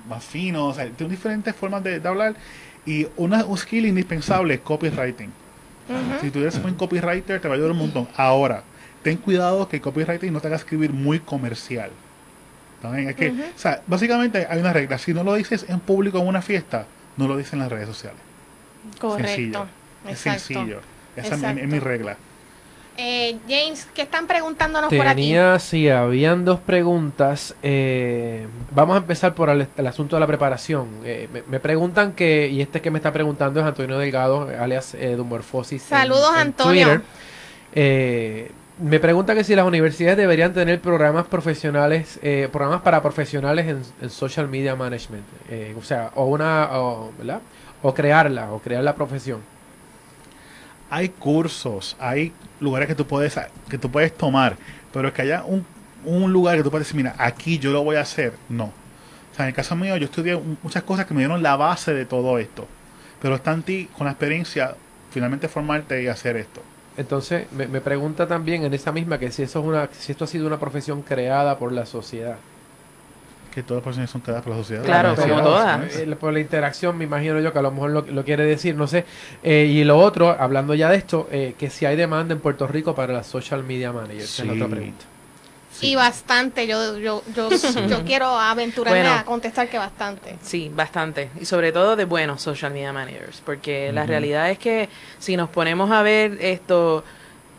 más 0.09 0.25
fino, 0.25 0.67
o 0.67 0.75
sea, 0.75 0.89
tiene 0.89 1.11
diferentes 1.11 1.55
formas 1.55 1.83
de, 1.83 2.01
de 2.01 2.09
hablar. 2.09 2.35
Y 2.87 3.07
una, 3.17 3.45
un 3.45 3.57
skill 3.57 3.87
indispensable 3.87 4.55
es 4.55 4.61
copywriting 4.61 5.33
Si 6.21 6.31
tú 6.31 6.41
eres 6.41 6.61
buen 6.61 6.75
copywriter, 6.75 7.41
te 7.41 7.49
va 7.49 7.55
a 7.55 7.57
ayudar 7.57 7.73
un 7.73 7.79
montón. 7.79 8.09
Ahora, 8.17 8.63
ten 9.05 9.19
cuidado 9.19 9.69
que 9.69 9.77
el 9.77 9.83
copywriting 9.83 10.33
no 10.33 10.41
te 10.41 10.49
haga 10.49 10.57
escribir 10.57 10.93
muy 10.93 11.21
comercial. 11.21 11.91
¿También? 12.83 13.09
Es 13.11 13.15
que, 13.17 13.31
o 13.31 13.35
sea, 13.59 13.81
básicamente 13.87 14.47
hay 14.51 14.59
una 14.59 14.73
regla. 14.73 14.99
Si 14.99 15.15
no 15.15 15.23
lo 15.23 15.35
dices 15.35 15.65
en 15.69 15.79
público 15.79 16.19
en 16.19 16.27
una 16.27 16.43
fiesta, 16.43 16.87
no 17.17 17.29
lo 17.29 17.37
dices 17.37 17.53
en 17.53 17.61
las 17.61 17.71
redes 17.71 17.87
sociales. 17.87 18.19
Correcto. 19.01 19.29
Sencillo. 19.29 19.67
Es 20.09 20.19
sencillo. 20.19 20.81
Esa 21.17 21.37
es 21.37 21.57
es 21.59 21.69
mi 21.69 21.79
regla. 21.79 22.17
Eh, 22.97 23.39
James, 23.49 23.89
¿qué 23.95 24.03
están 24.03 24.27
preguntándonos 24.29 24.89
por 24.93 25.07
aquí? 25.07 25.23
Tenía, 25.23 25.59
sí, 25.59 25.89
habían 25.89 26.45
dos 26.45 26.61
preguntas. 26.61 27.55
Eh, 27.63 28.47
vamos 28.71 28.95
a 28.95 28.99
empezar 28.99 29.35
por 29.35 29.49
el, 29.51 29.67
el 29.77 29.87
asunto 29.87 30.15
de 30.17 30.21
la 30.21 30.27
preparación. 30.27 30.89
Eh, 31.05 31.29
me, 31.33 31.43
me 31.49 31.59
preguntan 31.61 32.13
que, 32.13 32.49
y 32.49 32.61
este 32.61 32.81
que 32.81 32.91
me 32.93 32.99
está 32.99 33.13
preguntando 33.13 33.59
es 33.61 33.67
Antonio 33.67 33.99
Delgado, 33.99 34.49
alias 34.61 34.95
eh, 34.95 35.15
Dumorfosis. 35.17 35.83
en- 35.83 35.89
Saludos, 35.89 36.31
en 36.35 36.41
Antonio. 36.41 37.03
Twitter. 37.75 38.53
Me 38.79 38.99
pregunta 38.99 39.37
que 39.37 39.45
si 39.45 39.55
las 39.55 39.65
universidades 39.67 40.17
deberían 40.17 40.53
tener 40.53 40.81
programas 40.81 41.27
profesionales, 41.27 42.19
eh, 42.23 42.49
programas 42.51 42.83
para 42.83 43.01
profesionales 43.03 43.85
en, 44.01 44.11
social 44.11 44.49
media 44.49 44.75
management. 44.75 45.25
Eh, 45.49 45.77
o 45.79 45.83
sea, 45.83 46.11
o 46.17 46.25
una, 46.25 46.69
¿verdad? 47.17 47.41
O 47.83 47.95
crearla, 47.95 48.51
o 48.51 48.59
crear 48.59 48.83
la 48.83 48.97
profesión. 48.97 49.41
Hay 50.91 51.09
cursos, 51.09 51.97
hay 52.01 52.33
lugares 52.59 52.89
que 52.89 52.97
tú 52.97 53.07
puedes 53.07 53.39
que 53.69 53.79
tú 53.79 53.91
puedes 53.91 54.13
tomar, 54.17 54.57
pero 54.93 55.13
que 55.13 55.23
haya 55.23 55.45
un, 55.45 55.65
un 56.05 56.33
lugar 56.33 56.57
que 56.57 56.65
tú 56.65 56.71
puedes 56.71 56.89
decir, 56.89 56.97
mira, 56.97 57.15
aquí 57.19 57.61
yo 57.61 57.71
lo 57.71 57.85
voy 57.85 57.95
a 57.95 58.01
hacer, 58.01 58.33
no. 58.49 58.65
O 58.65 59.37
sea, 59.37 59.45
en 59.45 59.51
el 59.51 59.55
caso 59.55 59.77
mío, 59.77 59.97
yo 59.97 60.07
estudié 60.07 60.37
muchas 60.63 60.83
cosas 60.83 61.07
que 61.07 61.15
me 61.15 61.21
dieron 61.21 61.45
la 61.45 61.55
base 61.55 61.95
de 61.95 62.07
todo 62.07 62.39
esto, 62.41 62.67
pero 63.23 63.37
está 63.37 63.53
en 63.53 63.63
ti, 63.63 63.89
con 63.97 64.07
la 64.07 64.13
experiencia, 64.13 64.75
finalmente 65.13 65.49
formarte 65.49 66.03
y 66.03 66.09
hacer 66.09 66.37
esto. 66.37 66.61
Entonces, 66.97 67.47
me, 67.53 67.67
me 67.67 67.81
pregunta 67.81 68.27
también 68.29 68.65
en 68.65 68.73
esa 68.75 68.93
misma 68.93 69.19
que 69.19 69.31
si 69.33 69.43
eso 69.43 69.61
es 69.61 69.67
una, 69.67 69.89
si 69.93 70.13
esto 70.13 70.25
ha 70.25 70.29
sido 70.29 70.47
una 70.47 70.59
profesión 70.61 71.03
creada 71.03 71.59
por 71.59 71.73
la 71.73 71.87
sociedad. 71.87 72.37
Que 73.53 73.63
todas 73.63 73.83
las 73.83 73.85
personas 73.85 74.11
son 74.11 74.21
creadas 74.21 74.43
por 74.43 74.53
la 74.53 74.59
sociedad. 74.59 74.85
Claro, 74.85 75.11
La 75.11 75.23
como 75.23 75.43
todas. 75.43 75.97
Eh, 75.97 76.17
por 76.19 76.33
la 76.33 76.41
interacción, 76.41 76.99
me 76.99 77.05
imagino 77.05 77.39
yo 77.41 77.53
que 77.53 77.59
a 77.59 77.63
lo 77.63 77.71
mejor 77.71 77.91
lo, 77.91 78.01
lo 78.03 78.25
quiere 78.25 78.45
decir, 78.45 78.75
no 78.75 78.87
sé. 78.89 79.05
Eh, 79.45 79.67
y 79.71 79.85
lo 79.85 79.99
otro, 79.99 80.31
hablando 80.39 80.75
ya 80.75 80.91
de 80.91 80.97
esto, 80.97 81.29
eh, 81.31 81.55
que 81.59 81.71
si 81.71 81.87
hay 81.87 81.95
demanda 81.97 82.35
en 82.35 82.41
Puerto 82.41 82.67
Rico 82.67 82.95
para 82.97 83.13
las 83.13 83.27
social 83.29 83.63
media 83.63 83.93
managers. 83.93 84.25
Esa 84.25 84.43
es 84.43 84.49
la 84.49 84.55
Sí. 84.55 84.61
otra 84.63 84.75
pregunta. 84.77 85.05
Sí. 85.75 85.89
Y 85.89 85.95
bastante, 85.97 86.67
yo, 86.69 86.99
yo, 86.99 87.23
yo, 87.35 87.49
yo 87.89 88.05
quiero 88.05 88.27
aventurarme 88.39 89.01
Bueno. 89.01 89.17
a 89.17 89.25
contestar 89.25 89.69
que 89.69 89.77
bastante. 89.77 90.37
Sí, 90.41 90.71
bastante. 90.75 91.31
Y 91.41 91.45
sobre 91.45 91.73
todo 91.73 91.97
de 91.97 92.05
buenos 92.05 92.41
social 92.43 92.73
media 92.73 92.93
managers. 92.93 93.43
Porque 93.45 93.91
la 93.93 94.07
realidad 94.07 94.51
es 94.51 94.59
que 94.59 94.89
si 95.19 95.37
nos 95.37 95.49
ponemos 95.51 95.91
a 95.91 96.03
ver 96.03 96.39
esto, 96.41 97.03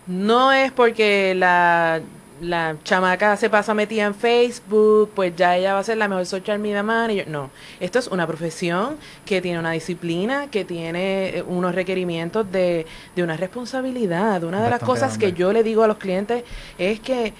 no 0.07 0.53
es 0.53 0.71
porque 0.71 1.33
la, 1.35 1.99
la 2.41 2.75
chamaca 2.83 3.35
se 3.37 3.49
pasa 3.49 3.73
metida 3.73 4.03
en 4.05 4.15
Facebook, 4.15 5.11
pues 5.15 5.35
ya 5.35 5.57
ella 5.57 5.73
va 5.73 5.79
a 5.79 5.83
ser 5.83 5.97
la 5.97 6.07
mejor 6.07 6.25
social 6.25 6.59
media 6.59 6.83
manager. 6.83 7.27
No, 7.27 7.49
esto 7.79 7.99
es 7.99 8.07
una 8.07 8.25
profesión 8.27 8.97
que 9.25 9.41
tiene 9.41 9.59
una 9.59 9.71
disciplina, 9.71 10.47
que 10.49 10.63
tiene 10.63 11.37
eh, 11.37 11.43
unos 11.45 11.73
requerimientos 11.75 12.49
de, 12.51 12.85
de 13.15 13.23
una 13.23 13.35
responsabilidad. 13.35 14.43
Una 14.43 14.63
de 14.63 14.69
las 14.69 14.79
cosas 14.79 15.17
que 15.17 15.33
yo 15.33 15.51
le 15.51 15.63
digo 15.63 15.83
a 15.83 15.87
los 15.87 15.97
clientes 15.97 16.43
es 16.77 16.99
que 16.99 17.33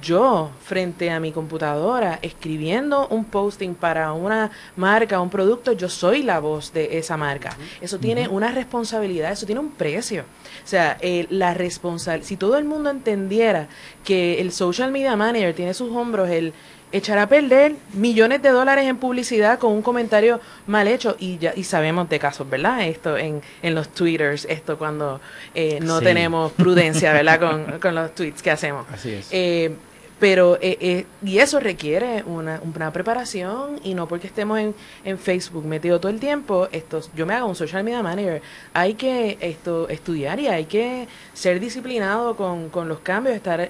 yo 0.00 0.50
frente 0.64 1.10
a 1.10 1.20
mi 1.20 1.32
computadora 1.32 2.18
escribiendo 2.22 3.08
un 3.08 3.24
posting 3.24 3.74
para 3.74 4.12
una 4.12 4.50
marca, 4.76 5.20
un 5.20 5.30
producto, 5.30 5.72
yo 5.72 5.88
soy 5.88 6.22
la 6.22 6.40
voz 6.40 6.72
de 6.72 6.98
esa 6.98 7.16
marca. 7.16 7.56
Eso 7.80 7.98
tiene 7.98 8.28
una 8.28 8.52
responsabilidad, 8.52 9.32
eso 9.32 9.46
tiene 9.46 9.60
un 9.60 9.70
precio. 9.70 10.22
O 10.22 10.66
sea, 10.66 10.96
eh, 11.00 11.26
la 11.30 11.54
responsabilidad, 11.54 12.26
si 12.26 12.36
todo 12.36 12.56
el 12.56 12.64
mundo 12.64 12.90
entendiera 12.90 13.68
que 14.04 14.40
el 14.40 14.52
social 14.52 14.90
media 14.90 15.16
manager 15.16 15.54
tiene 15.54 15.74
sus 15.74 15.90
hombros 15.90 16.30
el 16.30 16.52
echar 16.92 17.18
a 17.18 17.26
perder 17.26 17.74
millones 17.94 18.42
de 18.42 18.50
dólares 18.50 18.86
en 18.86 18.96
publicidad 18.98 19.58
con 19.58 19.72
un 19.72 19.82
comentario 19.82 20.40
mal 20.66 20.86
hecho 20.88 21.16
y 21.18 21.38
ya 21.38 21.52
y 21.56 21.64
sabemos 21.64 22.08
de 22.08 22.18
casos, 22.18 22.48
¿verdad? 22.48 22.86
Esto 22.86 23.16
en, 23.16 23.42
en 23.62 23.74
los 23.74 23.88
twitters, 23.88 24.46
esto 24.48 24.78
cuando 24.78 25.20
eh, 25.54 25.78
no 25.82 25.98
Sí. 25.98 26.04
tenemos 26.04 26.52
prudencia, 26.52 27.12
¿verdad? 27.14 27.40
Con, 27.40 27.80
con 27.80 27.94
los 27.94 28.14
tweets 28.14 28.42
que 28.42 28.50
hacemos. 28.50 28.86
Así 28.92 29.10
es. 29.14 29.28
Eh, 29.30 29.74
pero, 30.20 30.56
eh, 30.60 30.78
eh, 30.80 31.06
y 31.24 31.38
eso 31.40 31.58
requiere 31.58 32.22
una, 32.24 32.60
una 32.62 32.92
preparación 32.92 33.80
y 33.82 33.94
no 33.94 34.06
porque 34.06 34.28
estemos 34.28 34.56
en, 34.60 34.72
en 35.04 35.18
Facebook 35.18 35.64
metido 35.64 35.98
todo 35.98 36.12
el 36.12 36.20
tiempo, 36.20 36.68
esto, 36.70 37.00
yo 37.16 37.26
me 37.26 37.34
hago 37.34 37.48
un 37.48 37.56
social 37.56 37.82
media 37.82 38.04
manager, 38.04 38.40
hay 38.72 38.94
que 38.94 39.36
esto 39.40 39.88
estudiar 39.88 40.38
y 40.38 40.46
hay 40.46 40.66
que 40.66 41.08
ser 41.34 41.58
disciplinado 41.58 42.36
con, 42.36 42.68
con 42.68 42.88
los 42.88 43.00
cambios, 43.00 43.34
estar 43.34 43.68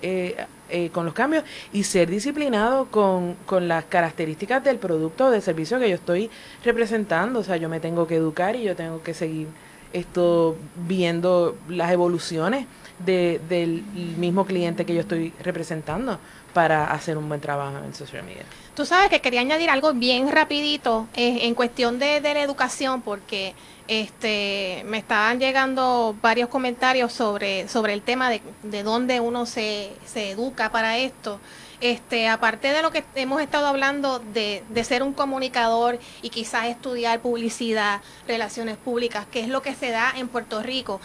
eh, 0.72 0.90
con 0.90 1.04
los 1.04 1.14
cambios 1.14 1.44
y 1.72 1.84
ser 1.84 2.08
disciplinado 2.10 2.86
con, 2.86 3.34
con 3.46 3.68
las 3.68 3.84
características 3.84 4.64
del 4.64 4.78
producto 4.78 5.26
o 5.26 5.30
del 5.30 5.42
servicio 5.42 5.78
que 5.78 5.88
yo 5.88 5.96
estoy 5.96 6.30
representando. 6.64 7.40
O 7.40 7.44
sea, 7.44 7.58
yo 7.58 7.68
me 7.68 7.78
tengo 7.78 8.06
que 8.06 8.16
educar 8.16 8.56
y 8.56 8.62
yo 8.62 8.74
tengo 8.74 9.02
que 9.02 9.12
seguir 9.12 9.48
esto 9.92 10.56
viendo 10.74 11.56
las 11.68 11.92
evoluciones 11.92 12.66
de, 13.04 13.40
del 13.48 13.82
mismo 14.16 14.46
cliente 14.46 14.86
que 14.86 14.94
yo 14.94 15.00
estoy 15.00 15.32
representando 15.42 16.18
para 16.52 16.90
hacer 16.90 17.16
un 17.16 17.28
buen 17.28 17.40
trabajo 17.40 17.78
en 17.84 17.94
social 17.94 18.24
media. 18.24 18.44
Tú 18.74 18.86
sabes 18.86 19.10
que 19.10 19.20
quería 19.20 19.40
añadir 19.40 19.70
algo 19.70 19.92
bien 19.92 20.30
rapidito 20.30 21.06
eh, 21.14 21.40
en 21.42 21.54
cuestión 21.54 21.98
de, 21.98 22.20
de 22.20 22.34
la 22.34 22.42
educación 22.42 23.02
porque 23.02 23.54
este 23.88 24.82
me 24.86 24.98
estaban 24.98 25.40
llegando 25.40 26.16
varios 26.22 26.48
comentarios 26.48 27.12
sobre, 27.12 27.68
sobre 27.68 27.92
el 27.92 28.02
tema 28.02 28.30
de, 28.30 28.40
de 28.62 28.82
dónde 28.82 29.20
uno 29.20 29.46
se, 29.46 29.92
se 30.06 30.30
educa 30.30 30.70
para 30.70 30.98
esto. 30.98 31.40
Este, 31.80 32.28
aparte 32.28 32.72
de 32.72 32.80
lo 32.80 32.92
que 32.92 33.02
hemos 33.16 33.42
estado 33.42 33.66
hablando 33.66 34.20
de, 34.20 34.62
de 34.68 34.84
ser 34.84 35.02
un 35.02 35.12
comunicador 35.12 35.98
y 36.22 36.30
quizás 36.30 36.66
estudiar 36.66 37.18
publicidad, 37.18 38.02
relaciones 38.28 38.76
públicas, 38.76 39.26
que 39.26 39.40
es 39.40 39.48
lo 39.48 39.62
que 39.62 39.74
se 39.74 39.90
da 39.90 40.12
en 40.16 40.28
Puerto 40.28 40.62
Rico. 40.62 41.00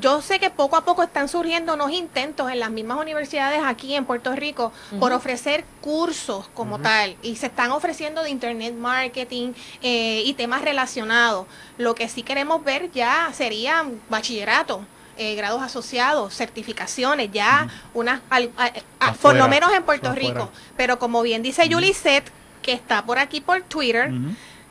Yo 0.00 0.20
sé 0.20 0.38
que 0.38 0.50
poco 0.50 0.76
a 0.76 0.84
poco 0.84 1.02
están 1.02 1.28
surgiendo 1.28 1.72
unos 1.74 1.90
intentos 1.92 2.50
en 2.52 2.60
las 2.60 2.70
mismas 2.70 2.98
universidades 2.98 3.60
aquí 3.64 3.94
en 3.94 4.04
Puerto 4.04 4.34
Rico 4.36 4.70
por 5.00 5.12
ofrecer 5.12 5.64
cursos 5.80 6.46
como 6.52 6.78
tal 6.78 7.16
y 7.22 7.36
se 7.36 7.46
están 7.46 7.70
ofreciendo 7.72 8.22
de 8.22 8.28
internet 8.30 8.74
marketing 8.74 9.52
eh, 9.82 10.22
y 10.26 10.34
temas 10.34 10.60
relacionados. 10.62 11.46
Lo 11.78 11.94
que 11.94 12.08
sí 12.08 12.22
queremos 12.22 12.62
ver 12.62 12.90
ya 12.92 13.30
sería 13.32 13.84
bachillerato. 14.10 14.82
eh, 15.20 15.34
grados 15.34 15.60
asociados, 15.62 16.32
certificaciones, 16.32 17.30
ya 17.32 17.66
unas, 17.92 18.20
al- 18.30 18.52
a- 18.56 18.70
por 19.14 19.34
lo 19.34 19.48
menos 19.48 19.72
en 19.72 19.82
Puerto 19.82 20.10
afuera. 20.10 20.28
Rico. 20.44 20.50
Pero 20.76 21.00
como 21.00 21.22
bien 21.22 21.42
dice 21.42 21.68
Yuliset, 21.68 22.30
que 22.62 22.72
está 22.72 23.04
por 23.04 23.18
aquí 23.18 23.40
por 23.40 23.60
Twitter. 23.62 24.12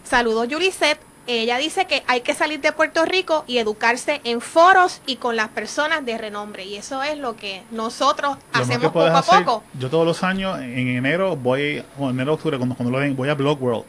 Saludos, 0.05 0.47
Yuliset. 0.47 0.99
Ella 1.27 1.57
dice 1.57 1.85
que 1.85 2.03
hay 2.07 2.21
que 2.21 2.33
salir 2.33 2.61
de 2.61 2.71
Puerto 2.71 3.05
Rico 3.05 3.43
y 3.47 3.57
educarse 3.57 4.21
en 4.23 4.39
foros 4.41 5.01
y 5.05 5.17
con 5.17 5.35
las 5.35 5.49
personas 5.49 6.05
de 6.05 6.17
renombre. 6.17 6.65
Y 6.65 6.77
eso 6.77 7.03
es 7.03 7.17
lo 7.17 7.35
que 7.35 7.63
nosotros 7.71 8.37
Lo 8.53 8.61
hacemos 8.61 8.81
que 8.81 8.87
poco 8.87 9.01
a 9.01 9.19
hacer, 9.19 9.43
poco. 9.43 9.63
Yo 9.77 9.89
todos 9.89 10.05
los 10.05 10.23
años, 10.23 10.57
en 10.59 10.87
enero, 10.87 11.35
voy, 11.35 11.83
o 11.99 12.09
enero, 12.09 12.33
octubre, 12.33 12.57
cuando, 12.57 12.75
cuando 12.75 12.91
lo 12.91 12.99
den, 12.99 13.15
voy 13.15 13.29
a 13.29 13.35
Blog 13.35 13.61
World. 13.61 13.85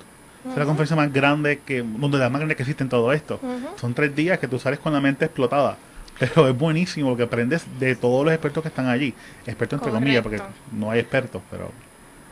Es 0.51 0.57
la 0.57 0.65
conferencia 0.65 0.97
más 0.97 1.13
grande 1.13 1.61
que, 1.61 1.83
donde 1.83 2.19
la 2.19 2.31
más 2.31 2.41
grande 2.41 2.57
que 2.57 2.63
existe 2.63 2.83
en 2.83 2.89
todo 2.89 3.13
esto. 3.13 3.39
Son 3.81 3.95
tres 3.95 4.15
días 4.15 4.39
que 4.39 4.49
tú 4.49 4.59
sales 4.59 4.79
con 4.79 4.93
la 4.93 5.01
mente 5.01 5.25
explotada. 5.25 5.77
Pero 6.19 6.49
es 6.49 6.59
buenísimo 6.59 7.11
porque 7.11 7.23
aprendes 7.25 7.65
de 7.79 7.95
todos 7.95 8.25
los 8.25 8.35
expertos 8.35 8.63
que 8.63 8.69
están 8.69 8.89
allí. 8.89 9.15
Expertos 9.47 9.79
entre 9.79 9.93
comillas, 9.93 10.23
porque 10.23 10.43
no 10.73 10.91
hay 10.91 11.01
expertos, 11.01 11.43
pero... 11.51 11.71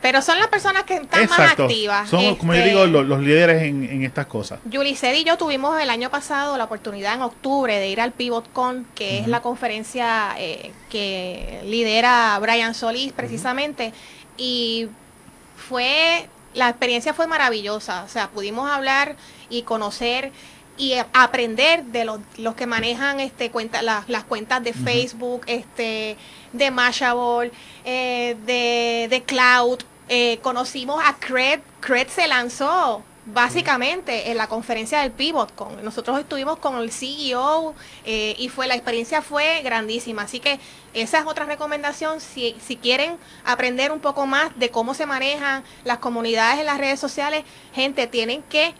Pero 0.01 0.21
son 0.21 0.37
las 0.37 0.47
personas 0.47 0.83
que 0.83 0.95
están 0.95 1.27
más 1.27 1.39
activas. 1.39 2.09
Son, 2.09 2.35
como 2.35 2.53
yo 2.53 2.59
Este, 2.59 2.69
digo, 2.69 2.85
los, 2.85 3.05
los 3.07 3.19
líderes 3.19 3.63
en, 3.63 3.83
en 3.83 4.03
estas 4.03 4.27
cosas. 4.27 4.59
Yulicet 4.65 5.15
y 5.15 5.23
yo 5.23 5.37
tuvimos 5.37 5.81
el 5.81 5.89
año 5.89 6.09
pasado 6.11 6.55
la 6.55 6.65
oportunidad 6.65 7.15
en 7.15 7.23
octubre 7.23 7.77
de 7.79 7.89
ir 7.89 7.99
al 7.99 8.11
PivotCon, 8.11 8.85
que 8.93 9.19
es 9.19 9.27
la 9.27 9.41
conferencia 9.41 10.35
eh, 10.37 10.71
que 10.89 11.61
lidera 11.65 12.37
Brian 12.39 12.75
Solís 12.75 13.11
precisamente, 13.11 13.91
y 14.37 14.87
fue, 15.55 16.29
la 16.53 16.69
experiencia 16.69 17.13
fue 17.13 17.25
maravillosa, 17.27 18.03
o 18.03 18.07
sea, 18.07 18.29
pudimos 18.29 18.69
hablar 18.69 19.15
y 19.49 19.63
conocer 19.63 20.31
y 20.77 20.93
aprender 21.13 21.83
de 21.85 22.05
los, 22.05 22.19
los 22.37 22.55
que 22.55 22.67
manejan 22.67 23.19
este 23.19 23.51
cuenta, 23.51 23.81
las, 23.81 24.07
las 24.07 24.23
cuentas 24.23 24.63
de 24.63 24.73
Facebook, 24.73 25.41
este, 25.47 26.17
de 26.53 26.71
Mashable, 26.71 27.51
eh, 27.83 28.35
de, 28.45 29.07
de 29.09 29.23
Cloud, 29.23 29.79
eh, 30.09 30.39
conocimos 30.41 31.01
a 31.03 31.15
Cred, 31.15 31.59
Cred 31.81 32.07
se 32.07 32.27
lanzó 32.27 33.03
básicamente 33.33 34.31
en 34.31 34.37
la 34.37 34.47
conferencia 34.47 35.01
del 35.01 35.11
PivotCon. 35.11 35.83
Nosotros 35.83 36.19
estuvimos 36.19 36.59
con 36.59 36.77
el 36.77 36.91
CEO 36.91 37.75
eh, 38.05 38.35
y 38.37 38.49
fue 38.49 38.67
la 38.67 38.75
experiencia 38.75 39.21
fue 39.21 39.61
grandísima. 39.63 40.23
Así 40.23 40.39
que 40.39 40.59
esa 40.93 41.19
es 41.19 41.25
otra 41.25 41.45
recomendación. 41.45 42.21
Si, 42.21 42.55
si 42.65 42.77
quieren 42.77 43.17
aprender 43.43 43.91
un 43.91 43.99
poco 43.99 44.25
más 44.25 44.57
de 44.57 44.69
cómo 44.69 44.93
se 44.93 45.05
manejan 45.05 45.63
las 45.83 45.97
comunidades 45.97 46.59
en 46.59 46.67
las 46.67 46.77
redes 46.77 46.99
sociales, 46.99 47.43
gente, 47.73 48.07
tienen 48.07 48.43
que 48.43 48.73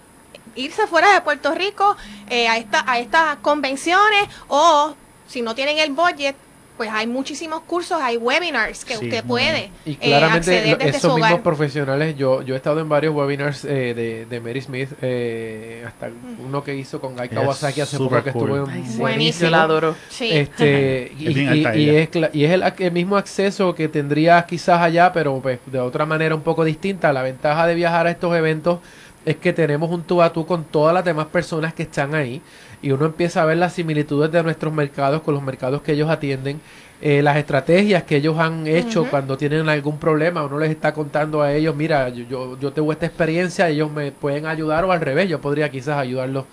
irse 0.58 0.88
fuera 0.88 1.14
de 1.14 1.22
Puerto 1.22 1.54
Rico 1.56 1.96
eh, 2.30 2.48
a, 2.48 2.58
esta, 2.58 2.84
a 2.92 3.00
estas 3.00 3.38
convenciones 3.38 4.28
o 4.48 4.94
Si 5.28 5.42
no 5.42 5.54
tienen 5.56 5.78
el 5.80 5.92
budget, 5.92 6.36
pues 6.78 6.90
hay 6.94 7.08
muchísimos 7.08 7.62
cursos, 7.62 8.00
hay 8.00 8.18
webinars 8.18 8.86
que 8.86 8.96
Sí, 8.98 9.06
usted 9.06 9.24
puede 9.24 9.72
Y 9.84 9.94
eh, 9.94 9.98
claramente 10.00 10.38
acceder 10.58 10.70
lo- 10.70 10.78
desde 10.78 10.98
esos 11.00 11.12
su 11.12 11.18
mismos 11.18 11.42
profesionales, 11.42 12.16
yo, 12.16 12.44
yo 12.44 12.54
he 12.54 12.58
estado 12.58 12.80
en 12.82 12.88
varios 12.88 13.16
webinars 13.16 13.66
eh, 13.66 13.94
de, 13.96 14.26
de 14.28 14.40
Mary 14.40 14.62
Smith, 14.62 14.90
eh, 15.02 15.84
hasta 15.88 16.10
uno 16.46 16.64
que 16.64 16.76
hizo 16.76 17.02
con 17.02 17.16
Guy 17.18 17.30
Kawasaki 17.30 17.82
hace 17.82 17.98
poco 17.98 18.24
que 18.24 18.32
cool. 18.32 18.52
estuvo 18.52 18.68
sí. 18.86 18.98
Buenísimo. 19.00 19.50
La 19.50 19.64
adoro. 19.64 19.96
Sí. 20.10 20.30
Este, 20.32 21.12
y, 21.18 21.28
Es 21.30 21.36
y- 21.36 21.80
y 21.82 21.90
es, 21.96 22.12
cla- 22.12 22.30
y 22.32 22.46
es 22.46 22.52
el, 22.52 22.62
ac- 22.62 22.80
el 22.80 22.92
mismo 22.92 23.18
acceso 23.18 23.74
que 23.74 23.88
tendrías 23.90 24.46
quizás 24.46 24.80
allá, 24.80 25.12
pero 25.12 25.40
pues, 25.42 25.60
de 25.66 25.80
otra 25.80 26.06
manera 26.06 26.36
un 26.36 26.42
poco 26.42 26.64
distinta. 26.64 27.12
La 27.12 27.24
ventaja 27.24 27.66
de 27.66 27.74
viajar 27.74 28.06
a 28.08 28.12
estos 28.12 28.36
eventos 28.36 28.80
es 29.28 29.36
que 29.38 29.54
tenemos 29.54 29.90
un 29.92 30.04
tú 30.04 30.22
a 30.22 30.32
tú 30.34 30.46
con 30.46 30.64
todas 30.66 30.94
las 30.94 31.04
demás 31.06 31.28
personas 31.28 31.74
que 31.74 31.84
están 31.84 32.16
ahí 32.16 32.42
y 32.82 32.92
uno 32.92 33.06
empieza 33.06 33.42
a 33.42 33.46
ver 33.46 33.58
las 33.58 33.74
similitudes 33.74 34.32
de 34.32 34.42
nuestros 34.44 34.74
mercados 34.74 35.22
con 35.22 35.34
los 35.34 35.44
mercados 35.44 35.82
que 35.82 35.94
ellos 35.94 36.10
atienden, 36.10 36.60
eh, 37.02 37.22
las 37.22 37.38
estrategias 37.38 38.04
que 38.04 38.16
ellos 38.18 38.38
han 38.40 38.66
hecho 38.68 39.06
cuando 39.10 39.38
tienen 39.38 39.70
algún 39.70 39.98
problema, 40.00 40.44
uno 40.44 40.58
les 40.60 40.72
está 40.72 40.94
contando 40.94 41.42
a 41.42 41.54
ellos, 41.54 41.76
mira, 41.76 42.10
yo, 42.10 42.24
yo, 42.28 42.60
yo 42.60 42.72
tengo 42.74 42.92
esta 42.92 43.06
experiencia, 43.06 43.70
ellos 43.70 43.92
me 43.92 44.12
pueden 44.12 44.46
ayudar 44.48 44.86
o 44.86 44.92
al 44.92 45.02
revés, 45.02 45.30
yo 45.30 45.40
podría 45.42 45.70
quizás 45.70 45.98
ayudarlos 45.98 46.46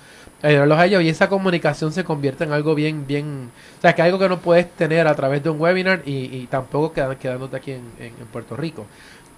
ayudarlos 0.42 0.78
a 0.78 0.84
ellos. 0.86 1.02
Y 1.02 1.08
esa 1.08 1.28
comunicación 1.28 1.92
se 1.92 2.04
convierte 2.04 2.44
en 2.44 2.52
algo 2.52 2.74
bien, 2.74 3.06
bien, 3.06 3.50
o 3.78 3.80
sea, 3.80 3.94
que 3.94 4.02
algo 4.02 4.18
que 4.18 4.28
no 4.28 4.40
puedes 4.40 4.70
tener 4.72 5.06
a 5.08 5.14
través 5.14 5.42
de 5.42 5.50
un 5.50 5.60
webinar 5.60 6.02
y, 6.04 6.24
y 6.36 6.46
tampoco 6.50 6.92
quedan, 6.92 7.16
quedándote 7.16 7.56
aquí 7.56 7.72
en, 7.72 7.82
en- 7.98 8.14
en 8.20 8.26
Puerto 8.32 8.56
Rico. 8.56 8.84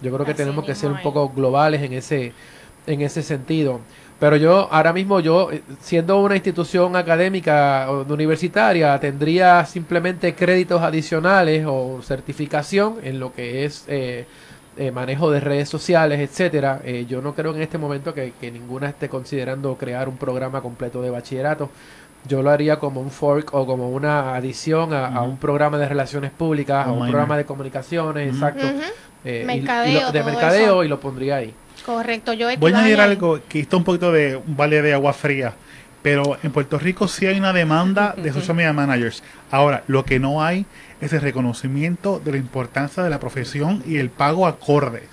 Yo 0.02 0.12
creo 0.12 0.26
que 0.26 0.32
Así 0.32 0.38
tenemos 0.38 0.64
que 0.64 0.74
ser 0.74 0.90
un 0.90 0.98
poco 1.02 1.28
globales 1.30 1.82
en 1.82 1.92
ese, 1.92 2.32
en 2.86 3.00
ese 3.02 3.22
sentido. 3.22 3.80
Pero 4.18 4.36
yo, 4.36 4.68
ahora 4.72 4.92
mismo 4.94 5.20
yo, 5.20 5.50
eh, 5.52 5.62
siendo 5.80 6.18
una 6.20 6.36
institución 6.36 6.96
académica 6.96 7.86
o 7.90 8.02
universitaria, 8.10 8.98
tendría 8.98 9.64
simplemente 9.66 10.34
créditos 10.34 10.80
adicionales 10.80 11.66
o 11.68 12.00
certificación 12.02 12.96
en 13.02 13.20
lo 13.20 13.34
que 13.34 13.64
es 13.66 13.84
eh, 13.88 14.24
eh, 14.78 14.90
manejo 14.90 15.30
de 15.30 15.40
redes 15.40 15.68
sociales, 15.68 16.18
etcétera. 16.20 16.80
Eh, 16.84 17.04
yo 17.08 17.20
no 17.20 17.34
creo 17.34 17.54
en 17.54 17.60
este 17.60 17.76
momento 17.78 18.14
que, 18.14 18.32
que 18.40 18.50
ninguna 18.50 18.88
esté 18.88 19.08
considerando 19.08 19.74
crear 19.76 20.08
un 20.08 20.16
programa 20.16 20.62
completo 20.62 21.02
de 21.02 21.10
bachillerato. 21.10 21.68
Yo 22.26 22.42
lo 22.42 22.50
haría 22.50 22.78
como 22.78 23.00
un 23.00 23.10
fork 23.10 23.54
o 23.54 23.66
como 23.66 23.90
una 23.90 24.34
adición 24.34 24.92
a, 24.94 25.20
un 25.22 25.36
programa 25.36 25.78
de 25.78 25.88
relaciones 25.88 26.30
públicas, 26.32 26.86
a 26.86 26.90
Un 26.90 27.08
programa 27.08 27.36
de 27.36 27.44
comunicaciones, 27.44 28.32
exacto. 28.34 28.66
Ujú. 28.66 28.80
eh, 29.24 29.40
y- 29.40 29.42
y 29.42 29.44
lo- 29.44 29.46
Mercadeo, 29.46 30.12
de 30.12 30.24
mercadeo 30.24 30.64
eso. 30.64 30.84
y 30.84 30.88
lo 30.88 30.98
pondría 31.00 31.36
ahí. 31.36 31.54
Correcto, 31.86 32.32
yo 32.32 32.48
Voy 32.58 32.72
a 32.72 32.78
añadir 32.78 33.00
algo 33.00 33.38
que 33.48 33.60
está 33.60 33.76
un 33.76 33.84
poquito 33.84 34.10
de 34.10 34.34
un 34.34 34.56
vale 34.56 34.82
de 34.82 34.92
agua 34.92 35.12
fría, 35.12 35.54
pero 36.02 36.36
en 36.42 36.50
Puerto 36.50 36.80
Rico 36.80 37.06
sí 37.06 37.26
hay 37.26 37.38
una 37.38 37.52
demanda 37.52 38.12
de 38.18 38.32
social 38.32 38.56
media 38.56 38.72
managers. 38.72 39.22
Ahora, 39.52 39.84
lo 39.86 40.04
que 40.04 40.18
no 40.18 40.42
hay 40.42 40.66
es 41.00 41.12
el 41.12 41.20
reconocimiento 41.20 42.20
de 42.24 42.32
la 42.32 42.38
importancia 42.38 43.04
de 43.04 43.10
la 43.10 43.20
profesión 43.20 43.84
y 43.86 43.98
el 43.98 44.10
pago 44.10 44.48
acorde. 44.48 45.04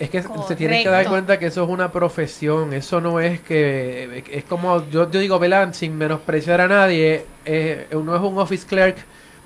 Es 0.00 0.10
que 0.10 0.24
se 0.48 0.56
tienen 0.56 0.82
que 0.82 0.88
dar 0.88 1.06
cuenta 1.06 1.38
que 1.38 1.46
eso 1.46 1.62
es 1.62 1.70
una 1.70 1.92
profesión, 1.92 2.72
eso 2.72 3.00
no 3.00 3.20
es 3.20 3.40
que 3.40 4.24
es 4.32 4.42
como 4.42 4.84
yo, 4.90 5.08
yo 5.08 5.20
digo, 5.20 5.38
Belán, 5.38 5.72
sin 5.72 5.96
menospreciar 5.96 6.60
a 6.60 6.66
nadie, 6.66 7.26
eh, 7.44 7.86
no 7.92 8.16
es 8.16 8.20
un 8.20 8.36
office 8.38 8.66
clerk 8.66 8.96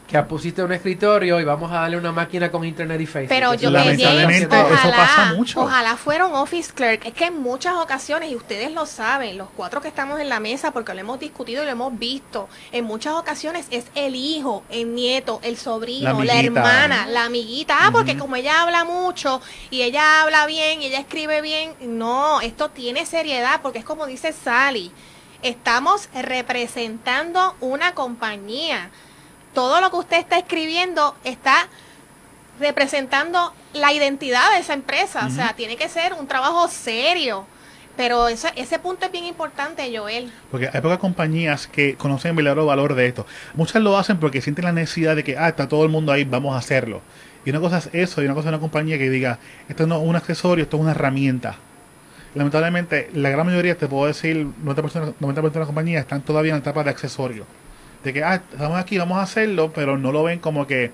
que 0.06 0.22
pusiste 0.22 0.62
un 0.62 0.72
escritorio 0.72 1.40
y 1.40 1.44
vamos 1.44 1.70
a 1.72 1.80
darle 1.80 1.96
una 1.96 2.12
máquina 2.12 2.50
con 2.50 2.64
internet 2.64 3.00
y 3.00 3.06
Facebook. 3.06 3.28
Pero 3.28 3.54
yo 3.54 3.70
Lamentablemente, 3.70 4.56
eso 4.56 4.66
ojalá, 4.66 4.96
pasa 4.96 5.34
mucho. 5.34 5.60
Ojalá 5.60 5.96
fuera 5.96 6.26
un 6.26 6.34
office 6.34 6.72
clerk. 6.72 7.04
Es 7.04 7.12
que 7.12 7.26
en 7.26 7.42
muchas 7.42 7.74
ocasiones, 7.74 8.30
y 8.30 8.36
ustedes 8.36 8.70
lo 8.72 8.86
saben, 8.86 9.36
los 9.36 9.48
cuatro 9.56 9.80
que 9.80 9.88
estamos 9.88 10.20
en 10.20 10.28
la 10.28 10.38
mesa, 10.38 10.70
porque 10.70 10.94
lo 10.94 11.00
hemos 11.00 11.18
discutido 11.18 11.62
y 11.62 11.66
lo 11.66 11.72
hemos 11.72 11.98
visto, 11.98 12.48
en 12.70 12.84
muchas 12.84 13.14
ocasiones 13.14 13.66
es 13.70 13.86
el 13.94 14.14
hijo, 14.14 14.62
el 14.70 14.94
nieto, 14.94 15.40
el 15.42 15.56
sobrino, 15.56 16.22
La 16.22 16.38
hermana, 16.38 17.06
la 17.06 17.24
amiguita. 17.24 17.76
Ah, 17.80 17.90
porque 17.92 18.16
como 18.16 18.36
ella 18.36 18.62
habla 18.62 18.84
mucho 18.84 19.40
y 19.70 19.82
ella 19.82 20.22
habla 20.22 20.46
bien 20.46 20.82
y 20.82 20.86
ella 20.86 21.00
escribe 21.00 21.40
bien, 21.40 21.72
no, 21.80 22.40
esto 22.40 22.70
tiene 22.70 23.06
seriedad, 23.06 23.60
porque 23.62 23.80
es 23.80 23.84
como 23.84 24.06
dice 24.06 24.32
Sally. 24.32 24.92
Estamos 25.42 26.08
representando 26.14 27.54
una 27.60 27.92
compañía. 27.94 28.90
Todo 29.56 29.80
lo 29.80 29.90
que 29.90 29.96
usted 29.96 30.18
está 30.18 30.36
escribiendo 30.36 31.14
está 31.24 31.66
representando 32.60 33.54
la 33.72 33.90
identidad 33.94 34.52
de 34.52 34.58
esa 34.58 34.74
empresa. 34.74 35.24
O 35.26 35.30
sea, 35.30 35.54
tiene 35.54 35.76
que 35.76 35.88
ser 35.88 36.12
un 36.12 36.26
trabajo 36.26 36.68
serio. 36.68 37.46
Pero 37.96 38.28
ese, 38.28 38.48
ese 38.56 38.78
punto 38.78 39.06
es 39.06 39.12
bien 39.12 39.24
importante, 39.24 39.90
Joel. 39.96 40.30
Porque 40.50 40.68
hay 40.70 40.82
pocas 40.82 40.98
compañías 40.98 41.66
que 41.66 41.94
conocen 41.94 42.32
el 42.32 42.36
verdadero 42.36 42.66
valor 42.66 42.94
de 42.94 43.06
esto. 43.06 43.24
Muchas 43.54 43.80
lo 43.80 43.96
hacen 43.96 44.18
porque 44.18 44.42
sienten 44.42 44.66
la 44.66 44.72
necesidad 44.72 45.16
de 45.16 45.24
que, 45.24 45.38
ah, 45.38 45.48
está 45.48 45.66
todo 45.66 45.84
el 45.84 45.88
mundo 45.88 46.12
ahí, 46.12 46.24
vamos 46.24 46.54
a 46.54 46.58
hacerlo. 46.58 47.00
Y 47.46 47.48
una 47.48 47.60
cosa 47.60 47.78
es 47.78 47.88
eso, 47.94 48.20
y 48.20 48.26
una 48.26 48.34
cosa 48.34 48.50
es 48.50 48.52
una 48.52 48.60
compañía 48.60 48.98
que 48.98 49.08
diga, 49.08 49.38
esto 49.70 49.86
no 49.86 49.96
es 49.96 50.02
un 50.06 50.16
accesorio, 50.16 50.64
esto 50.64 50.76
es 50.76 50.82
una 50.82 50.90
herramienta. 50.90 51.56
Lamentablemente, 52.34 53.08
la 53.14 53.30
gran 53.30 53.46
mayoría, 53.46 53.78
te 53.78 53.88
puedo 53.88 54.06
decir, 54.06 54.36
90%, 54.62 55.14
90 55.18 55.40
de 55.40 55.58
las 55.60 55.66
compañías 55.66 56.02
están 56.02 56.20
todavía 56.20 56.50
en 56.50 56.56
la 56.56 56.60
etapa 56.60 56.84
de 56.84 56.90
accesorio. 56.90 57.46
De 58.06 58.12
que, 58.12 58.22
ah, 58.22 58.40
estamos 58.52 58.78
aquí, 58.78 58.98
vamos 58.98 59.18
a 59.18 59.22
hacerlo, 59.22 59.72
pero 59.74 59.98
no 59.98 60.12
lo 60.12 60.22
ven 60.22 60.38
como 60.38 60.64
que 60.64 60.92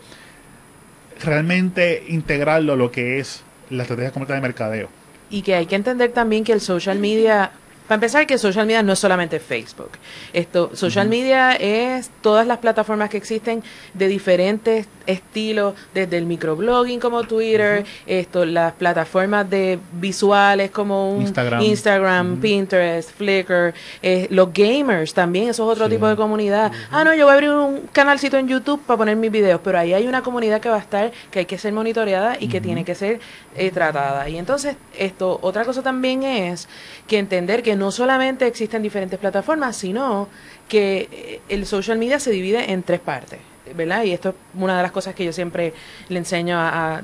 realmente 1.22 2.06
integrarlo 2.08 2.72
a 2.72 2.76
lo 2.76 2.90
que 2.90 3.18
es 3.18 3.42
la 3.68 3.82
estrategia 3.82 4.12
completa 4.12 4.32
de 4.36 4.40
mercadeo. 4.40 4.88
Y 5.28 5.42
que 5.42 5.54
hay 5.54 5.66
que 5.66 5.76
entender 5.76 6.12
también 6.12 6.42
que 6.42 6.54
el 6.54 6.62
social 6.62 6.98
media, 6.98 7.50
para 7.86 7.96
empezar, 7.96 8.26
que 8.26 8.38
social 8.38 8.66
media 8.66 8.82
no 8.82 8.92
es 8.92 8.98
solamente 8.98 9.38
Facebook. 9.40 9.90
Esto, 10.32 10.70
social 10.74 11.08
media 11.08 11.52
es 11.54 12.10
todas 12.22 12.46
las 12.46 12.58
plataformas 12.58 13.10
que 13.10 13.16
existen 13.16 13.62
de 13.94 14.08
diferentes 14.08 14.86
estilos, 15.06 15.74
desde 15.92 16.16
el 16.16 16.26
microblogging 16.26 17.00
como 17.00 17.24
Twitter, 17.24 17.84
esto, 18.06 18.44
las 18.44 18.72
plataformas 18.74 19.50
de 19.50 19.78
visuales 19.94 20.70
como 20.70 21.12
un 21.12 21.22
Instagram. 21.22 21.62
Instagram. 21.62 22.36
Pinterest, 22.40 23.10
Flickr, 23.10 23.74
eh, 24.00 24.26
los 24.30 24.52
gamers 24.52 25.12
también, 25.12 25.48
eso 25.48 25.64
es 25.64 25.72
otro 25.76 25.86
Sí. 25.86 25.94
tipo 25.94 26.06
de 26.06 26.14
comunidad. 26.16 26.70
Ah, 26.90 27.02
no, 27.04 27.12
yo 27.14 27.24
voy 27.24 27.32
a 27.32 27.34
abrir 27.34 27.50
un 27.50 27.80
canalcito 27.92 28.36
en 28.38 28.46
YouTube 28.48 28.80
para 28.86 28.96
poner 28.98 29.16
mis 29.16 29.30
videos, 29.32 29.60
pero 29.62 29.78
ahí 29.78 29.92
hay 29.92 30.06
una 30.06 30.22
comunidad 30.22 30.60
que 30.60 30.68
va 30.68 30.76
a 30.76 30.80
estar, 30.80 31.10
que 31.30 31.40
hay 31.40 31.46
que 31.46 31.58
ser 31.58 31.72
monitoreada 31.72 32.36
y 32.38 32.48
que 32.48 32.60
tiene 32.60 32.84
que 32.84 32.94
ser 32.94 33.18
eh, 33.56 33.70
tratada. 33.70 34.28
Y 34.28 34.38
entonces, 34.38 34.76
esto, 34.96 35.38
otra 35.42 35.64
cosa 35.64 35.82
también 35.82 36.22
es 36.22 36.68
que 37.08 37.18
entender 37.18 37.62
que 37.62 37.71
no 37.76 37.90
solamente 37.90 38.46
existen 38.46 38.82
diferentes 38.82 39.18
plataformas, 39.18 39.76
sino 39.76 40.28
que 40.68 41.08
eh, 41.10 41.40
el 41.48 41.66
social 41.66 41.98
media 41.98 42.18
se 42.18 42.30
divide 42.30 42.72
en 42.72 42.82
tres 42.82 43.00
partes. 43.00 43.38
¿verdad? 43.74 44.04
Y 44.04 44.12
esto 44.12 44.30
es 44.30 44.34
una 44.54 44.76
de 44.76 44.82
las 44.82 44.92
cosas 44.92 45.14
que 45.14 45.24
yo 45.24 45.32
siempre 45.32 45.72
le 46.08 46.18
enseño 46.18 46.56
a, 46.58 47.00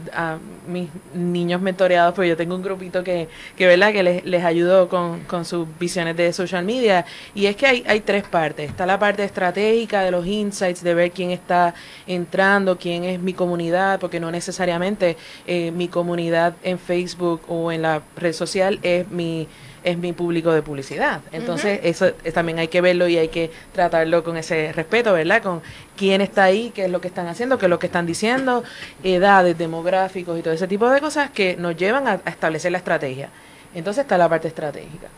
mis 0.67 0.89
niños 1.15 1.61
mentoreados, 1.61 2.15
porque 2.15 2.29
yo 2.29 2.37
tengo 2.37 2.55
un 2.55 2.63
grupito 2.63 3.03
que, 3.03 3.29
que 3.57 3.67
¿verdad? 3.67 3.93
Que 3.93 4.03
les, 4.03 4.25
les 4.25 4.45
ayudo 4.45 4.89
con, 4.89 5.21
con 5.21 5.45
sus 5.45 5.67
visiones 5.79 6.17
de 6.17 6.33
social 6.33 6.65
media. 6.65 7.07
Y 7.35 7.47
es 7.47 7.57
que 7.57 7.67
hay, 7.67 7.85
hay 7.87 8.01
tres 8.01 8.25
partes. 8.25 8.69
Está 8.69 8.85
la 8.87 8.99
parte 8.99 9.25
estratégica 9.25 10.03
de 10.03 10.11
los 10.11 10.27
insights, 10.27 10.83
de 10.83 10.95
ver 10.95 11.11
quién 11.13 11.31
está 11.31 11.75
entrando, 12.07 12.77
quién 12.77 13.05
es 13.05 13.21
mi 13.21 13.33
comunidad, 13.33 13.99
porque 13.99 14.21
no 14.21 14.31
necesariamente 14.31 15.17
eh, 15.47 15.71
mi 15.71 15.89
comunidad 15.89 16.55
en 16.63 16.79
Facebook 16.79 17.43
o 17.49 17.73
en 17.73 17.83
la 17.83 18.03
red 18.17 18.33
social 18.33 18.79
es 18.83 19.09
mi 19.11 19.49
es 19.91 19.99
mi 19.99 20.13
público 20.13 20.53
de 20.53 20.63
publicidad. 20.63 21.21
Entonces, 21.33 21.81
eso 21.83 22.13
también 22.35 22.59
hay 22.59 22.69
que 22.69 22.81
verlo 22.81 23.09
y 23.09 23.17
hay 23.17 23.29
que 23.29 23.51
tratarlo 23.73 24.23
con 24.23 24.37
ese 24.37 24.73
respeto, 24.73 25.13
¿verdad? 25.13 25.43
Con 25.43 25.63
quién 25.97 26.21
está 26.21 26.45
ahí, 26.45 26.71
qué 26.75 26.85
es 26.85 26.91
lo 26.91 27.01
que 27.01 27.09
están 27.09 27.27
haciendo, 27.27 27.59
qué 27.59 27.67
es 27.67 27.71
lo 27.71 27.79
que 27.79 27.87
están 27.87 28.07
diciendo, 28.07 28.65
edades, 29.03 29.57
demográficos 29.57 30.39
y 30.39 30.43
todo 30.43 30.55
ese 30.55 30.69
tipo 30.69 30.89
de 30.91 31.01
cosas 31.01 31.31
que 31.31 31.57
nos 31.57 31.77
llevan 31.77 32.07
a, 32.07 32.21
a 32.25 32.31
establecer 32.31 32.73
la 32.73 32.79
estrategia. 32.79 33.31
Entonces 33.75 34.03
está 34.03 34.19
la 34.19 34.29
parte 34.29 34.49
estratégica. 34.49 35.09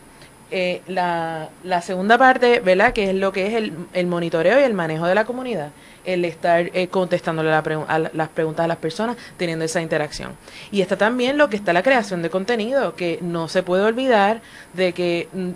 Eh, 0.53 0.81
la, 0.87 1.47
la 1.63 1.81
segunda 1.81 2.17
parte, 2.17 2.59
¿verdad? 2.59 2.91
Que 2.91 3.09
es 3.09 3.15
lo 3.15 3.31
que 3.31 3.47
es 3.47 3.53
el, 3.53 3.73
el 3.93 4.07
monitoreo 4.07 4.59
y 4.59 4.63
el 4.63 4.73
manejo 4.73 5.07
de 5.07 5.15
la 5.15 5.23
comunidad. 5.23 5.69
El 6.05 6.25
estar 6.25 6.69
eh, 6.73 6.87
contestándole 6.87 7.49
la 7.49 7.63
pregu- 7.63 7.85
a 7.87 7.99
la- 7.99 8.11
las 8.13 8.29
preguntas 8.29 8.63
a 8.63 8.67
las 8.67 8.77
personas, 8.77 9.17
teniendo 9.37 9.65
esa 9.65 9.81
interacción. 9.81 10.31
Y 10.71 10.81
está 10.81 10.97
también 10.97 11.37
lo 11.37 11.49
que 11.49 11.55
está 11.57 11.73
la 11.73 11.83
creación 11.83 12.21
de 12.21 12.29
contenido, 12.29 12.95
que 12.95 13.19
no 13.21 13.47
se 13.47 13.63
puede 13.63 13.83
olvidar 13.83 14.41
de 14.73 14.93
que 14.93 15.27
mm, 15.33 15.49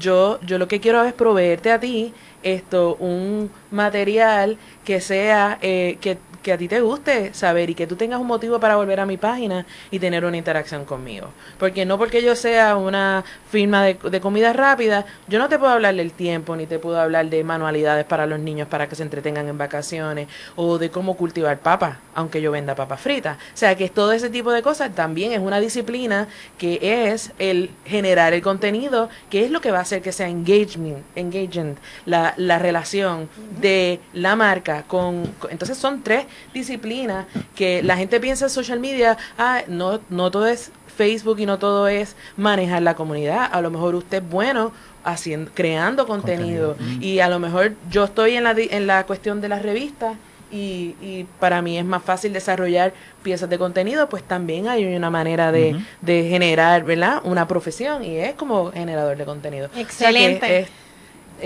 yo, 0.00 0.40
yo 0.42 0.58
lo 0.58 0.66
que 0.68 0.80
quiero 0.80 1.04
es 1.04 1.12
proveerte 1.12 1.70
a 1.70 1.78
ti 1.78 2.12
esto, 2.42 2.96
un 2.96 3.50
material 3.70 4.56
que 4.84 5.00
sea, 5.00 5.58
eh, 5.62 5.98
que, 6.00 6.18
que 6.44 6.52
a 6.52 6.58
ti 6.58 6.68
te 6.68 6.80
guste 6.80 7.34
saber 7.34 7.70
y 7.70 7.74
que 7.74 7.88
tú 7.88 7.96
tengas 7.96 8.20
un 8.20 8.28
motivo 8.28 8.60
para 8.60 8.76
volver 8.76 9.00
a 9.00 9.06
mi 9.06 9.16
página 9.16 9.66
y 9.90 9.98
tener 9.98 10.24
una 10.24 10.36
interacción 10.36 10.84
conmigo. 10.84 11.30
Porque 11.58 11.84
no 11.84 11.98
porque 11.98 12.22
yo 12.22 12.36
sea 12.36 12.76
una 12.76 13.24
firma 13.50 13.82
de, 13.84 13.94
de 13.94 14.20
comida 14.20 14.52
rápida, 14.52 15.04
yo 15.26 15.40
no 15.40 15.48
te 15.48 15.58
puedo 15.58 15.72
hablar 15.72 15.96
del 15.96 16.12
tiempo, 16.12 16.54
ni 16.54 16.66
te 16.66 16.78
puedo 16.78 17.00
hablar 17.00 17.26
de 17.30 17.42
manualidades 17.42 18.04
para 18.04 18.26
los 18.26 18.38
niños 18.38 18.68
para 18.68 18.88
que 18.88 18.94
se 18.94 19.02
entretengan 19.02 19.48
en 19.48 19.58
vacaciones, 19.58 20.28
o 20.54 20.78
de 20.78 20.90
cómo 20.90 21.16
cultivar 21.16 21.58
papas, 21.58 21.96
aunque 22.14 22.40
yo 22.42 22.52
venda 22.52 22.74
papas 22.74 23.00
fritas. 23.00 23.36
O 23.36 23.56
sea 23.56 23.74
que 23.74 23.88
todo 23.88 24.12
ese 24.12 24.28
tipo 24.30 24.52
de 24.52 24.62
cosas 24.62 24.94
también 24.94 25.32
es 25.32 25.40
una 25.40 25.58
disciplina 25.60 26.28
que 26.58 26.78
es 27.10 27.32
el 27.38 27.70
generar 27.86 28.34
el 28.34 28.42
contenido, 28.42 29.08
que 29.30 29.44
es 29.44 29.50
lo 29.50 29.60
que 29.62 29.70
va 29.70 29.78
a 29.78 29.82
hacer 29.82 30.02
que 30.02 30.12
sea 30.12 30.28
engagement, 30.28 30.98
engagement 31.16 31.78
la, 32.04 32.34
la 32.36 32.58
relación 32.58 33.28
de 33.60 34.00
la 34.12 34.36
marca 34.36 34.84
con, 34.86 35.24
con- 35.38 35.50
entonces 35.50 35.78
son 35.78 36.02
tres 36.02 36.26
disciplinas 36.52 37.26
que 37.54 37.82
la 37.82 37.96
gente 37.96 38.20
piensa 38.20 38.46
en 38.46 38.50
social 38.50 38.80
media, 38.80 39.16
ah, 39.38 39.62
no, 39.68 40.00
no 40.10 40.30
todo 40.30 40.46
es 40.46 40.70
Facebook 40.96 41.38
y 41.40 41.46
no 41.46 41.58
todo 41.58 41.88
es 41.88 42.14
manejar 42.36 42.82
la 42.82 42.94
comunidad. 42.94 43.48
A 43.52 43.60
lo 43.60 43.70
mejor 43.70 43.94
usted 43.94 44.22
es 44.22 44.28
bueno 44.30 44.72
haciendo, 45.04 45.50
creando 45.54 46.06
contenido, 46.06 46.76
Contenido. 46.76 47.02
y 47.04 47.18
a 47.20 47.28
lo 47.28 47.38
mejor 47.38 47.72
yo 47.90 48.04
estoy 48.04 48.36
en 48.36 48.44
la, 48.44 48.54
di- 48.54 48.68
en 48.70 48.86
la 48.86 49.04
cuestión 49.04 49.40
de 49.40 49.48
las 49.48 49.62
revistas 49.62 50.14
y, 50.52 50.94
y 51.02 51.26
para 51.40 51.60
mí 51.62 51.76
es 51.78 51.84
más 51.84 52.02
fácil 52.04 52.32
desarrollar 52.32 52.92
piezas 53.24 53.50
de 53.50 53.58
contenido, 53.58 54.08
pues 54.08 54.22
también 54.22 54.68
hay 54.68 54.84
una 54.94 55.10
manera 55.10 55.50
de, 55.50 55.76
de 56.00 56.28
generar, 56.28 56.84
¿verdad? 56.84 57.20
Una 57.24 57.48
profesión 57.48 58.04
y 58.04 58.16
es 58.18 58.34
como 58.34 58.70
generador 58.70 59.16
de 59.16 59.24
contenido. 59.24 59.66
O 59.66 59.68
sea 59.70 59.74
que 59.76 59.82
Excelente. 59.82 60.68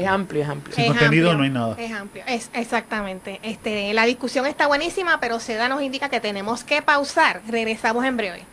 Es, 0.03 0.09
amplio, 0.09 0.43
es 0.43 0.49
amplio. 0.49 0.75
Sin 0.75 0.85
Es 0.85 0.91
contenido 0.91 1.31
amplio, 1.31 1.39
no 1.39 1.45
hay 1.45 1.51
nada. 1.51 1.77
Es 1.79 1.93
amplio, 1.93 2.25
es, 2.27 2.51
exactamente. 2.53 3.41
Este, 3.43 3.93
la 3.95 4.05
discusión 4.05 4.47
está 4.47 4.67
buenísima, 4.67 5.21
pero 5.21 5.41
Seda 5.41 5.69
nos 5.69 5.83
indica 5.83 6.09
que 6.09 6.21
tenemos 6.21 6.65
que 6.65 6.83
pausar. 6.83 7.43
Regresamos 7.49 8.05
en 8.05 8.17
breve. 8.17 8.45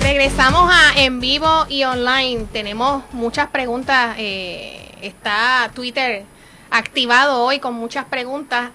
Regresamos 0.00 0.70
a 0.70 1.00
en 1.00 1.20
vivo 1.20 1.66
y 1.68 1.84
online. 1.84 2.46
Tenemos 2.52 3.02
muchas 3.12 3.48
preguntas. 3.48 4.16
eh, 4.18 4.80
está 5.06 5.70
Twitter 5.74 6.24
activado 6.70 7.44
hoy 7.44 7.58
con 7.58 7.74
muchas 7.74 8.04
preguntas. 8.06 8.70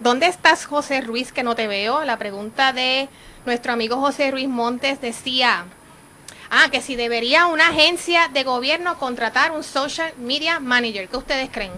¿Dónde 0.00 0.26
estás, 0.26 0.66
José 0.66 1.00
Ruiz, 1.00 1.32
que 1.32 1.42
no 1.42 1.54
te 1.54 1.66
veo? 1.66 2.04
La 2.04 2.18
pregunta 2.18 2.72
de 2.72 3.08
nuestro 3.46 3.72
amigo 3.72 3.96
José 3.96 4.30
Ruiz 4.30 4.48
Montes 4.48 5.00
decía, 5.00 5.64
ah, 6.54 6.70
que 6.70 6.80
si 6.80 6.96
debería 6.96 7.46
una 7.46 7.68
agencia 7.68 8.28
de 8.32 8.44
gobierno 8.44 8.98
contratar 8.98 9.52
un 9.52 9.62
social 9.62 10.12
media 10.18 10.60
manager. 10.60 11.08
¿Qué 11.08 11.16
ustedes 11.16 11.50
creen? 11.50 11.72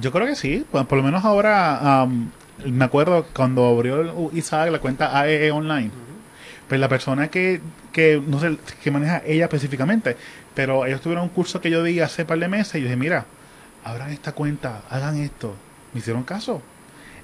Yo 0.00 0.12
creo 0.12 0.26
que 0.26 0.36
sí, 0.36 0.64
por, 0.70 0.86
por 0.86 0.98
lo 0.98 1.04
menos 1.04 1.24
ahora 1.24 2.02
am, 2.02 2.30
me 2.64 2.84
acuerdo 2.84 3.26
cuando 3.34 3.66
abrió 3.66 4.30
Isaac 4.32 4.70
la 4.70 4.78
cuenta 4.78 5.18
AEE 5.18 5.50
Online, 5.50 5.90
pues 6.68 6.80
la 6.80 6.88
persona 6.88 7.28
que, 7.28 7.60
que 7.92 8.22
no 8.24 8.38
sé, 8.40 8.56
que 8.82 8.90
maneja 8.90 9.22
ella 9.26 9.44
específicamente, 9.44 10.16
pero 10.54 10.86
ellos 10.86 11.00
tuvieron 11.00 11.24
un 11.24 11.30
curso 11.30 11.60
que 11.60 11.70
yo 11.70 11.82
di 11.82 12.00
hace 12.00 12.24
par 12.24 12.38
de 12.38 12.48
meses 12.48 12.76
y 12.76 12.78
yo 12.78 12.84
dije, 12.84 12.96
mira, 12.96 13.26
abran 13.84 14.10
esta 14.10 14.32
cuenta, 14.32 14.82
hagan 14.90 15.18
esto, 15.18 15.54
me 15.92 16.00
hicieron 16.00 16.22
caso. 16.22 16.62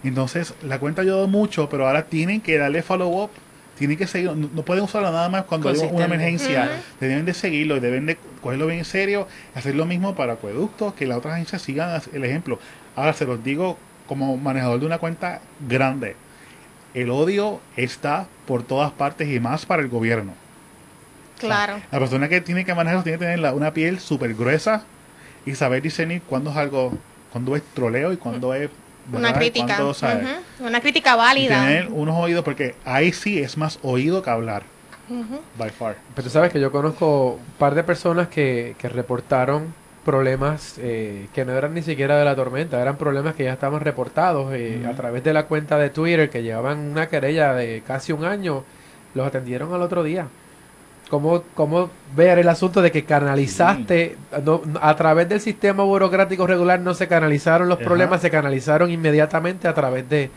Entonces 0.02 0.54
la 0.62 0.78
cuenta 0.78 1.02
ayudó 1.02 1.26
mucho, 1.26 1.68
pero 1.68 1.86
ahora 1.86 2.06
tienen 2.06 2.40
que 2.40 2.58
darle 2.58 2.82
follow 2.82 3.24
up, 3.24 3.30
tienen 3.78 3.96
que 3.96 4.06
seguir, 4.06 4.32
no, 4.32 4.48
no 4.54 4.62
pueden 4.62 4.84
usarlo 4.84 5.10
nada 5.10 5.28
más 5.28 5.44
cuando 5.44 5.68
hay 5.68 5.76
una 5.92 6.04
emergencia, 6.06 6.62
deben 7.00 7.24
de 7.24 7.34
seguirlo 7.34 7.76
y 7.76 7.80
deben 7.80 8.06
de 8.06 8.16
cogerlo 8.42 8.66
bien 8.66 8.78
en 8.80 8.84
serio, 8.84 9.28
hacer 9.54 9.74
lo 9.74 9.84
mismo 9.86 10.14
para 10.14 10.34
acueductos, 10.34 10.94
que 10.94 11.06
las 11.06 11.18
otras 11.18 11.34
agencias 11.34 11.62
sigan 11.62 12.00
el 12.12 12.24
ejemplo. 12.24 12.58
Ahora 12.94 13.12
se 13.12 13.24
los 13.26 13.42
digo 13.44 13.76
como 14.06 14.36
manejador 14.36 14.80
de 14.80 14.86
una 14.86 14.98
cuenta 14.98 15.40
grande, 15.68 16.16
el 16.94 17.10
odio 17.10 17.60
está 17.76 18.26
por 18.46 18.62
todas 18.62 18.92
partes 18.92 19.28
y 19.28 19.38
más 19.40 19.66
para 19.66 19.82
el 19.82 19.88
gobierno. 19.88 20.32
Claro. 21.38 21.80
La 21.92 21.98
persona 21.98 22.28
que 22.28 22.40
tiene 22.40 22.64
que 22.64 22.74
manejarlo 22.74 23.02
tiene 23.02 23.18
que 23.18 23.24
tener 23.24 23.38
la- 23.40 23.52
una 23.52 23.74
piel 23.74 23.98
súper 24.00 24.34
gruesa 24.34 24.84
y 25.44 25.54
saber 25.54 25.82
discernir 25.82 26.22
cuándo 26.22 26.50
es 26.50 26.56
algo, 26.56 26.96
cuándo 27.30 27.54
es 27.56 27.62
troleo 27.74 28.12
y 28.12 28.16
cuándo 28.16 28.54
es 28.54 28.70
Una 29.12 29.32
verdad 29.32 29.40
y 29.42 29.50
crítica. 29.50 29.84
Una 30.60 30.80
crítica 30.80 31.14
Y 31.14 31.16
válida. 31.16 31.60
tener 31.60 31.88
unos 31.90 32.16
oídos 32.16 32.44
porque 32.44 32.74
ahí 32.84 33.12
sí 33.12 33.38
es 33.38 33.56
más 33.56 33.78
oído 33.82 34.22
que 34.22 34.30
hablar, 34.30 34.62
by 35.58 35.70
far. 35.70 35.96
Pero 36.14 36.24
tú 36.24 36.30
sabes 36.30 36.52
que 36.52 36.60
yo 36.60 36.72
conozco 36.72 37.34
un 37.34 37.54
par 37.58 37.74
de 37.74 37.84
personas 37.84 38.28
que, 38.28 38.74
que 38.78 38.88
reportaron 38.88 39.72
problemas 40.04 40.76
eh, 40.78 41.26
que 41.34 41.44
no 41.44 41.52
eran 41.52 41.74
ni 41.74 41.82
siquiera 41.82 42.16
de 42.16 42.24
la 42.24 42.36
tormenta, 42.36 42.80
eran 42.80 42.96
problemas 42.96 43.34
que 43.34 43.42
ya 43.42 43.52
estaban 43.52 43.80
reportados 43.80 44.54
eh, 44.54 44.86
a 44.88 44.92
través 44.94 45.24
de 45.24 45.32
la 45.32 45.46
cuenta 45.46 45.78
de 45.78 45.90
Twitter 45.90 46.30
que 46.30 46.44
llevaban 46.44 46.78
una 46.78 47.08
querella 47.08 47.54
de 47.54 47.82
casi 47.84 48.12
un 48.12 48.24
año, 48.24 48.62
los 49.14 49.26
atendieron 49.26 49.74
al 49.74 49.82
otro 49.82 50.04
día. 50.04 50.28
¿Cómo, 51.08 51.42
cómo 51.54 51.88
ver 52.16 52.38
el 52.40 52.48
asunto 52.48 52.82
de 52.82 52.90
que 52.90 53.04
canalizaste, 53.04 54.16
no- 54.44 54.60
a 54.80 54.96
través 54.96 55.28
del 55.28 55.40
sistema 55.40 55.84
burocrático 55.84 56.46
regular 56.46 56.80
no 56.80 56.94
se 56.94 57.06
canalizaron 57.06 57.68
los 57.68 57.78
Ajá. 57.78 57.84
problemas, 57.84 58.20
se 58.20 58.30
canalizaron 58.30 58.90
inmediatamente 58.90 59.68
a 59.68 59.74
través 59.74 60.08
de, 60.08 60.30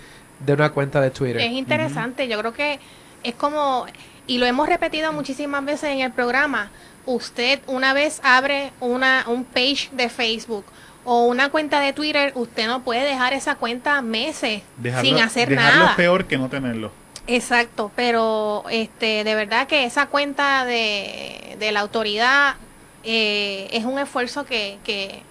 de 0.45 0.53
una 0.53 0.69
cuenta 0.71 1.01
de 1.01 1.09
Twitter? 1.11 1.41
Es 1.41 1.51
interesante, 1.51 2.27
yo 2.27 2.37
creo 2.39 2.53
que 2.53 2.79
es 3.23 3.33
como, 3.33 3.85
y 4.27 4.37
lo 4.37 4.45
hemos 4.45 4.69
repetido 4.69 5.11
muchísimas 5.11 5.65
veces 5.65 5.89
en 5.89 6.01
el 6.01 6.11
programa, 6.11 6.69
usted 7.07 7.59
una 7.65 7.93
vez 7.93 8.21
abre 8.23 8.71
una, 8.79 9.23
un 9.27 9.45
page 9.45 9.89
de 9.93 10.07
Facebook 10.09 10.65
o 11.03 11.25
una 11.25 11.49
cuenta 11.49 11.79
de 11.79 11.93
Twitter, 11.93 12.31
usted 12.35 12.67
no 12.67 12.81
puede 12.83 13.01
dejar 13.01 13.33
esa 13.33 13.55
cuenta 13.55 14.01
meses 14.03 14.61
Dejarlo, 14.77 15.09
sin 15.09 15.19
hacer 15.19 15.49
dejarlo 15.49 15.79
nada. 15.79 15.89
es 15.91 15.95
peor 15.97 16.25
que 16.25 16.37
no 16.37 16.47
tenerlo. 16.49 16.91
Exacto, 17.31 17.91
pero 17.95 18.63
este 18.71 19.23
de 19.23 19.35
verdad 19.35 19.67
que 19.67 19.85
esa 19.85 20.07
cuenta 20.07 20.65
de, 20.65 21.55
de 21.59 21.71
la 21.71 21.81
autoridad 21.81 22.55
eh, 23.03 23.69
es 23.71 23.85
un 23.85 23.99
esfuerzo 23.99 24.45
que, 24.45 24.79
que, 24.83 25.23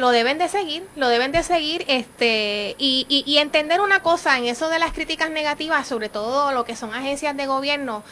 lo 0.00 0.08
deben 0.08 0.38
de 0.38 0.48
seguir, 0.48 0.88
lo 0.96 1.08
deben 1.08 1.30
de 1.30 1.42
seguir 1.42 1.84
este 1.88 2.74
y, 2.78 3.04
y, 3.10 3.22
y 3.30 3.36
entender 3.36 3.82
una 3.82 4.00
cosa 4.00 4.38
en 4.38 4.46
eso 4.46 4.70
de 4.70 4.78
las 4.78 4.94
críticas 4.94 5.28
negativas, 5.28 5.86
sobre 5.86 6.08
todo 6.08 6.52
lo 6.52 6.64
que 6.64 6.74
son 6.74 6.94
agencias 6.94 7.36
de 7.36 7.46
gobierno, 7.46 8.02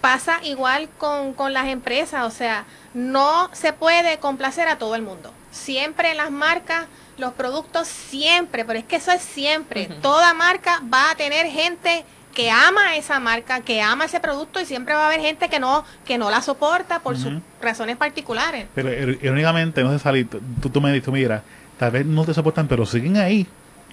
pasa 0.00 0.38
igual 0.44 0.88
con, 0.98 1.32
con 1.32 1.52
las 1.52 1.66
empresas, 1.66 2.24
o 2.24 2.30
sea, 2.30 2.66
no 2.94 3.50
se 3.52 3.72
puede 3.72 4.18
complacer 4.18 4.68
a 4.68 4.78
todo 4.78 4.94
el 4.94 5.02
mundo. 5.02 5.32
Siempre 5.50 6.14
las 6.14 6.30
marcas, 6.30 6.86
los 7.18 7.32
productos, 7.32 7.88
siempre, 7.88 8.64
pero 8.64 8.78
es 8.78 8.84
que 8.84 8.96
eso 8.96 9.10
es 9.12 9.22
siempre. 9.22 9.86
Toda 10.02 10.34
marca 10.34 10.82
va 10.92 11.10
a 11.10 11.14
tener 11.14 11.46
gente 11.46 12.04
que 12.34 12.50
ama 12.50 12.96
esa 12.96 13.18
marca, 13.18 13.60
que 13.60 13.80
ama 13.80 14.04
ese 14.04 14.20
producto 14.20 14.60
y 14.60 14.66
siempre 14.66 14.94
va 14.94 15.04
a 15.04 15.06
haber 15.06 15.20
gente 15.20 15.48
que 15.48 15.58
no 15.58 15.84
que 16.04 16.18
no 16.18 16.30
la 16.30 16.42
soporta 16.42 16.98
por 17.00 17.16
sus 17.16 17.32
razones 17.62 17.96
particulares. 17.96 18.66
Pero 18.74 18.90
ir- 18.90 19.18
irónicamente, 19.22 19.82
no 19.82 19.90
sé 19.92 19.98
salir, 19.98 20.28
tú, 20.28 20.68
tú 20.68 20.80
me 20.82 20.92
dices, 20.92 21.08
mira, 21.08 21.42
tal 21.78 21.90
vez 21.92 22.04
no 22.04 22.24
te 22.26 22.34
soportan, 22.34 22.68
pero 22.68 22.84
siguen 22.84 23.16
ahí. 23.16 23.46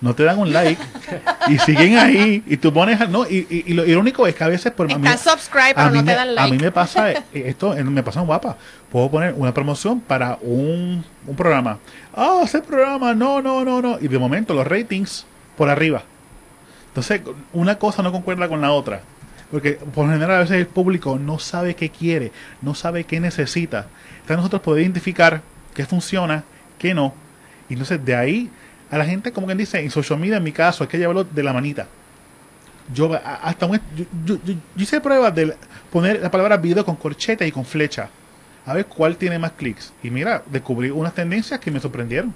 No 0.04 0.14
te 0.14 0.24
dan 0.24 0.38
un 0.38 0.52
like 0.52 0.82
y 1.48 1.58
siguen 1.60 1.98
ahí 1.98 2.44
y 2.46 2.58
tú 2.58 2.74
pones 2.74 3.10
no 3.10 3.26
y, 3.26 3.48
y- 3.50 3.64
y 3.68 3.74
lo 3.74 3.86
irónico 3.86 4.28
es 4.28 4.36
que 4.36 4.44
a 4.44 4.50
veces 4.50 4.72
por 4.74 4.86
mí- 4.88 5.08
subscribe 5.18 5.74
pero 5.76 5.90
mí 5.92 5.98
no 6.00 6.04
te 6.06 6.14
dan 6.14 6.28
a 6.38 6.44
mí 6.44 6.50
like. 6.52 6.64
me 6.66 6.72
pasa 6.72 7.10
eh, 7.12 7.24
esto 7.34 7.74
eh, 7.76 7.84
me 7.86 8.04
pasa 8.04 8.20
en 8.20 8.26
guapa. 8.26 8.58
Puedo 8.92 9.10
poner 9.10 9.34
una 9.38 9.54
promoción 9.54 10.02
para 10.02 10.38
un, 10.42 11.06
un 11.26 11.36
programa. 11.38 11.80
Ah 12.14 12.42
ese 12.44 12.60
programa 12.62 13.14
no 13.14 13.42
no 13.42 13.64
no 13.64 13.82
no. 13.82 13.98
Y 14.02 14.10
de 14.10 14.20
momento 14.20 14.54
los 14.54 14.68
ratings 14.68 15.26
por 15.58 15.70
arriba. 15.70 16.04
Entonces 16.90 17.22
una 17.54 17.80
cosa 17.80 18.04
no 18.04 18.12
concuerda 18.12 18.48
con 18.50 18.60
la 18.62 18.72
otra. 18.74 19.02
Porque 19.52 19.74
por 19.74 20.10
general 20.10 20.36
a 20.36 20.40
veces 20.40 20.58
el 20.58 20.68
público 20.68 21.18
no 21.18 21.40
sabe 21.40 21.76
qué 21.76 21.90
quiere 21.90 22.32
no 22.62 22.76
sabe 22.76 23.06
qué 23.06 23.20
necesita. 23.22 23.86
Entonces 24.16 24.38
nosotros 24.38 24.62
podemos 24.64 24.84
identificar 24.84 25.42
qué 25.74 25.86
funciona 25.86 26.44
qué 26.78 26.94
no. 26.94 27.14
Y 27.70 27.74
entonces 27.74 28.04
de 28.04 28.16
ahí 28.16 28.50
a 28.94 28.98
la 28.98 29.06
gente 29.06 29.32
como 29.32 29.48
quien 29.48 29.58
dice 29.58 29.80
en 29.80 29.90
social 29.92 30.20
media 30.20 30.38
en 30.38 30.44
mi 30.44 30.52
caso 30.52 30.84
hay 30.84 30.88
que 30.90 30.98
llevarlo 30.98 31.24
de 31.24 31.44
la 31.44 31.54
manita 31.54 31.88
yo 32.94 33.12
hasta 33.42 33.66
un, 33.66 33.80
yo, 33.96 34.06
yo- 34.26 34.36
yo- 34.46 34.54
yo 34.76 34.84
hice 34.84 35.00
pruebas 35.02 35.34
de 35.34 35.56
poner 35.92 36.22
la 36.22 36.30
palabra 36.30 36.58
video 36.58 36.84
con 36.86 36.96
corcheta 36.96 37.46
y 37.46 37.52
con 37.52 37.66
flecha 37.66 38.10
a 38.66 38.74
ver 38.74 38.86
cuál 38.86 39.16
tiene 39.18 39.40
más 39.40 39.52
clics 39.54 39.94
y 40.04 40.10
mira 40.10 40.44
descubrí 40.46 40.90
unas 40.90 41.14
tendencias 41.14 41.60
que 41.60 41.72
me 41.72 41.80
sorprendieron 41.80 42.34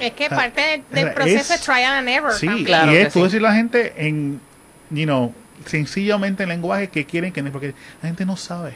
Es 0.00 0.12
que 0.12 0.28
parte 0.28 0.60
del, 0.60 0.82
del 0.90 1.08
es- 1.08 1.14
proceso 1.14 1.54
es 1.54 1.60
trial 1.60 1.92
and 1.94 2.08
error. 2.08 2.32
sí 2.32 2.46
también. 2.46 2.66
Claro 2.66 2.92
y 2.92 2.96
es 2.96 3.12
tú 3.12 3.20
sí. 3.20 3.24
decirle 3.26 3.48
a 3.48 3.50
la 3.52 3.56
gente 3.56 3.92
en 3.96 4.40
you 4.90 5.04
know, 5.04 5.32
sencillamente 5.66 6.42
en 6.42 6.48
lenguaje 6.50 6.88
que 6.88 7.04
quieren 7.06 7.32
que 7.32 7.40
no 7.42 7.50
porque 7.52 7.74
la 8.02 8.08
gente 8.08 8.24
no 8.26 8.36
sabe 8.36 8.74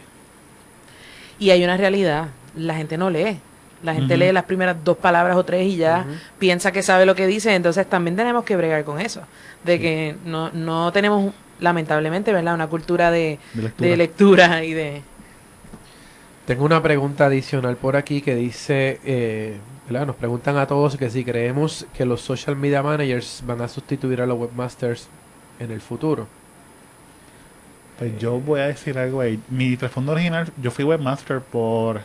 Y 1.41 1.51
hay 1.51 1.63
una 1.65 1.77
realidad, 1.77 2.29
la 2.57 2.75
gente 2.75 2.97
no 2.99 3.11
lee. 3.11 3.39
La 3.83 3.95
gente 3.95 4.17
lee 4.17 4.33
las 4.33 4.45
primeras 4.45 4.77
dos 4.83 4.97
palabras 4.97 5.37
o 5.37 5.45
tres 5.45 5.67
y 5.67 5.77
ya 5.77 6.05
piensa 6.39 6.73
que 6.73 6.83
sabe 6.83 7.07
lo 7.07 7.15
que 7.15 7.27
dice, 7.27 7.55
entonces 7.55 7.89
también 7.89 8.17
tenemos 8.17 8.45
que 8.45 8.57
bregar 8.57 8.85
con 8.85 9.01
eso, 9.01 9.23
de 9.65 9.79
que 9.79 10.17
no, 10.25 10.51
no 10.53 10.91
tenemos 10.93 11.33
lamentablemente, 11.61 12.33
¿verdad? 12.33 12.55
Una 12.55 12.67
cultura 12.67 13.11
de, 13.11 13.39
de 13.55 13.63
lectura. 13.63 13.89
de 13.89 13.97
lectura 13.97 14.65
y 14.65 14.73
de... 14.73 15.03
Tengo 16.47 16.65
una 16.65 16.83
pregunta 16.83 17.27
adicional 17.27 17.77
por 17.77 17.95
aquí 17.95 18.23
que 18.23 18.35
dice, 18.35 19.01
eh, 19.05 19.59
¿verdad? 19.89 20.07
nos 20.07 20.17
preguntan 20.17 20.57
a 20.57 20.67
todos 20.67 20.97
que 20.97 21.11
si 21.11 21.25
creemos 21.25 21.87
que 21.95 22.05
los 22.05 22.21
social 22.21 22.57
media 22.57 22.83
managers 22.83 23.43
van 23.47 23.61
a 23.61 23.69
sustituir 23.69 24.23
a 24.23 24.27
los 24.27 24.39
webmasters 24.39 25.09
en 25.61 25.71
el 25.71 25.81
futuro. 25.81 26.27
Pues 27.99 28.19
yo 28.19 28.39
voy 28.39 28.61
a 28.61 28.69
decir 28.69 28.97
algo 28.97 29.21
ahí. 29.21 29.41
Mi 29.51 29.77
trasfondo 29.77 30.13
original, 30.13 30.51
yo 30.63 30.71
fui 30.71 30.85
webmaster 30.85 31.41
por 31.41 32.01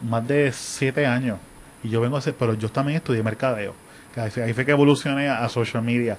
más 0.00 0.26
de 0.26 0.50
siete 0.52 1.06
años. 1.06 1.38
Y 1.82 1.88
yo 1.90 2.00
vengo 2.00 2.16
a 2.16 2.18
hacer, 2.20 2.34
pero 2.38 2.54
yo 2.54 2.68
también 2.70 2.96
estudié 2.96 3.22
mercadeo. 3.22 3.74
Ahí 4.16 4.52
fue 4.52 4.64
que 4.64 4.70
evolucioné 4.70 5.28
a, 5.28 5.44
a 5.44 5.48
social 5.48 5.82
media. 5.82 6.16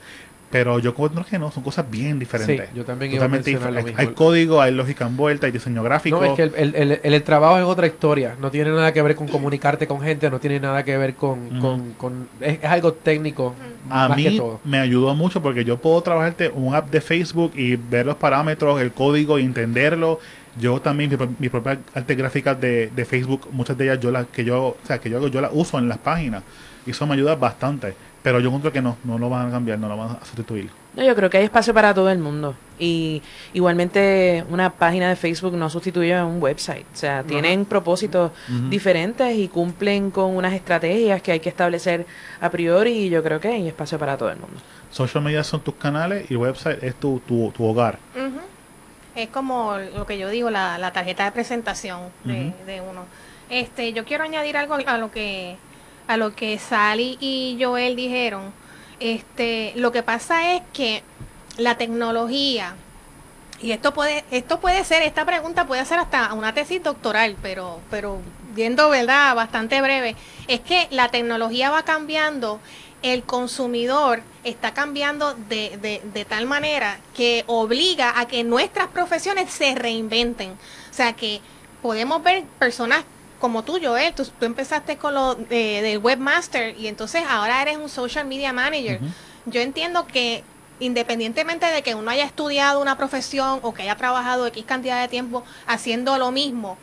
Pero 0.51 0.79
yo 0.79 0.91
encuentro 0.91 1.25
que 1.25 1.39
no, 1.39 1.51
son 1.51 1.63
cosas 1.63 1.89
bien 1.89 2.19
diferentes. 2.19 2.69
Sí, 2.69 2.75
yo 2.77 2.85
también 2.85 3.11
iba 3.11 3.25
a 3.25 3.27
mencionar 3.27 3.73
lo 3.73 3.81
mismo. 3.83 3.97
Hay 3.99 4.07
código, 4.07 4.61
hay 4.61 4.71
lógica 4.73 5.05
envuelta, 5.05 5.47
hay 5.47 5.51
diseño 5.51 5.81
gráfico. 5.81 6.17
No, 6.21 6.23
es 6.25 6.33
que 6.33 6.43
el, 6.43 6.53
el- 6.55 6.75
el- 6.75 6.99
el- 7.13 7.23
trabajo 7.23 7.57
es 7.57 7.63
otra 7.65 7.87
historia. 7.87 8.35
No 8.39 8.51
tiene 8.51 8.69
nada 8.69 8.93
que 8.93 9.01
ver 9.01 9.15
con 9.15 9.27
comunicarte 9.27 9.87
con 9.87 10.01
gente, 10.01 10.29
no 10.29 10.39
tiene 10.39 10.59
nada 10.59 10.83
que 10.83 10.95
ver 10.97 11.15
con... 11.15 11.59
Con, 11.59 11.93
con- 11.93 12.27
es, 12.39 12.59
es 12.61 12.65
algo 12.65 12.93
técnico 12.93 13.55
A 13.89 14.07
más 14.09 14.17
que 14.17 14.29
mí 14.29 14.37
todo. 14.37 14.59
me 14.63 14.79
ayudó 14.79 15.13
mucho 15.15 15.41
porque 15.41 15.65
yo 15.65 15.77
puedo 15.77 15.99
trabajarte 16.01 16.49
un 16.53 16.75
app 16.75 16.89
de 16.91 17.01
Facebook 17.01 17.51
y 17.55 17.75
ver 17.75 18.05
los 18.05 18.15
parámetros, 18.15 18.79
el 18.79 18.91
código 18.91 19.39
y 19.39 19.43
entenderlo. 19.43 20.19
Yo 20.59 20.79
también 20.81 21.09
mi, 21.09 21.17
pro- 21.17 21.29
mi 21.39 21.49
propia 21.49 21.77
arte 21.93 22.15
gráficas 22.15 22.59
de, 22.61 22.87
de 22.87 23.05
Facebook, 23.05 23.47
muchas 23.51 23.77
de 23.77 23.85
ellas 23.85 23.99
yo 23.99 24.11
las 24.11 24.25
que 24.27 24.43
yo, 24.45 24.67
o 24.67 24.77
sea, 24.87 24.99
que 24.99 25.09
yo 25.09 25.17
hago, 25.17 25.27
yo 25.27 25.41
las 25.41 25.51
uso 25.53 25.77
en 25.79 25.89
las 25.89 25.97
páginas 25.97 26.43
y 26.85 26.91
eso 26.91 27.05
me 27.05 27.13
ayuda 27.15 27.35
bastante. 27.35 27.93
Pero 28.23 28.39
yo 28.39 28.47
encuentro 28.47 28.71
que 28.71 28.81
no, 28.81 28.97
no 29.03 29.19
lo 29.19 29.29
van 29.29 29.47
a 29.49 29.51
cambiar, 29.51 29.77
no 29.77 29.87
lo 29.87 29.97
van 29.97 30.17
a 30.19 30.25
sustituir. 30.25 30.69
No, 30.95 31.03
yo 31.03 31.13
creo 31.15 31.29
que 31.29 31.37
hay 31.37 31.43
espacio 31.43 31.73
para 31.75 31.93
todo 31.93 32.09
el 32.09 32.17
mundo. 32.17 32.55
Y 32.79 33.21
igualmente 33.53 34.43
una 34.49 34.69
página 34.69 35.09
de 35.09 35.15
Facebook 35.15 35.53
no 35.55 35.69
sustituye 35.69 36.15
a 36.15 36.25
un 36.25 36.41
website. 36.41 36.85
O 36.93 36.97
sea, 36.97 37.23
tienen 37.23 37.65
propósitos 37.65 38.31
diferentes 38.69 39.35
y 39.35 39.47
cumplen 39.47 40.11
con 40.11 40.35
unas 40.35 40.53
estrategias 40.53 41.21
que 41.21 41.33
hay 41.33 41.39
que 41.39 41.49
establecer 41.49 42.05
a 42.41 42.49
priori 42.49 42.91
y 42.91 43.09
yo 43.09 43.21
creo 43.23 43.39
que 43.39 43.49
hay 43.49 43.67
espacio 43.67 43.99
para 43.99 44.17
todo 44.17 44.29
el 44.29 44.37
mundo. 44.37 44.57
Social 44.91 45.23
media 45.23 45.43
son 45.43 45.59
tus 45.61 45.75
canales 45.75 46.29
y 46.31 46.35
website 46.35 46.81
es 46.83 46.95
tu, 46.95 47.19
tu, 47.27 47.51
tu 47.55 47.63
hogar. 47.65 47.99
Ujú. 48.15 48.39
Es 49.15 49.29
como 49.29 49.77
lo 49.77 50.05
que 50.05 50.17
yo 50.17 50.29
digo, 50.29 50.49
la, 50.49 50.77
la 50.77 50.91
tarjeta 50.91 51.23
de 51.25 51.31
presentación 51.31 52.11
de, 52.23 52.53
de 52.65 52.81
uno. 52.81 53.05
Este, 53.49 53.93
yo 53.93 54.05
quiero 54.05 54.23
añadir 54.23 54.57
algo 54.57 54.73
a 54.73 54.97
lo 54.97 55.11
que 55.11 55.55
a 56.07 56.17
lo 56.17 56.35
que 56.35 56.59
Sally 56.59 57.17
y 57.19 57.57
Joel 57.59 57.95
dijeron. 57.95 58.53
Este, 58.99 59.73
lo 59.75 59.91
que 59.91 60.03
pasa 60.03 60.53
es 60.53 60.61
que 60.73 61.03
la 61.57 61.77
tecnología 61.77 62.75
y 63.61 63.71
esto 63.71 63.93
puede 63.93 64.25
esto 64.31 64.59
puede 64.59 64.83
ser 64.83 65.01
esta 65.03 65.25
pregunta 65.25 65.65
puede 65.65 65.85
ser 65.85 65.99
hasta 65.99 66.33
una 66.33 66.53
tesis 66.53 66.83
doctoral, 66.83 67.35
pero 67.41 67.79
pero 67.89 68.19
viendo 68.53 68.89
verdad 68.89 69.35
bastante 69.35 69.81
breve, 69.81 70.15
es 70.47 70.61
que 70.61 70.87
la 70.91 71.09
tecnología 71.09 71.69
va 71.69 71.83
cambiando 71.83 72.59
el 73.13 73.23
consumidor 73.23 74.21
está 74.43 74.73
cambiando 74.73 75.33
de, 75.33 75.77
de, 75.81 76.01
de 76.13 76.25
tal 76.25 76.45
manera 76.45 76.99
que 77.15 77.43
obliga 77.47 78.19
a 78.19 78.27
que 78.27 78.43
nuestras 78.43 78.87
profesiones 78.87 79.51
se 79.51 79.75
reinventen. 79.75 80.51
O 80.51 80.93
sea 80.93 81.13
que 81.13 81.41
podemos 81.81 82.21
ver 82.23 82.43
personas 82.59 83.03
como 83.39 83.63
tú, 83.63 83.79
Joel, 83.81 84.13
tú, 84.13 84.25
tú 84.39 84.45
empezaste 84.45 84.97
con 84.97 85.13
lo 85.13 85.35
de- 85.35 85.81
del 85.81 85.97
webmaster 85.99 86.75
y 86.79 86.87
entonces 86.87 87.23
ahora 87.29 87.61
eres 87.61 87.77
un 87.77 87.89
social 87.89 88.25
media 88.25 88.53
manager. 88.53 88.99
Yo 89.45 89.61
entiendo 89.61 90.07
que 90.07 90.43
independientemente 90.79 91.65
de 91.67 91.81
que 91.83 91.95
uno 91.95 92.11
haya 92.11 92.25
estudiado 92.25 92.81
una 92.81 92.97
profesión 92.97 93.59
o 93.61 93.73
que 93.73 93.83
haya 93.83 93.95
trabajado 93.95 94.47
X 94.47 94.65
cantidad 94.65 95.01
de 95.01 95.07
tiempo 95.07 95.43
haciendo 95.67 96.17
lo 96.17 96.31
mismo, 96.31 96.77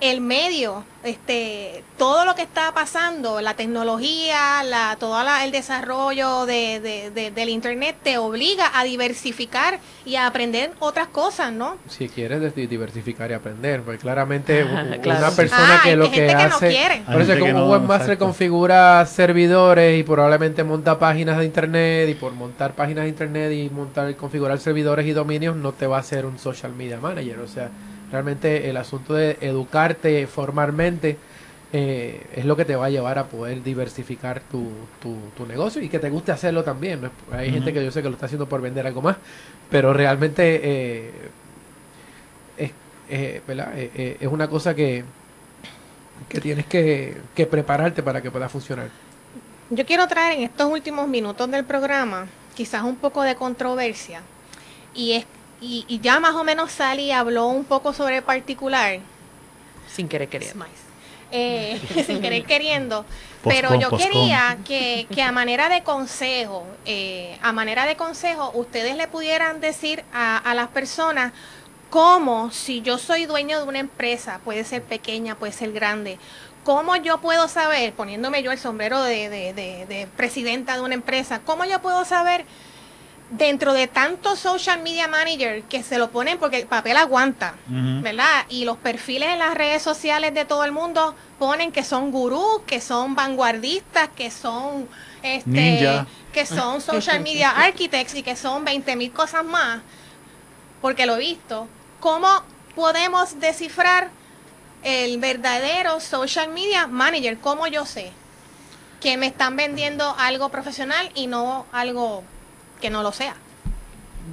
el 0.00 0.20
medio, 0.20 0.82
este, 1.04 1.84
todo 1.98 2.24
lo 2.24 2.34
que 2.34 2.42
está 2.42 2.72
pasando, 2.72 3.40
la 3.40 3.54
tecnología, 3.54 4.62
la, 4.64 4.96
todo 4.98 5.22
la- 5.22 5.44
el 5.44 5.50
desarrollo 5.52 6.46
de, 6.46 6.80
de- 6.80 7.10
de- 7.10 7.30
del 7.30 7.48
internet 7.50 7.96
te 8.02 8.16
obliga 8.18 8.70
a 8.74 8.84
diversificar 8.84 9.78
y 10.06 10.16
a 10.16 10.26
aprender 10.26 10.72
otras 10.78 11.08
cosas, 11.08 11.52
¿no? 11.52 11.76
Si 11.88 12.08
quieres 12.08 12.54
diversificar 12.54 13.30
y 13.30 13.34
aprender, 13.34 13.82
porque 13.82 13.98
claramente 13.98 14.64
Claro. 15.02 15.18
una 15.26 15.30
persona 15.30 15.76
Ah, 15.76 15.80
que 15.82 15.90
hay 15.90 15.96
lo 15.96 16.04
gente 16.04 16.20
que 16.20 16.26
que 16.26 16.34
no 16.48 16.56
hace... 16.56 16.68
quiere. 16.68 17.02
Por 17.10 17.20
eso 17.22 17.32
como 17.34 17.44
que 17.44 17.52
un 17.52 17.58
no, 17.58 17.70
webmaster 17.70 18.02
exacto. 18.12 18.24
configura 18.24 19.04
servidores 19.06 19.98
y 19.98 20.02
probablemente 20.02 20.64
monta 20.64 20.98
páginas 20.98 21.38
de 21.38 21.44
internet 21.44 22.08
y 22.08 22.14
por 22.14 22.32
montar 22.32 22.72
páginas 22.72 23.04
de 23.04 23.10
internet 23.10 23.52
y 23.52 23.68
montar 23.70 24.14
configurar 24.16 24.58
servidores 24.58 25.06
y 25.06 25.12
dominios 25.12 25.56
no 25.56 25.72
te 25.72 25.86
va 25.86 25.98
a 25.98 26.00
hacer 26.00 26.24
un 26.26 26.38
social 26.38 26.72
media 26.72 26.98
manager. 26.98 27.38
O 27.40 27.48
sea, 27.48 27.68
realmente 28.10 28.68
el 28.68 28.76
asunto 28.76 29.14
de 29.14 29.38
educarte 29.40 30.26
formalmente 30.26 31.16
eh, 31.72 32.26
es 32.34 32.44
lo 32.44 32.56
que 32.56 32.64
te 32.64 32.74
va 32.74 32.86
a 32.86 32.90
llevar 32.90 33.18
a 33.18 33.26
poder 33.26 33.62
diversificar 33.62 34.40
tu, 34.40 34.70
tu, 35.00 35.16
tu 35.36 35.46
negocio 35.46 35.80
y 35.80 35.88
que 35.88 35.98
te 36.00 36.10
guste 36.10 36.32
hacerlo 36.32 36.64
también. 36.64 37.00
¿no? 37.02 37.10
Hay 37.32 37.50
gente 37.50 37.72
que 37.72 37.84
yo 37.84 37.90
sé 37.90 38.02
que 38.02 38.08
lo 38.08 38.14
está 38.14 38.26
haciendo 38.26 38.48
por 38.48 38.60
vender 38.60 38.86
algo 38.86 39.02
más, 39.02 39.16
pero 39.70 39.92
realmente 39.92 40.60
eh, 40.62 41.10
es, 43.08 43.46
¿verdad? 43.46 43.72
Eh, 43.76 44.16
es 44.20 44.28
una 44.28 44.48
cosa 44.48 44.74
que, 44.74 45.04
que 46.28 46.40
tienes 46.40 46.66
que, 46.66 47.16
que 47.34 47.46
prepararte 47.46 48.02
para 48.02 48.20
que 48.20 48.30
pueda 48.30 48.48
funcionar. 48.48 48.88
Yo 49.70 49.86
quiero 49.86 50.06
traer 50.08 50.38
en 50.38 50.44
estos 50.44 50.70
últimos 50.70 51.08
minutos 51.08 51.48
del 51.50 51.64
programa 51.64 52.26
quizás 52.54 52.82
un 52.82 52.96
poco 52.96 53.22
de 53.22 53.36
controversia 53.36 54.22
y 54.94 55.12
es 55.12 55.26
y, 55.60 55.84
y 55.88 56.00
ya 56.00 56.20
más 56.20 56.34
o 56.34 56.44
menos 56.44 56.72
Sally 56.72 57.12
habló 57.12 57.46
un 57.48 57.64
poco 57.64 57.92
sobre 57.92 58.22
particular 58.22 59.00
Sin 59.94 60.08
querer 60.08 60.28
queriendo. 60.28 60.64
Eh, 61.32 61.80
sin 62.06 62.20
querer 62.20 62.44
queriendo. 62.44 63.04
Pero 63.44 63.70
yo 63.80 63.88
quería 63.90 64.58
que, 64.64 65.06
que 65.14 65.22
a 65.22 65.32
manera 65.32 65.68
de 65.68 65.82
consejo, 65.82 66.66
eh, 66.86 67.38
a 67.42 67.52
manera 67.52 67.86
de 67.86 67.96
consejo, 67.96 68.50
ustedes 68.54 68.96
le 68.96 69.06
pudieran 69.08 69.60
decir 69.60 70.04
a, 70.12 70.36
a 70.38 70.54
las 70.54 70.68
personas 70.68 71.32
cómo, 71.88 72.50
si 72.50 72.82
yo 72.82 72.98
soy 72.98 73.26
dueño 73.26 73.58
de 73.58 73.64
una 73.68 73.78
empresa, 73.78 74.40
puede 74.44 74.64
ser 74.64 74.82
pequeña, 74.82 75.34
puede 75.36 75.52
ser 75.52 75.72
grande, 75.72 76.18
cómo 76.64 76.94
yo 76.96 77.18
puedo 77.20 77.48
saber, 77.48 77.92
poniéndome 77.94 78.42
yo 78.42 78.52
el 78.52 78.58
sombrero 78.58 79.02
de, 79.02 79.28
de- 79.28 79.52
de- 79.54 79.86
de 79.86 80.06
presidenta 80.16 80.74
de 80.74 80.82
una 80.82 80.94
empresa, 80.94 81.40
cómo 81.44 81.64
yo 81.64 81.80
puedo 81.80 82.04
saber 82.04 82.44
dentro 83.30 83.72
de 83.72 83.86
tantos 83.86 84.40
social 84.40 84.82
media 84.82 85.06
manager 85.06 85.62
que 85.62 85.82
se 85.82 85.98
lo 85.98 86.10
ponen 86.10 86.38
porque 86.38 86.58
el 86.58 86.66
papel 86.66 86.96
aguanta. 86.96 87.54
¿verdad? 87.68 88.44
Y 88.48 88.64
los 88.64 88.76
perfiles 88.76 89.30
en 89.30 89.38
las 89.38 89.54
redes 89.54 89.82
sociales 89.82 90.34
de 90.34 90.44
todo 90.44 90.64
el 90.64 90.72
mundo 90.72 91.14
ponen 91.38 91.72
que 91.72 91.84
son 91.84 92.10
gurús, 92.10 92.62
que 92.66 92.80
son 92.80 93.14
vanguardistas, 93.14 94.08
que 94.16 94.30
son 94.30 94.88
este, 95.22 95.48
Ninja. 95.50 96.06
que 96.32 96.44
son 96.44 96.80
social 96.80 97.20
media 97.20 97.50
architects 97.50 98.14
y 98.14 98.22
que 98.22 98.36
son 98.36 98.64
20 98.64 98.96
mil 98.96 99.12
cosas 99.12 99.44
más, 99.44 99.80
porque 100.82 101.06
lo 101.06 101.16
he 101.16 101.20
visto. 101.20 101.68
¿Cómo 102.00 102.28
podemos 102.74 103.38
descifrar 103.38 104.10
el 104.82 105.18
verdadero 105.18 106.00
social 106.00 106.48
media 106.48 106.86
manager? 106.86 107.38
¿Cómo 107.38 107.66
yo 107.68 107.84
sé 107.86 108.12
que 109.00 109.16
me 109.16 109.26
están 109.26 109.56
vendiendo 109.56 110.14
algo 110.18 110.50
profesional 110.50 111.10
y 111.14 111.26
no 111.26 111.66
algo 111.72 112.22
que 112.80 112.90
no 112.90 113.02
lo 113.02 113.12
sea? 113.12 113.34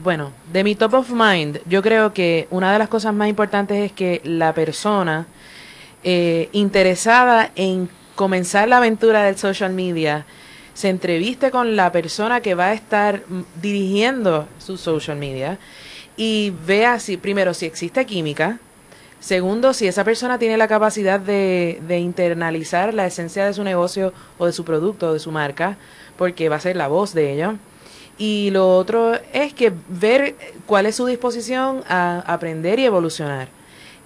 Bueno, 0.04 0.32
de 0.52 0.64
mi 0.64 0.76
top 0.76 0.93
of 0.95 1.10
mind, 1.12 1.60
yo 1.66 1.82
creo 1.82 2.14
que 2.14 2.48
una 2.52 2.72
de 2.74 2.80
las 2.80 2.89
cosas 2.89 3.14
más 3.14 3.30
importantes 3.30 3.78
es 3.78 3.91
que 3.91 4.22
la 4.24 4.54
persona 4.54 5.28
eh, 6.04 6.50
interesada 6.52 7.52
en 7.56 7.89
comenzar 8.16 8.68
la 8.68 8.78
aventura 8.78 9.24
del 9.24 9.38
social 9.38 9.74
media 9.74 10.26
se 10.74 10.89
entreviste 10.89 11.50
con 11.50 11.76
la 11.76 11.91
persona 11.91 12.41
que 12.41 12.54
va 12.54 12.68
a 12.68 12.74
estar 12.74 13.24
dirigiendo 13.62 14.48
su 14.60 14.78
social 14.78 15.18
media 15.18 15.58
y 16.16 16.54
vea 16.66 17.00
si, 17.00 17.18
primero, 17.18 17.54
si 17.54 17.66
existe 17.66 18.06
química, 18.06 18.60
segundo, 19.20 19.74
si 19.74 19.88
esa 19.88 20.04
persona 20.04 20.38
tiene 20.38 20.58
la 20.58 20.68
capacidad 20.68 21.20
de, 21.20 21.80
de 21.88 21.98
internalizar 21.98 22.93
la 22.93 23.08
esencia 23.08 23.45
de 23.45 23.54
su 23.54 23.64
negocio 23.64 24.14
o 24.38 24.45
de 24.45 24.54
su 24.54 24.64
producto 24.64 25.10
o 25.10 25.14
de 25.14 25.20
su 25.20 25.32
marca, 25.32 25.78
porque 26.18 26.50
va 26.50 26.58
a 26.58 26.60
ser 26.60 26.76
la 26.76 26.88
voz 26.88 27.14
de 27.14 27.34
ello. 27.34 27.56
Y 28.18 28.49
lo 28.51 28.76
otro 28.76 29.13
es 29.32 29.53
que 29.53 29.72
ver 29.89 30.36
cuál 30.65 30.88
es 30.88 30.95
su 30.95 31.05
disposición 31.05 31.84
a 31.88 32.24
aprender 32.26 32.80
y 32.80 32.86
evolucionar. 32.86 33.47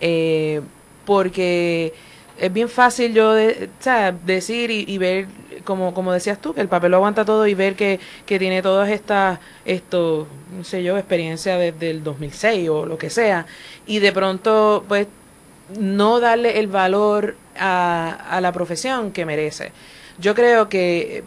Eh, 0.01 0.61
porque 1.05 1.93
es 2.37 2.51
bien 2.51 2.69
fácil 2.69 3.13
yo 3.13 3.33
de, 3.33 3.69
decir 4.25 4.71
y, 4.71 4.85
y 4.87 4.97
ver, 4.97 5.27
como, 5.63 5.93
como 5.93 6.11
decías 6.11 6.39
tú, 6.41 6.53
que 6.53 6.61
el 6.61 6.67
papel 6.67 6.91
lo 6.91 6.97
aguanta 6.97 7.23
todo 7.23 7.47
y 7.47 7.53
ver 7.53 7.75
que, 7.75 7.99
que 8.25 8.39
tiene 8.39 8.61
todas 8.61 8.89
estas, 8.89 9.39
esto, 9.63 10.27
no 10.57 10.63
sé 10.63 10.83
yo, 10.83 10.97
experiencia 10.97 11.57
desde 11.57 11.91
el 11.91 12.03
2006 12.03 12.69
o 12.69 12.85
lo 12.85 12.97
que 12.97 13.09
sea. 13.09 13.45
Y 13.85 13.99
de 13.99 14.11
pronto, 14.11 14.83
pues, 14.87 15.07
no 15.79 16.19
darle 16.19 16.59
el 16.59 16.67
valor 16.67 17.35
a, 17.57 18.27
a 18.29 18.41
la 18.41 18.51
profesión 18.51 19.11
que 19.11 19.25
merece. 19.25 19.71
Yo 20.19 20.35
creo 20.35 20.67
que 20.67 21.23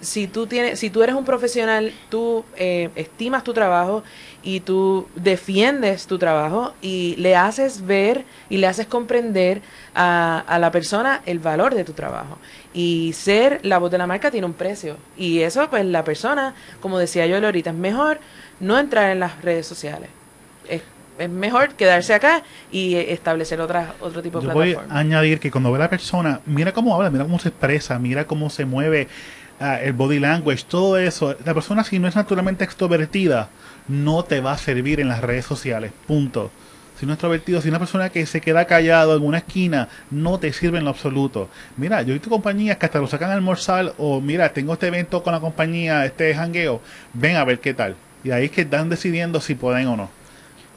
si 0.00 0.26
tú 0.26 0.46
tienes, 0.46 0.78
si 0.78 0.90
tú 0.90 1.02
eres 1.02 1.14
un 1.14 1.24
profesional, 1.24 1.92
tú 2.08 2.44
eh, 2.56 2.90
estimas 2.94 3.44
tu 3.44 3.52
trabajo 3.52 4.02
y 4.42 4.60
tú 4.60 5.06
defiendes 5.16 6.06
tu 6.06 6.18
trabajo 6.18 6.72
y 6.80 7.14
le 7.18 7.36
haces 7.36 7.84
ver 7.84 8.24
y 8.48 8.56
le 8.56 8.66
haces 8.66 8.86
comprender 8.86 9.60
a, 9.94 10.42
a 10.46 10.58
la 10.58 10.70
persona 10.70 11.20
el 11.26 11.38
valor 11.38 11.74
de 11.74 11.84
tu 11.84 11.92
trabajo. 11.92 12.38
Y 12.72 13.12
ser 13.14 13.60
la 13.62 13.78
voz 13.78 13.90
de 13.90 13.98
la 13.98 14.06
marca 14.06 14.30
tiene 14.30 14.46
un 14.46 14.54
precio. 14.54 14.96
Y 15.16 15.40
eso, 15.40 15.68
pues 15.68 15.84
la 15.84 16.04
persona, 16.04 16.54
como 16.80 16.98
decía 16.98 17.26
yo 17.26 17.36
ahorita, 17.36 17.70
es 17.70 17.76
mejor 17.76 18.18
no 18.60 18.78
entrar 18.78 19.10
en 19.10 19.20
las 19.20 19.42
redes 19.42 19.66
sociales. 19.66 20.08
Es, 20.68 20.82
es 21.18 21.28
mejor 21.28 21.74
quedarse 21.74 22.14
acá 22.14 22.42
y 22.72 22.94
eh, 22.94 23.12
establecer 23.12 23.60
otras 23.60 23.90
otro 24.00 24.22
tipo 24.22 24.40
de 24.40 24.46
Yo 24.46 24.52
voy 24.54 24.70
plataforma. 24.72 24.94
a 24.96 25.00
añadir 25.00 25.38
que 25.40 25.50
cuando 25.50 25.70
ve 25.72 25.76
a 25.76 25.80
la 25.80 25.90
persona, 25.90 26.40
mira 26.46 26.72
cómo 26.72 26.94
habla, 26.94 27.10
mira 27.10 27.24
cómo 27.24 27.38
se 27.38 27.48
expresa, 27.48 27.98
mira 27.98 28.26
cómo 28.26 28.48
se 28.48 28.64
mueve, 28.64 29.08
ah, 29.60 29.80
el 29.80 29.92
body 29.92 30.18
language, 30.18 30.64
todo 30.68 30.98
eso. 30.98 31.36
La 31.44 31.54
persona 31.54 31.84
si 31.84 31.98
no 31.98 32.08
es 32.08 32.16
naturalmente 32.16 32.64
extrovertida, 32.64 33.48
no 33.88 34.24
te 34.24 34.40
va 34.40 34.52
a 34.52 34.58
servir 34.58 35.00
en 35.00 35.08
las 35.08 35.20
redes 35.20 35.44
sociales. 35.44 35.92
Punto. 36.06 36.50
Si 36.98 37.06
no 37.06 37.12
es 37.12 37.16
extrovertido, 37.16 37.62
si 37.62 37.68
una 37.70 37.78
persona 37.78 38.10
que 38.10 38.26
se 38.26 38.42
queda 38.42 38.66
callado 38.66 39.16
en 39.16 39.24
una 39.24 39.38
esquina, 39.38 39.88
no 40.10 40.38
te 40.38 40.52
sirve 40.52 40.78
en 40.78 40.84
lo 40.84 40.90
absoluto. 40.90 41.48
Mira, 41.78 42.02
yo 42.02 42.10
he 42.10 42.14
visto 42.14 42.28
compañías 42.28 42.76
que 42.76 42.86
hasta 42.86 42.98
lo 42.98 43.06
sacan 43.06 43.30
a 43.30 43.34
almorzar 43.34 43.94
o 43.96 44.20
mira, 44.20 44.52
tengo 44.52 44.74
este 44.74 44.88
evento 44.88 45.22
con 45.22 45.32
la 45.32 45.40
compañía, 45.40 46.04
este 46.04 46.34
jangueo, 46.34 46.82
ven 47.14 47.36
a 47.36 47.44
ver 47.44 47.60
qué 47.60 47.72
tal. 47.72 47.96
Y 48.22 48.32
ahí 48.32 48.46
es 48.46 48.50
que 48.50 48.62
están 48.62 48.90
decidiendo 48.90 49.40
si 49.40 49.54
pueden 49.54 49.86
o 49.86 49.96
no. 49.96 50.19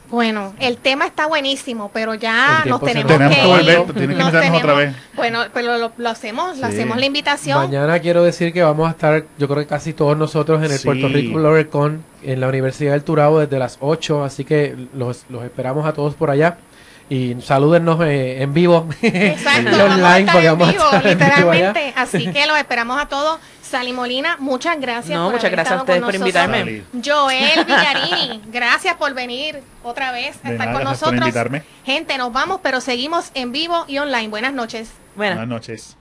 Bueno, 0.10 0.54
el 0.60 0.78
tema 0.78 1.06
está 1.08 1.26
buenísimo, 1.26 1.90
pero 1.94 2.14
ya 2.14 2.64
nos 2.66 2.82
tenemos 2.82 3.12
Tenemos 3.12 3.36
que 3.36 3.42
que 3.42 3.48
ir. 3.48 3.54
volver, 3.56 3.94
tienes 3.94 4.18
que 4.18 4.24
Nos 4.24 4.58
otra 4.62 4.74
vez. 4.74 4.96
Bueno, 5.16 5.40
pero 5.54 5.78
lo, 5.78 5.92
lo 5.98 6.10
hacemos, 6.10 6.58
le 6.58 6.68
Sí. 6.68 6.74
hacemos 6.74 6.98
la 6.98 7.06
invitación. 7.06 7.58
Mañana 7.58 8.00
quiero 8.00 8.24
decir 8.24 8.54
que 8.54 8.62
vamos 8.62 8.88
a 8.88 8.92
estar, 8.92 9.26
yo 9.40 9.48
creo 9.48 9.60
que 9.60 9.68
casi 9.68 9.94
todos 9.94 10.16
nosotros 10.18 10.60
en 10.64 10.72
el 10.72 10.78
Sí. 10.78 10.86
Puerto 10.86 11.08
Rico 11.08 11.40
Con 11.72 12.04
en 12.22 12.40
la 12.40 12.48
Universidad 12.48 12.92
del 12.92 13.04
Turabo 13.04 13.40
desde 13.40 13.58
las 13.58 13.78
8, 13.82 14.24
así 14.24 14.46
que 14.46 14.76
los, 14.94 15.24
los 15.30 15.44
esperamos 15.44 15.86
a 15.88 15.94
todos 15.94 16.14
por 16.14 16.30
allá. 16.30 16.58
Y 17.10 17.36
salúdennos 17.42 18.00
eh, 18.02 18.42
en 18.42 18.54
vivo 18.54 18.88
Exacto, 19.02 19.62
y 19.72 19.78
vamos 19.78 19.80
a 19.80 19.94
online 19.96 20.20
estar 20.20 20.34
porque 20.34 20.48
en 20.48 20.58
vamos 20.58 20.72
vivo, 20.74 20.84
a 20.84 20.98
estar 20.98 21.08
en 21.08 21.18
vivo 21.18 21.52
allá. 21.52 21.68
literalmente. 21.68 21.94
Así 22.00 22.32
que 22.32 22.46
los 22.48 22.58
esperamos 22.58 23.02
a 23.02 23.08
todos. 23.08 23.40
Sally 23.74 23.92
Molina, 23.92 24.38
muchas 24.40 24.80
gracias. 24.80 25.18
No, 25.18 25.26
por 25.26 25.32
muchas 25.34 25.46
haber 25.46 25.52
gracias 25.56 25.80
a 25.80 25.82
ustedes 25.82 26.00
por 26.02 26.14
nosotros. 26.14 26.30
invitarme. 26.30 26.60
Sally. 26.60 27.04
Joel 27.04 27.66
Villarini, 27.66 28.42
gracias 28.52 28.96
por 28.98 29.14
venir 29.16 29.62
otra 29.82 30.12
vez 30.12 30.38
a 30.44 30.50
De 30.50 30.54
estar 30.54 30.68
nada, 30.68 30.74
con 30.74 30.82
gracias 30.84 31.00
por 31.00 31.14
nosotros. 31.14 31.22
invitarme. 31.22 31.64
Gente, 31.84 32.18
nos 32.20 32.32
vamos, 32.32 32.60
pero 32.62 32.82
seguimos 32.82 33.32
en 33.34 33.52
vivo 33.52 33.86
y 33.88 33.98
online. 33.98 34.28
Buenas 34.28 34.54
noches. 34.54 34.92
Buenas 35.16 35.48
noches. 35.48 35.98